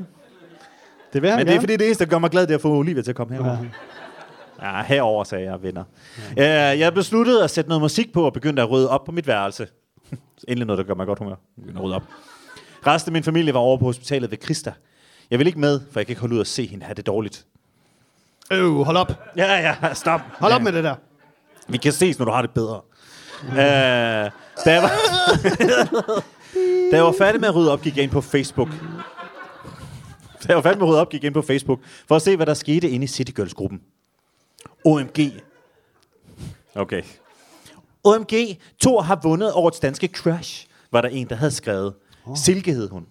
[1.14, 1.62] Det vil han Men det er gerne.
[1.62, 3.34] fordi, det eneste, der gør mig glad, det er at få Olivia til at komme
[3.34, 3.58] herover.
[4.62, 5.84] Ja, ja herover sagde jeg, venner.
[6.38, 6.78] Ja.
[6.78, 9.68] Jeg besluttede at sætte noget musik på og begyndte at rydde op på mit værelse.
[10.48, 11.36] Endelig noget, der gør mig godt humør.
[11.56, 12.04] Begyndte at rydde op.
[12.88, 14.74] Resten af min familie var over på hospitalet ved Krista.
[15.32, 17.06] Jeg vil ikke med, for jeg kan ikke holde ud og se hende have det
[17.06, 17.46] dårligt.
[18.52, 19.12] Øh, hold op.
[19.38, 20.22] Ja, ja, stop.
[20.40, 20.56] Hold ja.
[20.56, 20.96] op med det der.
[21.68, 22.82] Vi kan ses, når du har det bedre.
[23.48, 24.32] uh, da,
[24.66, 24.92] jeg var
[26.92, 28.70] da jeg var færdig med at rydde op, gik jeg ind på Facebook.
[30.44, 32.36] Da jeg var færdig med at rydde op, gik ind på Facebook, for at se,
[32.36, 33.82] hvad der skete inde i City Girls-gruppen.
[34.86, 35.20] OMG.
[36.76, 37.04] Okay.
[38.04, 38.34] OMG,
[38.82, 41.94] Thor har vundet årets danske crush, var der en, der havde skrevet.
[42.26, 42.38] Oh.
[42.38, 43.06] Silke hed hun.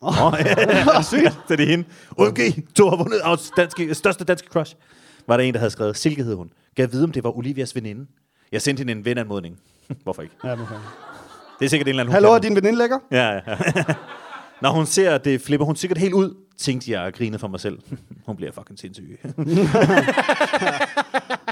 [0.00, 0.26] Oh.
[0.26, 1.38] Oh, ja, sygt.
[1.48, 1.84] Det er hende.
[2.16, 2.38] OMG,
[2.74, 4.76] Thor har vundet årets danske, største danske crush.
[5.26, 5.96] Var der en, der havde skrevet.
[5.96, 6.50] Silke hed hun.
[6.74, 8.06] Gav vide, om det var Olivias veninde.
[8.52, 9.58] Jeg sendte hende en venanmodning.
[10.04, 10.34] Hvorfor ikke?
[10.44, 10.74] Ja, okay.
[11.58, 12.42] Det er sikkert en eller anden, Hallo, er kan.
[12.42, 12.98] din veninde lækker?
[13.10, 13.40] Ja, ja.
[14.62, 17.60] Når hun ser, det flipper hun sikkert helt ud, tænkte jeg og grinede for mig
[17.60, 17.78] selv.
[18.26, 19.20] hun bliver fucking sindssyg.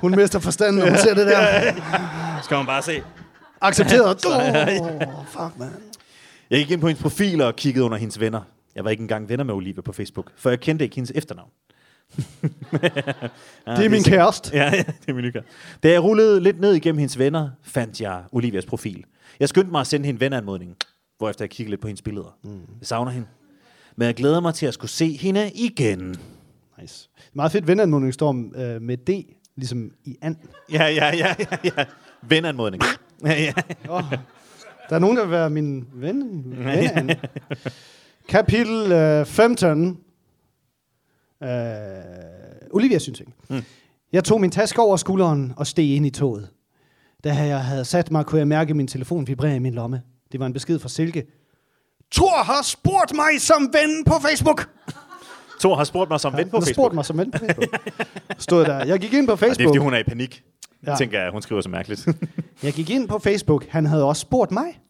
[0.02, 1.72] Hun mister forstanden, når hun ser det der.
[2.44, 3.02] Skal man bare se.
[3.60, 4.24] Accepteret.
[4.26, 5.68] Oh, fuck, man.
[6.50, 8.40] Jeg gik ind på hendes profil og kiggede under hendes venner.
[8.74, 11.50] Jeg var ikke engang venner med Olivia på Facebook, for jeg kendte ikke hendes efternavn.
[12.72, 14.50] ja, Det er min kæreste.
[14.56, 15.50] Ja, ja, det er min nye kæreste.
[15.82, 19.04] Da jeg rullede lidt ned igennem hendes venner, fandt jeg Olivias profil.
[19.40, 20.76] Jeg skyndte mig at sende hende venanmodning,
[21.20, 22.38] hvorefter jeg kiggede lidt på hendes billeder.
[22.44, 22.50] Mm.
[22.50, 23.26] Jeg savner hende.
[23.96, 26.16] Men jeg glæder mig til at skulle se hende igen.
[26.80, 27.08] Nice.
[27.32, 30.36] Meget fedt venanmodning står øh, med D, ligesom i and.
[30.72, 31.84] Ja, ja, ja, ja, ja.
[32.22, 32.82] Venanmodning.
[33.24, 33.52] Ja, ja.
[33.88, 34.02] Oh,
[34.88, 36.44] der er nogen, der vil være min ven.
[36.56, 37.10] ven
[38.28, 39.98] Kapitel øh, 15.
[41.42, 41.48] Øh,
[42.70, 43.34] Olivias synsing.
[43.48, 43.62] Mm.
[44.12, 46.48] Jeg tog min taske over skulderen og steg ind i toget.
[47.24, 50.02] Da jeg havde sat mig, kunne jeg mærke min telefon vibrere i min lomme.
[50.32, 51.26] Det var en besked fra Silke.
[52.12, 54.68] Thor har spurgt mig som ven på Facebook.
[55.60, 56.74] Thor har spurgt mig som ven på Facebook.
[56.74, 57.80] spurgt mig som ven på Facebook.
[58.38, 58.84] Stod der.
[58.84, 59.68] Jeg gik ind på Og det er Facebook.
[59.68, 60.42] fordi, hun er i panik.
[60.86, 60.90] Ja.
[60.90, 60.96] Ja.
[60.96, 62.08] Tænker jeg, hun skriver så mærkeligt.
[62.62, 63.66] Jeg gik ind på Facebook.
[63.68, 64.80] Han havde også spurgt mig.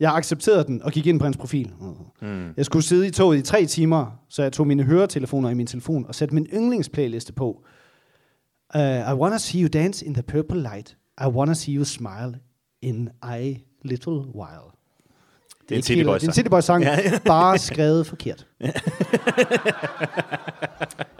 [0.00, 1.72] Jeg accepterede den og gik ind på hans profil.
[2.20, 2.36] Mm.
[2.56, 5.66] Jeg skulle sidde i toget i tre timer, så jeg tog mine høretelefoner i min
[5.66, 7.64] telefon og satte min yndlingsplayliste på.
[8.74, 10.96] Uh, I wanna see you dance in the purple light.
[11.20, 12.34] I wanna see you smile
[12.82, 14.70] in a little while.
[15.68, 16.36] Det er en City helt- Boys Det er en sang.
[16.44, 17.18] City Boys sang, Ja, ja.
[17.26, 18.46] bare skrevet forkert.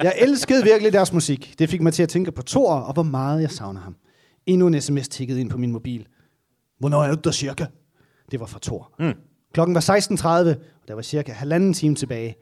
[0.03, 1.55] jeg elskede virkelig deres musik.
[1.59, 3.97] Det fik mig til at tænke på Thor, og hvor meget jeg savner ham.
[4.47, 6.07] Endnu en sms tikkede ind på min mobil.
[6.79, 7.67] Hvornår er du der cirka?
[8.31, 8.93] Det var fra Thor.
[8.99, 9.13] Mm.
[9.55, 10.57] Klokken var 16.30, og
[10.89, 12.35] der var cirka halvanden time tilbage.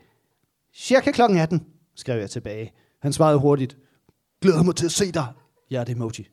[0.77, 1.63] Cirka klokken 18,
[1.97, 2.73] skrev jeg tilbage.
[3.03, 3.77] Han svarede hurtigt.
[4.43, 5.27] Glæder mig til at se dig.
[5.71, 6.27] Ja, det emoji.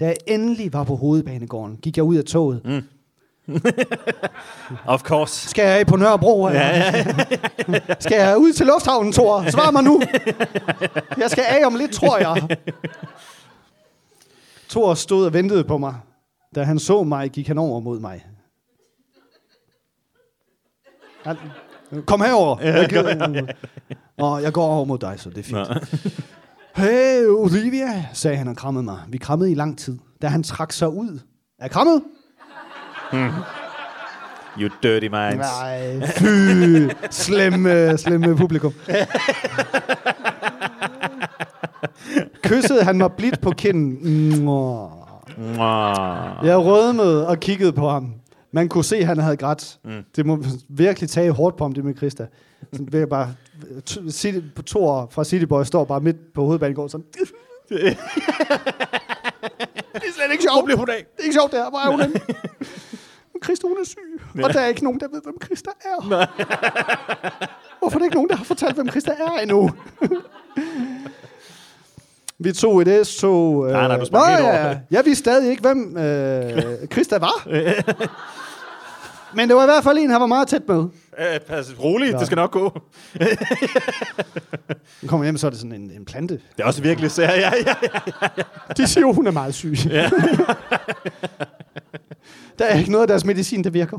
[0.00, 2.60] Da jeg endelig var på hovedbanegården, gik jeg ud af toget.
[2.64, 2.82] Mm.
[4.94, 5.48] of course.
[5.48, 6.48] Skal jeg på Nørrebro?
[6.48, 7.04] Ja, ja,
[7.68, 7.94] ja.
[8.04, 9.50] skal jeg ud til lufthavnen, Thor?
[9.50, 10.02] Svar mig nu.
[11.18, 12.58] Jeg skal af om lidt, tror jeg.
[14.68, 15.94] Thor stod og ventede på mig.
[16.54, 18.26] Da han så mig, gik han over mod mig.
[21.24, 21.36] Han,
[22.06, 22.60] kom herover.
[22.60, 23.46] Jeg, gider,
[24.18, 25.68] Nå, jeg går over mod dig, så det er fint.
[26.76, 28.98] Hey, Olivia, sagde han og krammede mig.
[29.08, 29.98] Vi krammede i lang tid.
[30.22, 31.20] Da han trak sig ud.
[31.58, 31.70] Er jeg
[33.10, 33.44] krammet?
[34.60, 35.46] You dirty minds.
[35.60, 36.88] Nej, fy.
[37.10, 38.74] Slemme, slemme publikum.
[42.42, 44.44] Kyssede han mig blidt på kinden.
[44.44, 44.90] Mwah.
[45.38, 46.46] Mwah.
[46.46, 48.14] Jeg rødmede og kiggede på ham.
[48.52, 49.78] Man kunne se, at han havde grædt.
[49.84, 50.04] Mm.
[50.16, 52.26] Det må virkelig tage hårdt på ham, det med Christa.
[52.72, 53.34] Så vil jeg bare...
[54.10, 57.06] City, på Thor fra City Boy står bare midt på hovedbanegården sådan...
[57.68, 57.96] det
[59.94, 60.70] er slet ikke sjovt.
[60.70, 60.78] Det
[61.18, 61.70] er ikke sjovt, det her.
[61.70, 62.00] Hvor er hun
[63.44, 64.20] Christa, hun er syg.
[64.44, 66.04] Og der er ikke nogen, der ved, hvem Christa er.
[67.78, 69.70] Hvorfor er der ikke nogen, der har fortalt, hvem Christa er endnu?
[72.38, 73.66] Vi tog et S-tog.
[73.66, 73.72] Øh...
[73.72, 74.54] Nej, nej, du sprang Nå, over.
[74.54, 74.78] ja.
[74.90, 76.62] Jeg vidste stadig ikke, hvem øh,
[76.92, 77.48] Christa var.
[79.34, 80.78] Men det var i hvert fald en, han var meget tæt med.
[81.18, 82.80] Øh, pas roligt, det skal nok gå.
[85.00, 86.34] Han kommer hjem, så er det sådan en, en plante.
[86.34, 87.30] Det er også virkelig sær.
[87.30, 87.74] Ja, ja,
[88.36, 88.42] ja.
[88.76, 89.74] De siger jo, hun er meget syg.
[89.90, 90.10] Ja.
[92.58, 93.98] Der er ikke noget af deres medicin, der virker.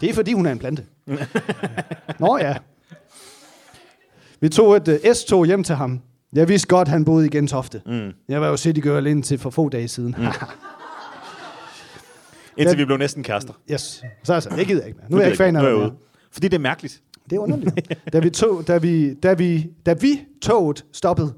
[0.00, 0.84] Det er, fordi hun er en plante.
[2.18, 2.56] Nå ja.
[4.40, 6.00] Vi tog et uh, S-tog hjem til ham.
[6.32, 7.82] Jeg vidste godt, han boede i Gentofte.
[7.86, 8.10] Mm.
[8.28, 10.14] Jeg var jo City Girl indtil for få dage siden.
[10.18, 10.24] Mm.
[12.56, 13.52] Indtil vi blev næsten kærester.
[13.72, 14.02] yes.
[14.22, 15.10] Så altså, det gider jeg ikke mere.
[15.10, 15.92] Nu er jeg ikke fan af det.
[16.32, 17.02] Fordi det er mærkeligt.
[17.30, 17.92] Det er underligt.
[18.12, 21.34] da vi tog, da vi, da vi, da vi toget stoppede,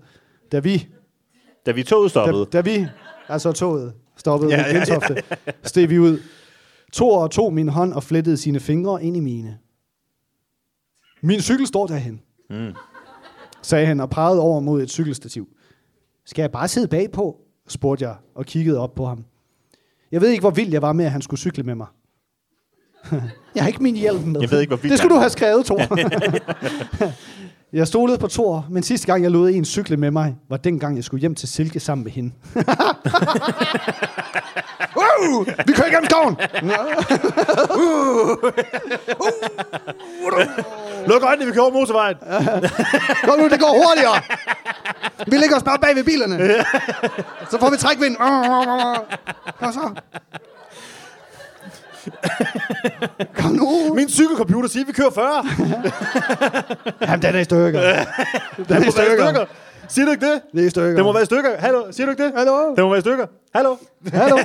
[0.52, 0.88] da vi,
[1.66, 2.44] Da vi toget stoppede.
[2.44, 2.86] Da, da vi,
[3.28, 4.84] altså toget, stoppede Ja, ja, ved ja, ja.
[4.92, 5.22] Gentofte,
[5.62, 6.18] steg vi ud.
[6.92, 9.58] Thor tog min hånd og flettede sine fingre ind i mine.
[11.22, 12.20] Min cykel står derhen,
[12.50, 12.72] Mm.
[13.62, 15.48] sagde han og pegede over mod et cykelstativ.
[16.26, 17.36] Skal jeg bare sidde bagpå?
[17.68, 19.24] spurgte jeg og kiggede op på ham.
[20.12, 21.86] Jeg ved ikke, hvor vild jeg var med, at han skulle cykle med mig.
[23.54, 24.40] jeg har ikke min hjelm med.
[24.40, 25.78] Jeg ved ikke, hvor vild Det skulle du have skrevet, Thor.
[27.72, 30.96] jeg stolede på Thor, men sidste gang, jeg lod en cykle med mig, var dengang,
[30.96, 32.32] jeg skulle hjem til Silke sammen med hende.
[34.98, 35.44] wow!
[35.66, 36.36] Vi kører igennem skoven!
[41.08, 42.16] Luk øjnene, vi kører over motorvejen.
[43.24, 44.20] Kom nu, det går hurtigere!
[45.26, 46.64] Vi lægger os bare bag ved bilerne.
[47.50, 48.16] Så får vi trækvind.
[49.60, 49.94] Kom så.
[53.36, 53.94] Kom nu.
[53.94, 55.44] Min cykelcomputer siger, at vi kører 40.
[57.08, 57.80] Jamen, den er i stykker.
[58.56, 59.24] Den Den er i stykker.
[59.26, 59.44] stykker.
[59.88, 60.40] Siger du ikke det?
[60.52, 60.94] Det er i stykker.
[60.94, 61.50] Den må være i stykker.
[61.58, 62.32] Hallo, siger du ikke det?
[62.36, 62.74] Hallo?
[62.74, 63.26] Den må være i stykker.
[63.54, 63.76] Hallo?
[64.12, 64.38] Hallo?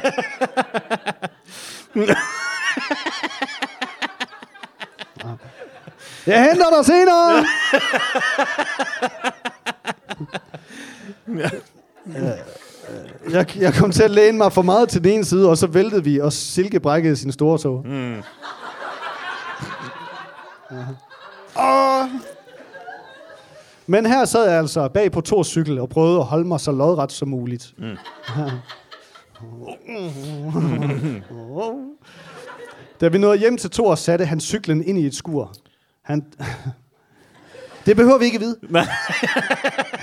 [6.27, 7.45] Jeg henter dig senere.
[13.31, 15.67] Jeg, jeg kom til at læne mig for meget til den ene side, og så
[15.67, 17.85] væltede vi, og Silke brækkede sin store tog.
[17.85, 18.15] Mm.
[21.59, 22.05] Åh.
[23.87, 26.71] Men her sad jeg altså bag på Thors cykel og prøvede at holde mig så
[26.71, 27.73] lodret som muligt.
[27.77, 27.97] Mm.
[33.01, 35.53] Da vi nåede hjem til Thor, satte han cyklen ind i et skur.
[36.01, 36.25] Han...
[37.85, 38.55] Det behøver vi ikke vide.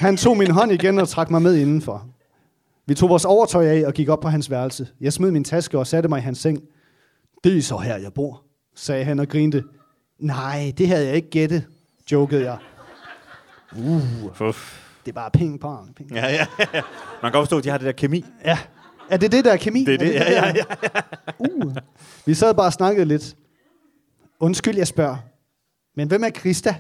[0.05, 2.07] han tog min hånd igen og trak mig med indenfor.
[2.91, 4.89] Vi tog vores overtøj af og gik op på hans værelse.
[5.01, 6.63] Jeg smed min taske og satte mig i hans seng.
[7.45, 8.43] Det er så her, jeg bor,
[8.75, 9.65] sagde han og grinte.
[10.19, 11.67] Nej, det havde jeg ikke gættet,
[12.13, 12.59] jokede jeg.
[13.77, 14.81] Uh, Uff.
[15.05, 15.95] det er bare ping pong.
[15.95, 16.11] Ping.
[16.11, 16.83] Ja, ja, ja.
[17.23, 18.25] Man kan godt forstå, at de har det der kemi.
[18.45, 18.59] Ja.
[19.11, 19.85] Er det det, der er kemi?
[19.85, 20.65] Det er det, ja, ja, ja.
[21.39, 21.77] Uh.
[22.27, 23.37] Vi sad bare og snakkede lidt.
[24.41, 25.17] Undskyld, jeg spørger.
[25.97, 26.75] Men hvem er Krista?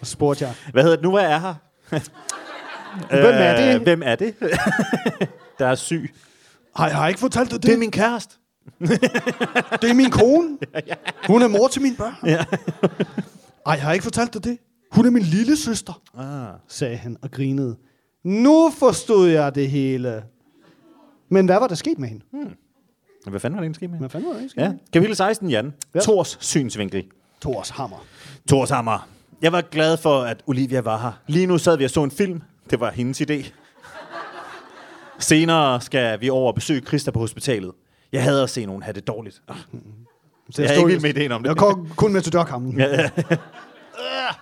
[0.00, 0.54] Og spurgte jeg.
[0.72, 1.54] Hvad hedder det nu, hvad er her?
[3.10, 3.74] Hvem er det?
[3.74, 4.34] Øh, Hvem er det?
[5.58, 6.14] der er syg.
[6.76, 7.66] Har jeg har ikke fortalt dig det?
[7.66, 8.34] Det er min kæreste.
[9.82, 10.58] Det er min kone.
[11.30, 12.14] Hun er mor til mine børn.
[12.24, 12.44] Ja.
[13.66, 14.58] Ej, jeg har ikke fortalt dig det.
[14.92, 16.58] Hun er min lille søster, Ah.
[16.68, 17.76] sagde han og grinede.
[18.24, 20.22] Nu forstod jeg det hele.
[21.28, 22.24] Men hvad var der sket med hende?
[23.26, 23.98] Hvad fanden var det egentlig sket med?
[23.98, 24.62] Hvad fanden var der sket?
[24.62, 24.72] Ja.
[24.92, 25.72] Kapitel 16, Jan.
[25.94, 26.00] Ja.
[26.00, 27.04] Tors synsvinkel.
[27.40, 28.04] Thors hammer.
[28.48, 29.08] Tors Hammer.
[29.42, 31.12] Jeg var glad for, at Olivia var her.
[31.26, 32.42] Lige nu sad vi og så en film.
[32.70, 33.52] Det var hendes idé.
[35.18, 37.72] Senere skal vi over og besøge Christa på hospitalet.
[38.12, 39.42] Jeg hader at se nogen have det dårligt.
[39.48, 39.56] Ah.
[40.50, 41.48] Så Jeg er ikke vild med ideen om det.
[41.48, 42.78] Jeg går kun med til dørkammen.
[42.80, 43.10] Ja, ja.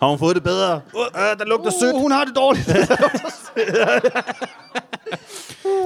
[0.00, 0.80] Har hun fået det bedre?
[0.94, 1.00] Uh,
[1.38, 1.94] der lugter sødt.
[1.94, 2.68] Uh, hun har det dårligt.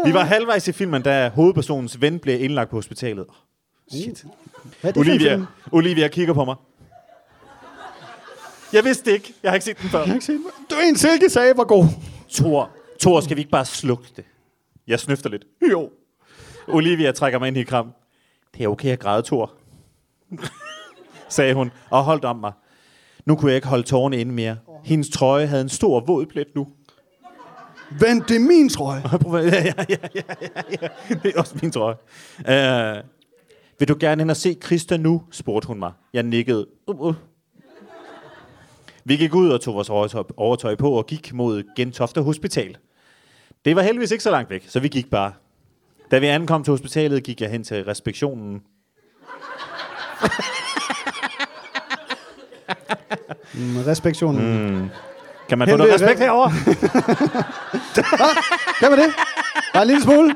[0.06, 3.27] Vi var halvvejs i filmen, da hovedpersonens ven blev indlagt på hospitalet.
[3.93, 4.24] Shit.
[4.81, 5.47] Hvad er det for en Olivia?
[5.73, 6.56] Olivia kigger på mig.
[8.73, 9.35] Jeg vidste det ikke.
[9.43, 9.98] Jeg har ikke set den før.
[9.98, 10.44] Jeg har ikke set den.
[10.70, 11.86] Du er en silke sagde, var god.
[12.28, 14.24] Tor, Tor, skal vi ikke bare slukke det?
[14.86, 15.44] Jeg snøfter lidt.
[15.70, 15.90] Jo.
[16.68, 17.92] Olivia trækker mig ind i kram.
[18.55, 19.52] Det er okay at græde, Tor.
[21.28, 22.52] sagde hun, og holdt om mig.
[23.24, 24.56] Nu kunne jeg ikke holde tårerne inde mere.
[24.84, 26.66] Hendes trøje havde en stor våd plet nu.
[28.00, 29.02] Vent, det er min trøje.
[29.32, 30.48] ja, ja, ja, ja, ja,
[30.82, 31.14] ja.
[31.22, 31.96] Det er også min trøje.
[32.38, 33.05] Uh,
[33.78, 35.22] vil du gerne ind og se Christa nu?
[35.30, 35.92] spurgte hun mig.
[36.12, 36.66] Jeg nikkede.
[36.86, 37.14] Uh, uh.
[39.04, 42.76] Vi gik ud og tog vores overtøj, på og gik mod Gentofte Hospital.
[43.64, 45.32] Det var heldigvis ikke så langt væk, så vi gik bare.
[46.10, 48.62] Da vi ankom til hospitalet, gik jeg hen til respektionen.
[53.54, 54.72] Mm, respektionen.
[54.72, 54.88] Mm.
[55.48, 56.52] Kan man Hen få noget respekt herovre?
[58.80, 59.14] Kan man det?
[59.72, 60.34] Bare en lille smule.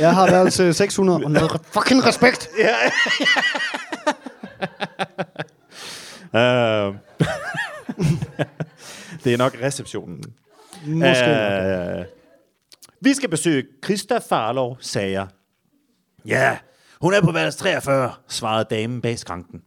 [0.00, 2.48] Jeg har værelse 600 og noget fucking respekt.
[6.36, 6.42] Uh,
[9.24, 10.24] det er nok receptionen.
[10.86, 11.96] Måske.
[11.98, 12.04] Uh,
[13.00, 15.26] vi skal besøge Christa Farlov, sagde jeg.
[16.26, 16.58] Ja,
[17.00, 19.62] hun er på værelse 43, svarede damen bag skranken.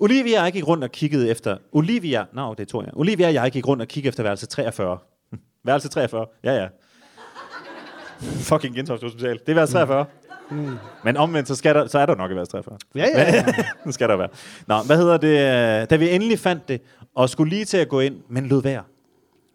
[0.00, 1.56] Olivia og jeg gik rundt og kiggede efter...
[1.72, 2.24] Olivia...
[2.32, 2.92] Nå, no, det tror jeg.
[2.96, 4.98] Olivia og jeg gik rundt og kiggede efter værelse 43.
[5.64, 6.68] værelse 43, ja ja.
[8.20, 9.38] Fucking Gentofte Hospital.
[9.38, 10.04] Det er værelse 43.
[10.04, 10.10] Mm.
[11.04, 12.78] Men omvendt, så, skal der, så er der nok 43.
[12.94, 13.44] Ja, ja, ja.
[13.84, 14.28] det skal der være.
[14.66, 15.90] Nå, hvad hedder det?
[15.90, 16.80] Da vi endelig fandt det,
[17.14, 18.82] og skulle lige til at gå ind, men lød være.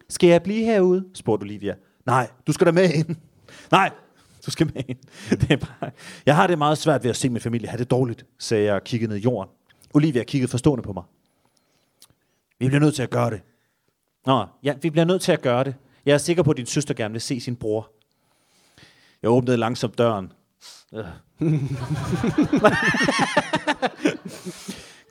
[0.09, 1.05] Skal jeg blive herude?
[1.13, 1.75] spurgte Olivia.
[2.05, 3.15] Nej, du skal da med ind.
[3.71, 3.91] Nej,
[4.45, 4.97] du skal med ind.
[5.41, 5.91] Det er bare...
[6.25, 8.73] Jeg har det meget svært ved at se min familie have det dårligt, sagde jeg
[8.75, 9.51] og kiggede ned i jorden.
[9.93, 11.03] Olivia kiggede forstående på mig.
[12.59, 13.41] Vi bliver nødt til at gøre det.
[14.25, 15.75] Nå, ja, vi bliver nødt til at gøre det.
[16.05, 17.91] Jeg er sikker på, at din søster gerne vil se sin bror.
[19.21, 20.31] Jeg åbnede langsomt døren.
[20.93, 21.05] Øh.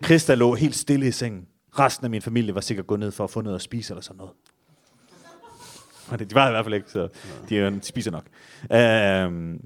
[0.05, 1.47] Christa lå helt stille i sengen.
[1.79, 4.03] Resten af min familie var sikkert gået ned for at få noget at spise eller
[4.03, 4.33] sådan noget.
[6.31, 7.09] De var i hvert fald ikke, så
[7.49, 8.25] de, øh, spiser nok.
[8.73, 9.61] Øhm,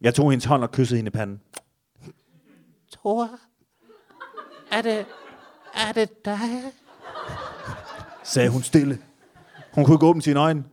[0.00, 1.40] jeg tog hendes hånd og kyssede hende i panden.
[2.90, 3.30] Tor,
[4.72, 5.06] er det,
[5.74, 6.38] er det dig?
[8.24, 8.98] Sagde hun stille.
[9.72, 10.64] Hun kunne ikke åbne sine øjne.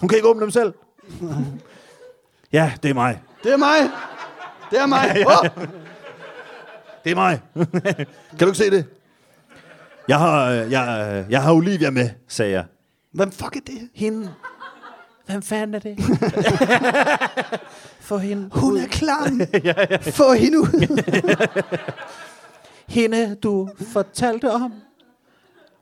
[0.00, 0.74] Hun kan ikke åbne dem selv.
[2.52, 3.22] Ja, det er mig.
[3.44, 3.90] Det er mig.
[4.70, 5.12] Det er mig.
[5.14, 5.26] Ja, ja.
[5.26, 5.66] Åh!
[7.04, 7.40] Det er mig.
[8.38, 8.86] kan du ikke se det?
[10.08, 12.64] Jeg har, øh, jeg, øh, jeg har Olivia med, sagde jeg.
[13.12, 13.88] Hvem fuck er det?
[13.94, 14.34] Hende.
[15.26, 15.98] Hvem fanden er det?
[18.00, 18.78] Få hende Hun ud.
[18.78, 19.40] er klam.
[19.64, 19.96] ja, ja.
[19.96, 20.88] Få hende ud.
[22.88, 24.72] Hende, du fortalte om.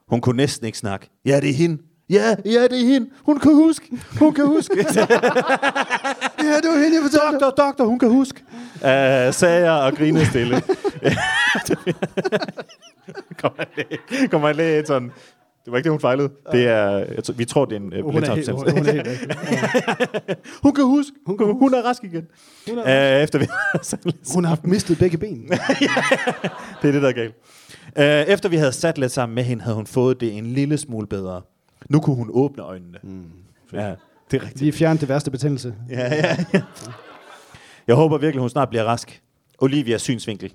[0.08, 1.10] Hun kunne næsten ikke snakke.
[1.24, 1.82] Ja, det er hende.
[2.10, 3.10] Ja, ja, det er hende.
[3.22, 3.84] Hun kan huske.
[4.18, 4.76] Hun kan huske.
[4.78, 7.44] ja, det var hende, jeg fortalte.
[7.44, 8.42] Doktor, doktor, hun kan huske.
[8.74, 10.62] Uh, sagde jeg og grinede stille.
[14.30, 15.10] Kommer han lige, sådan.
[15.64, 16.28] Det var ikke det, hun fejlede.
[16.52, 18.92] Det er, jeg vi tror, det er en uh, Hun er helt, hun, hun er
[18.92, 19.08] helt.
[20.62, 21.12] Hun kan huske.
[21.26, 22.26] Hun, kan, hun er rask igen.
[22.68, 23.46] Hun Uh, efter vi
[24.34, 25.48] Hun har mistet begge ben.
[26.82, 27.34] det er det, der er galt.
[27.96, 30.78] Uh, efter vi havde sat lidt sammen med hende, havde hun fået det en lille
[30.78, 31.42] smule bedre.
[31.88, 32.98] Nu kunne hun åbne øjnene.
[33.02, 33.24] Mm.
[33.72, 33.94] Ja,
[34.30, 34.58] det er rigtigt.
[34.60, 35.74] De fjernede det værste betændelse.
[35.90, 36.62] Ja, ja, ja.
[37.86, 39.22] Jeg håber virkelig, hun snart bliver rask.
[39.58, 40.52] Olivias synsvinkel.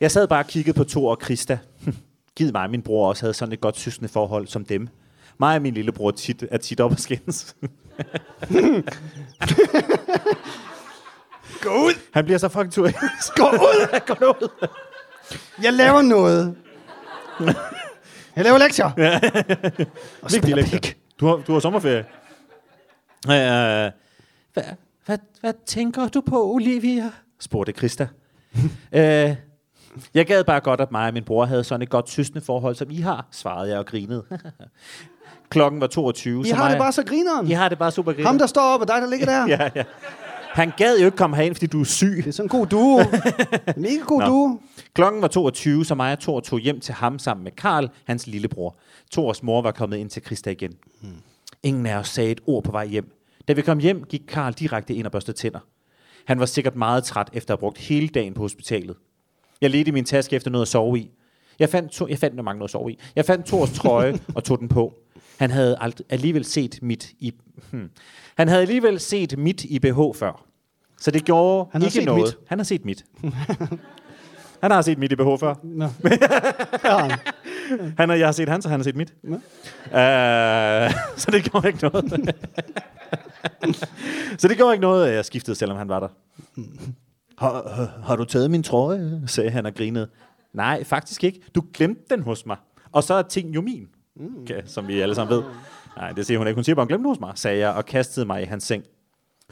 [0.00, 1.58] Jeg sad bare og kiggede på Thor og Krista.
[2.36, 4.88] Givet mig, min bror også havde sådan et godt søsende forhold som dem.
[5.40, 7.56] Mig og min lillebror tit, er tit op og skændes.
[11.62, 11.98] Gå ud!
[12.12, 12.88] Han bliver så fucking tur.
[13.36, 14.00] Gå ud!
[14.16, 14.68] Gå ud!
[15.62, 16.56] Jeg laver noget.
[18.38, 18.86] Jeg laver lektier.
[18.94, 18.94] Og
[20.22, 20.80] Vigtig spiller lektie.
[20.80, 20.96] pik.
[21.20, 22.04] Du har, du har sommerferie.
[23.26, 24.64] Uh, Hvad,
[25.06, 27.10] hvad, hvad tænker du på, Olivia?
[27.40, 28.08] spurgte Krista.
[28.56, 28.60] uh,
[30.14, 32.74] jeg gad bare godt, at mig og min bror havde sådan et godt søsende forhold,
[32.74, 34.24] som I har, svarede jeg og grinede.
[35.50, 36.40] Klokken var 22.
[36.40, 37.46] I så har mig- det bare så grineren.
[37.48, 38.26] I har det bare super griner.
[38.28, 39.46] Ham, der står op, og dig, der ligger der.
[39.48, 39.84] ja, ja.
[40.58, 42.16] Han gad jo ikke komme herind, fordi du er syg.
[42.16, 42.98] Det er sådan en god duo.
[43.76, 44.26] Mega god Nå.
[44.26, 44.60] duo.
[44.94, 48.26] Klokken var 22, så mig og Thor tog hjem til ham sammen med Karl, hans
[48.26, 48.76] lillebror.
[49.12, 50.72] Thors mor var kommet ind til Christa igen.
[51.00, 51.10] Hmm.
[51.62, 53.12] Ingen af os sagde et ord på vej hjem.
[53.48, 55.58] Da vi kom hjem, gik Karl direkte ind og børstede tænder.
[56.24, 58.96] Han var sikkert meget træt efter at have brugt hele dagen på hospitalet.
[59.60, 61.10] Jeg ledte i min taske efter noget at sove i.
[61.58, 62.98] Jeg fandt, to, jeg fandt mange noget at sove i.
[63.16, 64.94] Jeg fandt Thors trøje og tog den på.
[65.38, 67.32] Han havde ald- alligevel set mit i...
[67.70, 67.90] Hmm.
[68.36, 70.44] Han havde alligevel set mit i BH før.
[71.00, 72.22] Så det gjorde Han ikke noget.
[72.22, 72.36] mit.
[72.46, 73.04] Han har set mit.
[74.62, 75.54] han har set mit i BH før.
[75.62, 75.86] Nå.
[77.98, 79.14] Han og jeg har set hans, og han har set mit.
[79.22, 79.34] Nå.
[79.34, 79.40] Uh,
[81.20, 82.34] så det gjorde ikke noget.
[84.38, 86.08] så det gjorde ikke noget, at jeg skiftede, selvom han var der.
[87.38, 89.22] Har, har, har du taget min trøje?
[89.26, 90.08] sagde han og grinede.
[90.52, 91.40] Nej, faktisk ikke.
[91.54, 92.56] Du glemte den hos mig.
[92.92, 93.88] Og så er ting jo min,
[94.42, 95.42] okay, som vi alle sammen ved.
[95.96, 96.54] Nej, det siger hun ikke.
[96.54, 98.84] Hun siger bare, glemte den hos mig, sagde jeg og kastede mig i hans seng.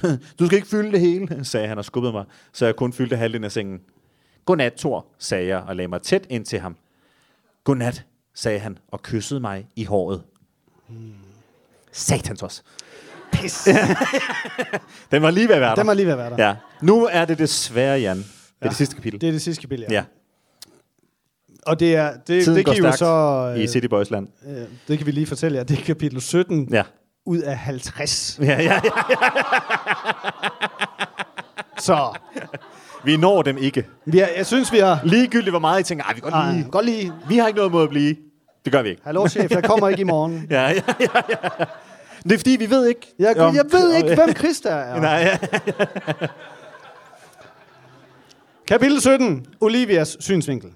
[0.39, 3.17] Du skal ikke fylde det hele, sagde han og skubbede mig, så jeg kun fyldte
[3.17, 3.81] halvdelen af sengen.
[4.45, 6.77] Godnat, Thor, sagde jeg og lagde mig tæt ind til ham.
[7.65, 10.23] Godnat, sagde han og kyssede mig i håret.
[11.93, 12.63] Satans også.
[13.33, 13.69] Pis.
[15.11, 15.75] Den var lige ved at være der.
[15.75, 16.47] Den var lige ved at være der.
[16.47, 16.57] Ja.
[16.83, 18.17] Nu er det desværre, Jan.
[18.17, 18.29] Det er
[18.63, 18.69] ja.
[18.69, 19.21] det sidste kapitel.
[19.21, 19.95] Det er det sidste kapitel, ja.
[19.95, 20.05] ja.
[21.67, 24.29] Og det er det, Tiden det går kan jo så i City Boys land.
[24.49, 24.57] øh,
[24.89, 25.65] det kan vi lige fortælle jer.
[25.65, 26.83] Det er kapitel 17 Ja.
[27.27, 28.39] ud af 50.
[28.43, 28.81] Ja, ja, ja.
[31.79, 32.19] Så
[33.05, 33.87] Vi når dem ikke.
[34.07, 36.55] vi er, jeg synes vi har Ligegyldigt hvor meget I tænker, ej, vi kan godt
[36.55, 36.67] lige.
[36.71, 37.13] godt lige.
[37.29, 38.17] Vi har ikke noget mod at blive.
[38.65, 39.03] Det gør vi ikke.
[39.05, 40.47] Hallo chef, jeg kommer ikke i morgen.
[40.51, 41.65] Ja, ja, ja, ja.
[42.23, 43.15] Det er fordi, vi ved ikke.
[43.19, 45.01] Jeg, om- jeg ved ikke, hvem Christa er.
[45.11, 45.39] Nej, ja.
[48.69, 49.47] Kapitel 17.
[49.61, 50.71] Olivias synsvinkel.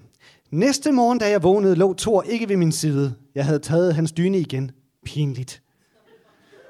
[0.51, 3.15] Næste morgen, da jeg vågnede, lå Thor ikke ved min side.
[3.35, 4.71] Jeg havde taget hans dyne igen.
[5.05, 5.61] Pinligt.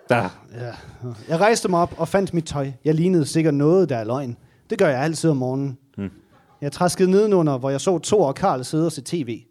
[0.10, 0.30] Der.
[0.54, 0.74] Ja.
[1.28, 2.72] Jeg rejste mig op og fandt mit tøj.
[2.86, 4.38] Jeg lignede sikkert noget, der er løgn.
[4.70, 5.78] Det gør jeg altid om morgenen.
[5.98, 6.10] Hmm.
[6.62, 9.44] Jeg træskede nedenunder, hvor jeg så Thor og Karl sidde og se tv.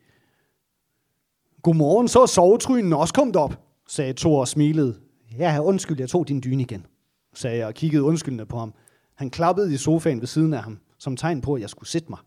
[1.63, 4.97] Godmorgen, så er sovetrynen også kommet op, sagde Thor og smilede.
[5.39, 6.87] Ja, undskyld, jeg tog din dyne igen,
[7.35, 8.75] sagde jeg og kiggede undskyldende på ham.
[9.15, 12.07] Han klappede i sofaen ved siden af ham, som tegn på, at jeg skulle sætte
[12.11, 12.19] mig.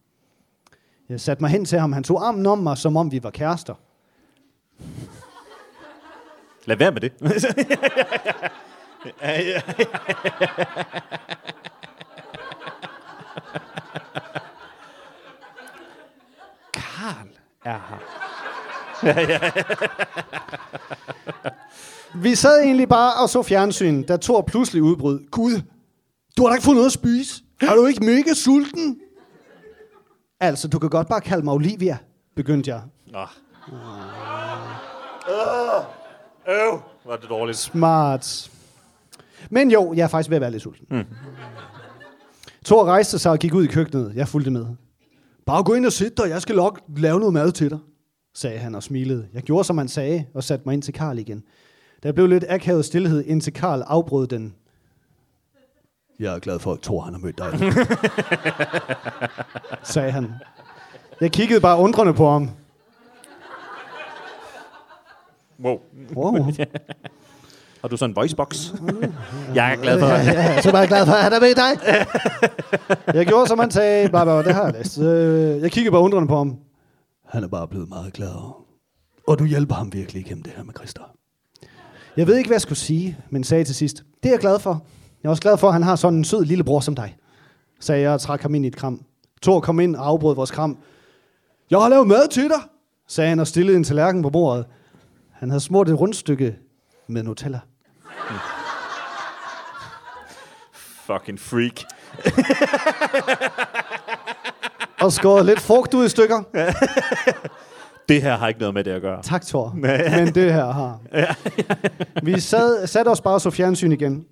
[1.09, 1.93] Jeg satte mig hen til ham.
[1.93, 3.73] Han tog armen om mig, som om vi var kærester.
[6.65, 7.11] Lad være med det.
[9.21, 9.61] ja, ja,
[16.73, 17.27] Karl
[17.65, 17.99] er her.
[22.15, 25.19] Vi sad egentlig bare og så fjernsyn, da Thor pludselig udbrød.
[25.31, 25.61] Gud,
[26.37, 27.43] du har da ikke fået noget at spise.
[27.61, 28.99] Er du ikke mega sulten?
[30.43, 31.97] Altså, du kan godt bare kalde mig Olivia,
[32.35, 32.81] begyndte jeg.
[33.11, 33.19] Nå.
[36.47, 37.57] Øv, var det dårligt.
[37.57, 38.51] Smart.
[39.49, 40.87] Men jo, jeg er faktisk ved at være lidt sulten.
[40.89, 41.03] Mm.
[42.65, 44.11] Thor rejste sig og gik ud i køkkenet.
[44.15, 44.65] Jeg fulgte med.
[45.45, 47.79] Bare gå ind og sæt dig, jeg skal nok lave noget mad til dig,
[48.35, 49.27] sagde han og smilede.
[49.33, 51.43] Jeg gjorde, som han sagde, og satte mig ind til Karl igen.
[52.03, 54.55] Der blev lidt akavet stillhed, indtil Karl afbrød den.
[56.19, 57.59] Jeg er glad for, at Thor han har mødt dig.
[59.93, 60.31] sagde han.
[61.21, 62.49] Jeg kiggede bare undrende på ham.
[65.63, 65.79] Wow.
[66.15, 66.33] Wow.
[67.81, 68.71] Har du sådan en voicebox?
[69.55, 71.55] jeg er glad for Ja, ja, så er jeg glad for, at han er med
[71.55, 71.95] dig.
[73.15, 74.09] jeg gjorde, som han sagde.
[74.09, 74.97] Bare, bare, det har jeg læst.
[74.99, 76.57] Øh, Jeg kiggede bare undrende på ham.
[77.29, 78.53] Han er bare blevet meget gladere.
[79.27, 81.01] Og du hjælper ham virkelig igennem det her med Christer.
[82.17, 84.03] Jeg ved ikke, hvad jeg skulle sige, men sagde til sidst.
[84.23, 84.83] Det er jeg glad for.
[85.23, 87.15] Jeg er også glad for, at han har sådan en sød lillebror som dig.
[87.79, 89.01] Sagde jeg og trak ham ind i et kram.
[89.41, 90.77] Thor kom ind og afbrød vores kram.
[91.69, 92.59] Jeg har lavet mad til dig,
[93.07, 94.65] sagde han og stillede en tallerken på bordet.
[95.31, 96.55] Han havde smurt et rundstykke
[97.07, 97.59] med Nutella.
[101.05, 101.81] Fucking freak.
[105.01, 106.43] Og skåret lidt frugt ud i stykker.
[108.09, 109.21] Det her har ikke noget med det at gøre.
[109.21, 109.73] Tak, Thor.
[110.17, 110.99] Men det her har.
[112.23, 114.25] Vi sad, satte os bare og så fjernsyn igen.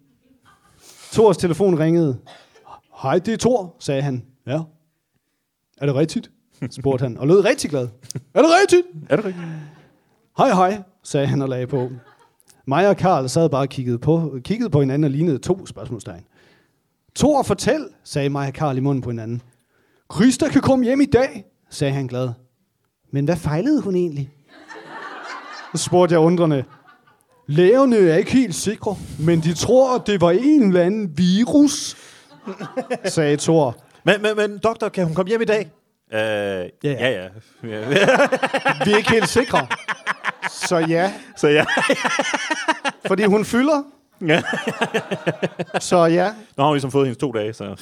[1.11, 2.17] Thors telefon ringede.
[3.01, 4.25] Hej, det er Thor, sagde han.
[4.47, 4.61] Ja.
[5.77, 6.31] Er det rigtigt?
[6.71, 7.87] spurgte han, og lød rigtig glad.
[8.33, 8.87] Er det rigtigt?
[9.09, 9.45] Er det rigtigt?
[10.37, 11.89] Hej, hej, sagde han og lagde på.
[12.65, 16.25] Mig og Karl sad bare og kiggede på, kiggede på hinanden og lignede to spørgsmålstegn.
[17.15, 19.41] Thor, fortæl, sagde mig og Karl i munden på hinanden.
[20.13, 22.29] Christa kan komme hjem i dag, sagde han glad.
[23.11, 24.33] Men hvad fejlede hun egentlig?
[25.75, 26.63] Så spurgte jeg undrende.
[27.51, 31.97] Lægerne er ikke helt sikre, men de tror, at det var en eller anden virus,
[33.05, 33.77] sagde Thor.
[34.03, 35.71] Men, men, men doktor, kan hun komme hjem i dag?
[36.13, 37.09] Øh, ja, ja.
[37.11, 37.27] ja.
[37.63, 37.79] ja.
[38.85, 39.67] Vi er ikke helt sikre.
[40.49, 41.65] Så ja, Så ja.
[43.07, 43.83] fordi hun fylder.
[44.27, 44.41] ja.
[45.79, 47.75] Så ja, Nu har vi ligesom fået hendes to dage, så...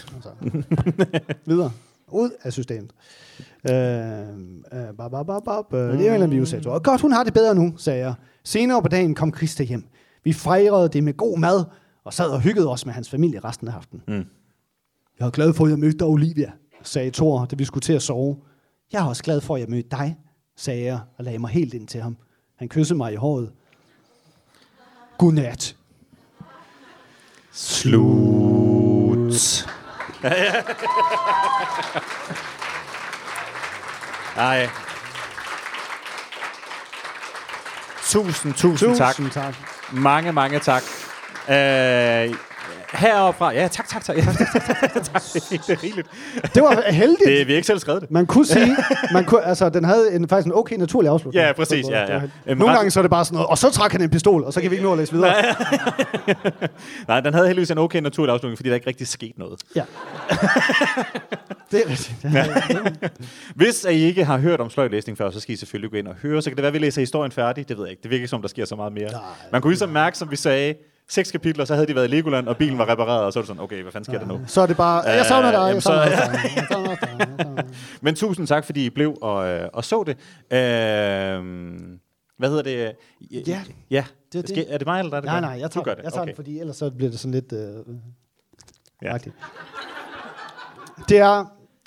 [1.46, 1.72] videre.
[2.08, 2.92] Ud af systemet.
[3.70, 4.20] Øh,
[4.74, 5.74] øh, bap, bap, bap, bap.
[5.74, 6.80] Øh, Det er en eller Thor.
[6.80, 8.14] Godt, hun har det bedre nu, sagde jeg.
[8.44, 9.88] Senere på dagen kom Christa hjem.
[10.24, 11.66] Vi fejrede det med god mad,
[12.04, 14.04] og sad og hyggede os med hans familie resten af aftenen.
[14.08, 14.26] Mm.
[15.20, 16.52] Jeg er glad for, at jeg mødte dig, Olivia,
[16.84, 18.38] sagde Thor, da vi skulle til at sove.
[18.94, 20.18] Jeg er også glad for, at jeg mødte dig,
[20.58, 22.18] sagde jeg og lagde mig helt ind til ham.
[22.58, 23.52] Han kyssede mig i håret.
[25.18, 25.76] Godnat.
[27.52, 29.34] Slut.
[34.40, 34.70] Ej.
[38.10, 39.16] Tusind, tusind, tak.
[39.16, 39.54] Tusind tak.
[39.92, 40.84] Mange, mange tak.
[41.50, 42.36] Øh,
[42.94, 43.54] heroppe fra...
[43.54, 44.18] Ja, tak, tak, tak.
[44.18, 45.22] Ja, tak, tak, tak, tak, tak.
[45.34, 46.08] Det er rigeligt.
[46.56, 47.22] Det var heldigt.
[47.26, 48.12] Det, vi har ikke selv skrevet det.
[48.12, 48.76] Man kunne sige,
[49.14, 51.46] man kunne, altså, den havde en, faktisk en okay naturlig afslutning.
[51.46, 52.22] Ja, præcis, ja, ja.
[52.56, 54.44] Nogle ret- gange så er det bare sådan noget, og så trak han en pistol,
[54.44, 55.34] og så kan vi ikke nå at læse videre.
[57.08, 59.60] Nej, den havde heldigvis en okay naturlig afslutning, fordi der ikke rigtig skete noget.
[59.76, 59.84] Ja.
[61.72, 62.16] det er rigtigt.
[62.22, 63.10] Det er-
[63.56, 66.16] Hvis I ikke har hørt om sløjtlæsning før, så skal I selvfølgelig gå ind og
[66.22, 66.42] høre.
[66.42, 67.70] Så kan det være, at vi læser historien færdig.
[67.70, 68.02] Det ved jeg ikke.
[68.04, 69.12] Det virker ikke som, der sker så meget mere.
[69.12, 69.20] Nej,
[69.52, 70.74] Man kunne ligesom mærke, som vi sagde,
[71.10, 73.42] seks kapitler, så havde de været i Legoland, og bilen var repareret, og så er
[73.42, 74.40] det sådan, okay, hvad fanden sker der nu?
[74.48, 76.40] Så er det bare, jeg savner dig, jeg så- savner dig.
[76.56, 77.64] jeg savner.
[78.02, 80.18] Men tusind tak, fordi I blev og, øh, og så det.
[80.54, 81.44] Øh,
[82.38, 82.92] hvad hedder det?
[83.48, 83.62] Ja,
[83.92, 84.04] ja.
[84.34, 84.50] det er det.
[84.50, 86.04] Skal, er det mig, eller er det Nej, nej, jeg tager, du gør det.
[86.04, 86.30] jeg tager okay.
[86.32, 87.54] den, fordi ellers så bliver det sådan lidt...
[87.54, 87.76] Øh,
[89.02, 89.14] Ja.
[89.14, 89.18] ja.
[91.10, 91.40] Det er,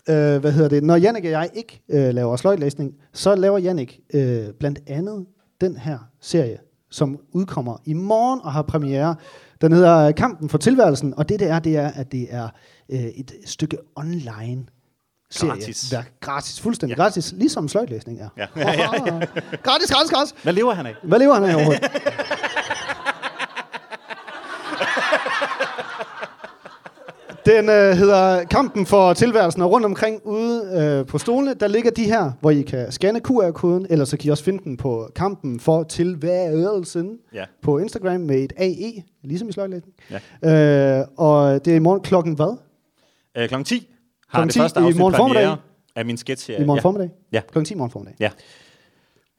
[0.09, 4.01] øh, hvad hedder det, når Jannik og jeg ikke øh, laver sløjtlæsning, så laver Jannik
[4.15, 5.27] øh, blandt andet
[5.61, 6.59] den her serie,
[6.93, 9.15] som udkommer i morgen og har premiere.
[9.61, 12.49] Den hedder Kampen for tilværelsen, og det det er, det er, at det er
[12.93, 14.67] øh, et stykke online
[15.31, 15.53] serie.
[15.53, 15.93] Gratis.
[15.93, 16.13] Værk.
[16.21, 17.03] Gratis, fuldstændig ja.
[17.03, 18.29] gratis, ligesom sløjtlæsning er.
[18.37, 18.47] Ja.
[19.57, 20.35] gratis, gratis, gratis.
[20.43, 20.95] Hvad lever han af?
[21.03, 21.83] Hvad lever han af overhovedet?
[27.47, 30.63] Den øh, hedder Kampen for tilværelsen, og rundt omkring ude
[31.01, 34.27] øh, på stolene, der ligger de her, hvor I kan scanne QR-koden, eller så kan
[34.27, 37.45] I også finde den på Kampen for tilværelsen Ja.
[37.63, 39.95] på Instagram med et AE, ligesom i sløjtlæsning.
[40.43, 40.99] Ja.
[41.01, 42.57] Øh, og det er i morgen klokken hvad?
[43.39, 43.89] Øh, klokken 10
[44.29, 45.57] har Klokken det 10 første i morgen formiddag?
[45.97, 46.83] af min sketch I morgen ja.
[46.83, 47.11] formiddag?
[47.33, 47.41] Ja.
[47.41, 48.17] Klokken 10 i morgen formiddag.
[48.21, 48.31] Ja.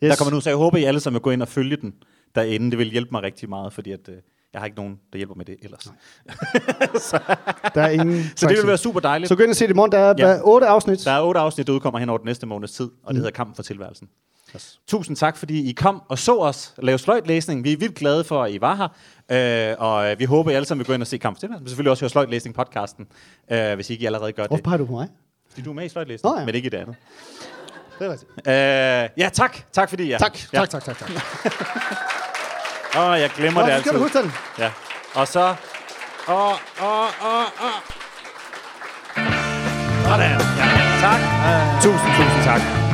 [0.04, 0.10] Yes.
[0.10, 1.94] Der kommer nu, så jeg håber, I alle sammen vil gå ind og følge den
[2.36, 2.72] derinde.
[2.72, 4.16] Det vil hjælpe mig rigtig meget, fordi at, øh,
[4.54, 5.84] Jeg har ikke nogen, der hjælper med det ellers.
[7.76, 9.30] Der er ingen Så det vil være super dejligt.
[9.30, 9.92] Så gå ind og se det i morgen.
[9.92, 10.28] Der er Ja.
[10.32, 10.40] ja.
[10.44, 11.06] otte afsnit.
[11.06, 13.32] Der er otte afsnit, der udkommer hen over den næste måneds tid, og det hedder
[13.32, 14.08] Kampen for tilværelsen.
[14.56, 14.80] Yes.
[14.88, 17.64] Tusind tak, fordi I kom og så os lave sløjtlæsning.
[17.64, 18.76] Vi er vildt glade for, at I var
[19.30, 21.36] her, øh, og øh, vi håber, I alle sammen vil gå ind og se Kampen
[21.36, 23.06] for tilværelsen, men selvfølgelig også høre sløjtlæsning-podcasten,
[23.52, 24.64] øh, hvis I ikke allerede gør Hvorfor det.
[24.64, 25.08] peger du på mig?
[25.50, 26.46] Fordi du er med i sløjtlæsning, Nå ja.
[26.46, 26.96] men ikke i det andet.
[28.00, 28.32] Det er rigtigt.
[28.48, 29.58] Øh, ja, tak.
[29.72, 30.20] Tak fordi jeg.
[30.20, 30.58] Tak, ja.
[30.60, 31.10] tak, tak, tak, tak.
[32.98, 33.84] Åh, jeg glemmer Nå, det altid.
[33.92, 34.34] skal du huske den.
[34.58, 34.70] Ja.
[35.14, 35.56] Og så...
[36.28, 36.36] Åh,
[36.82, 37.78] åh, åh, åh.
[40.04, 40.32] Sådan.
[40.32, 40.68] Ja,
[41.02, 41.20] tak.
[41.82, 42.93] Tusind, tusind tak.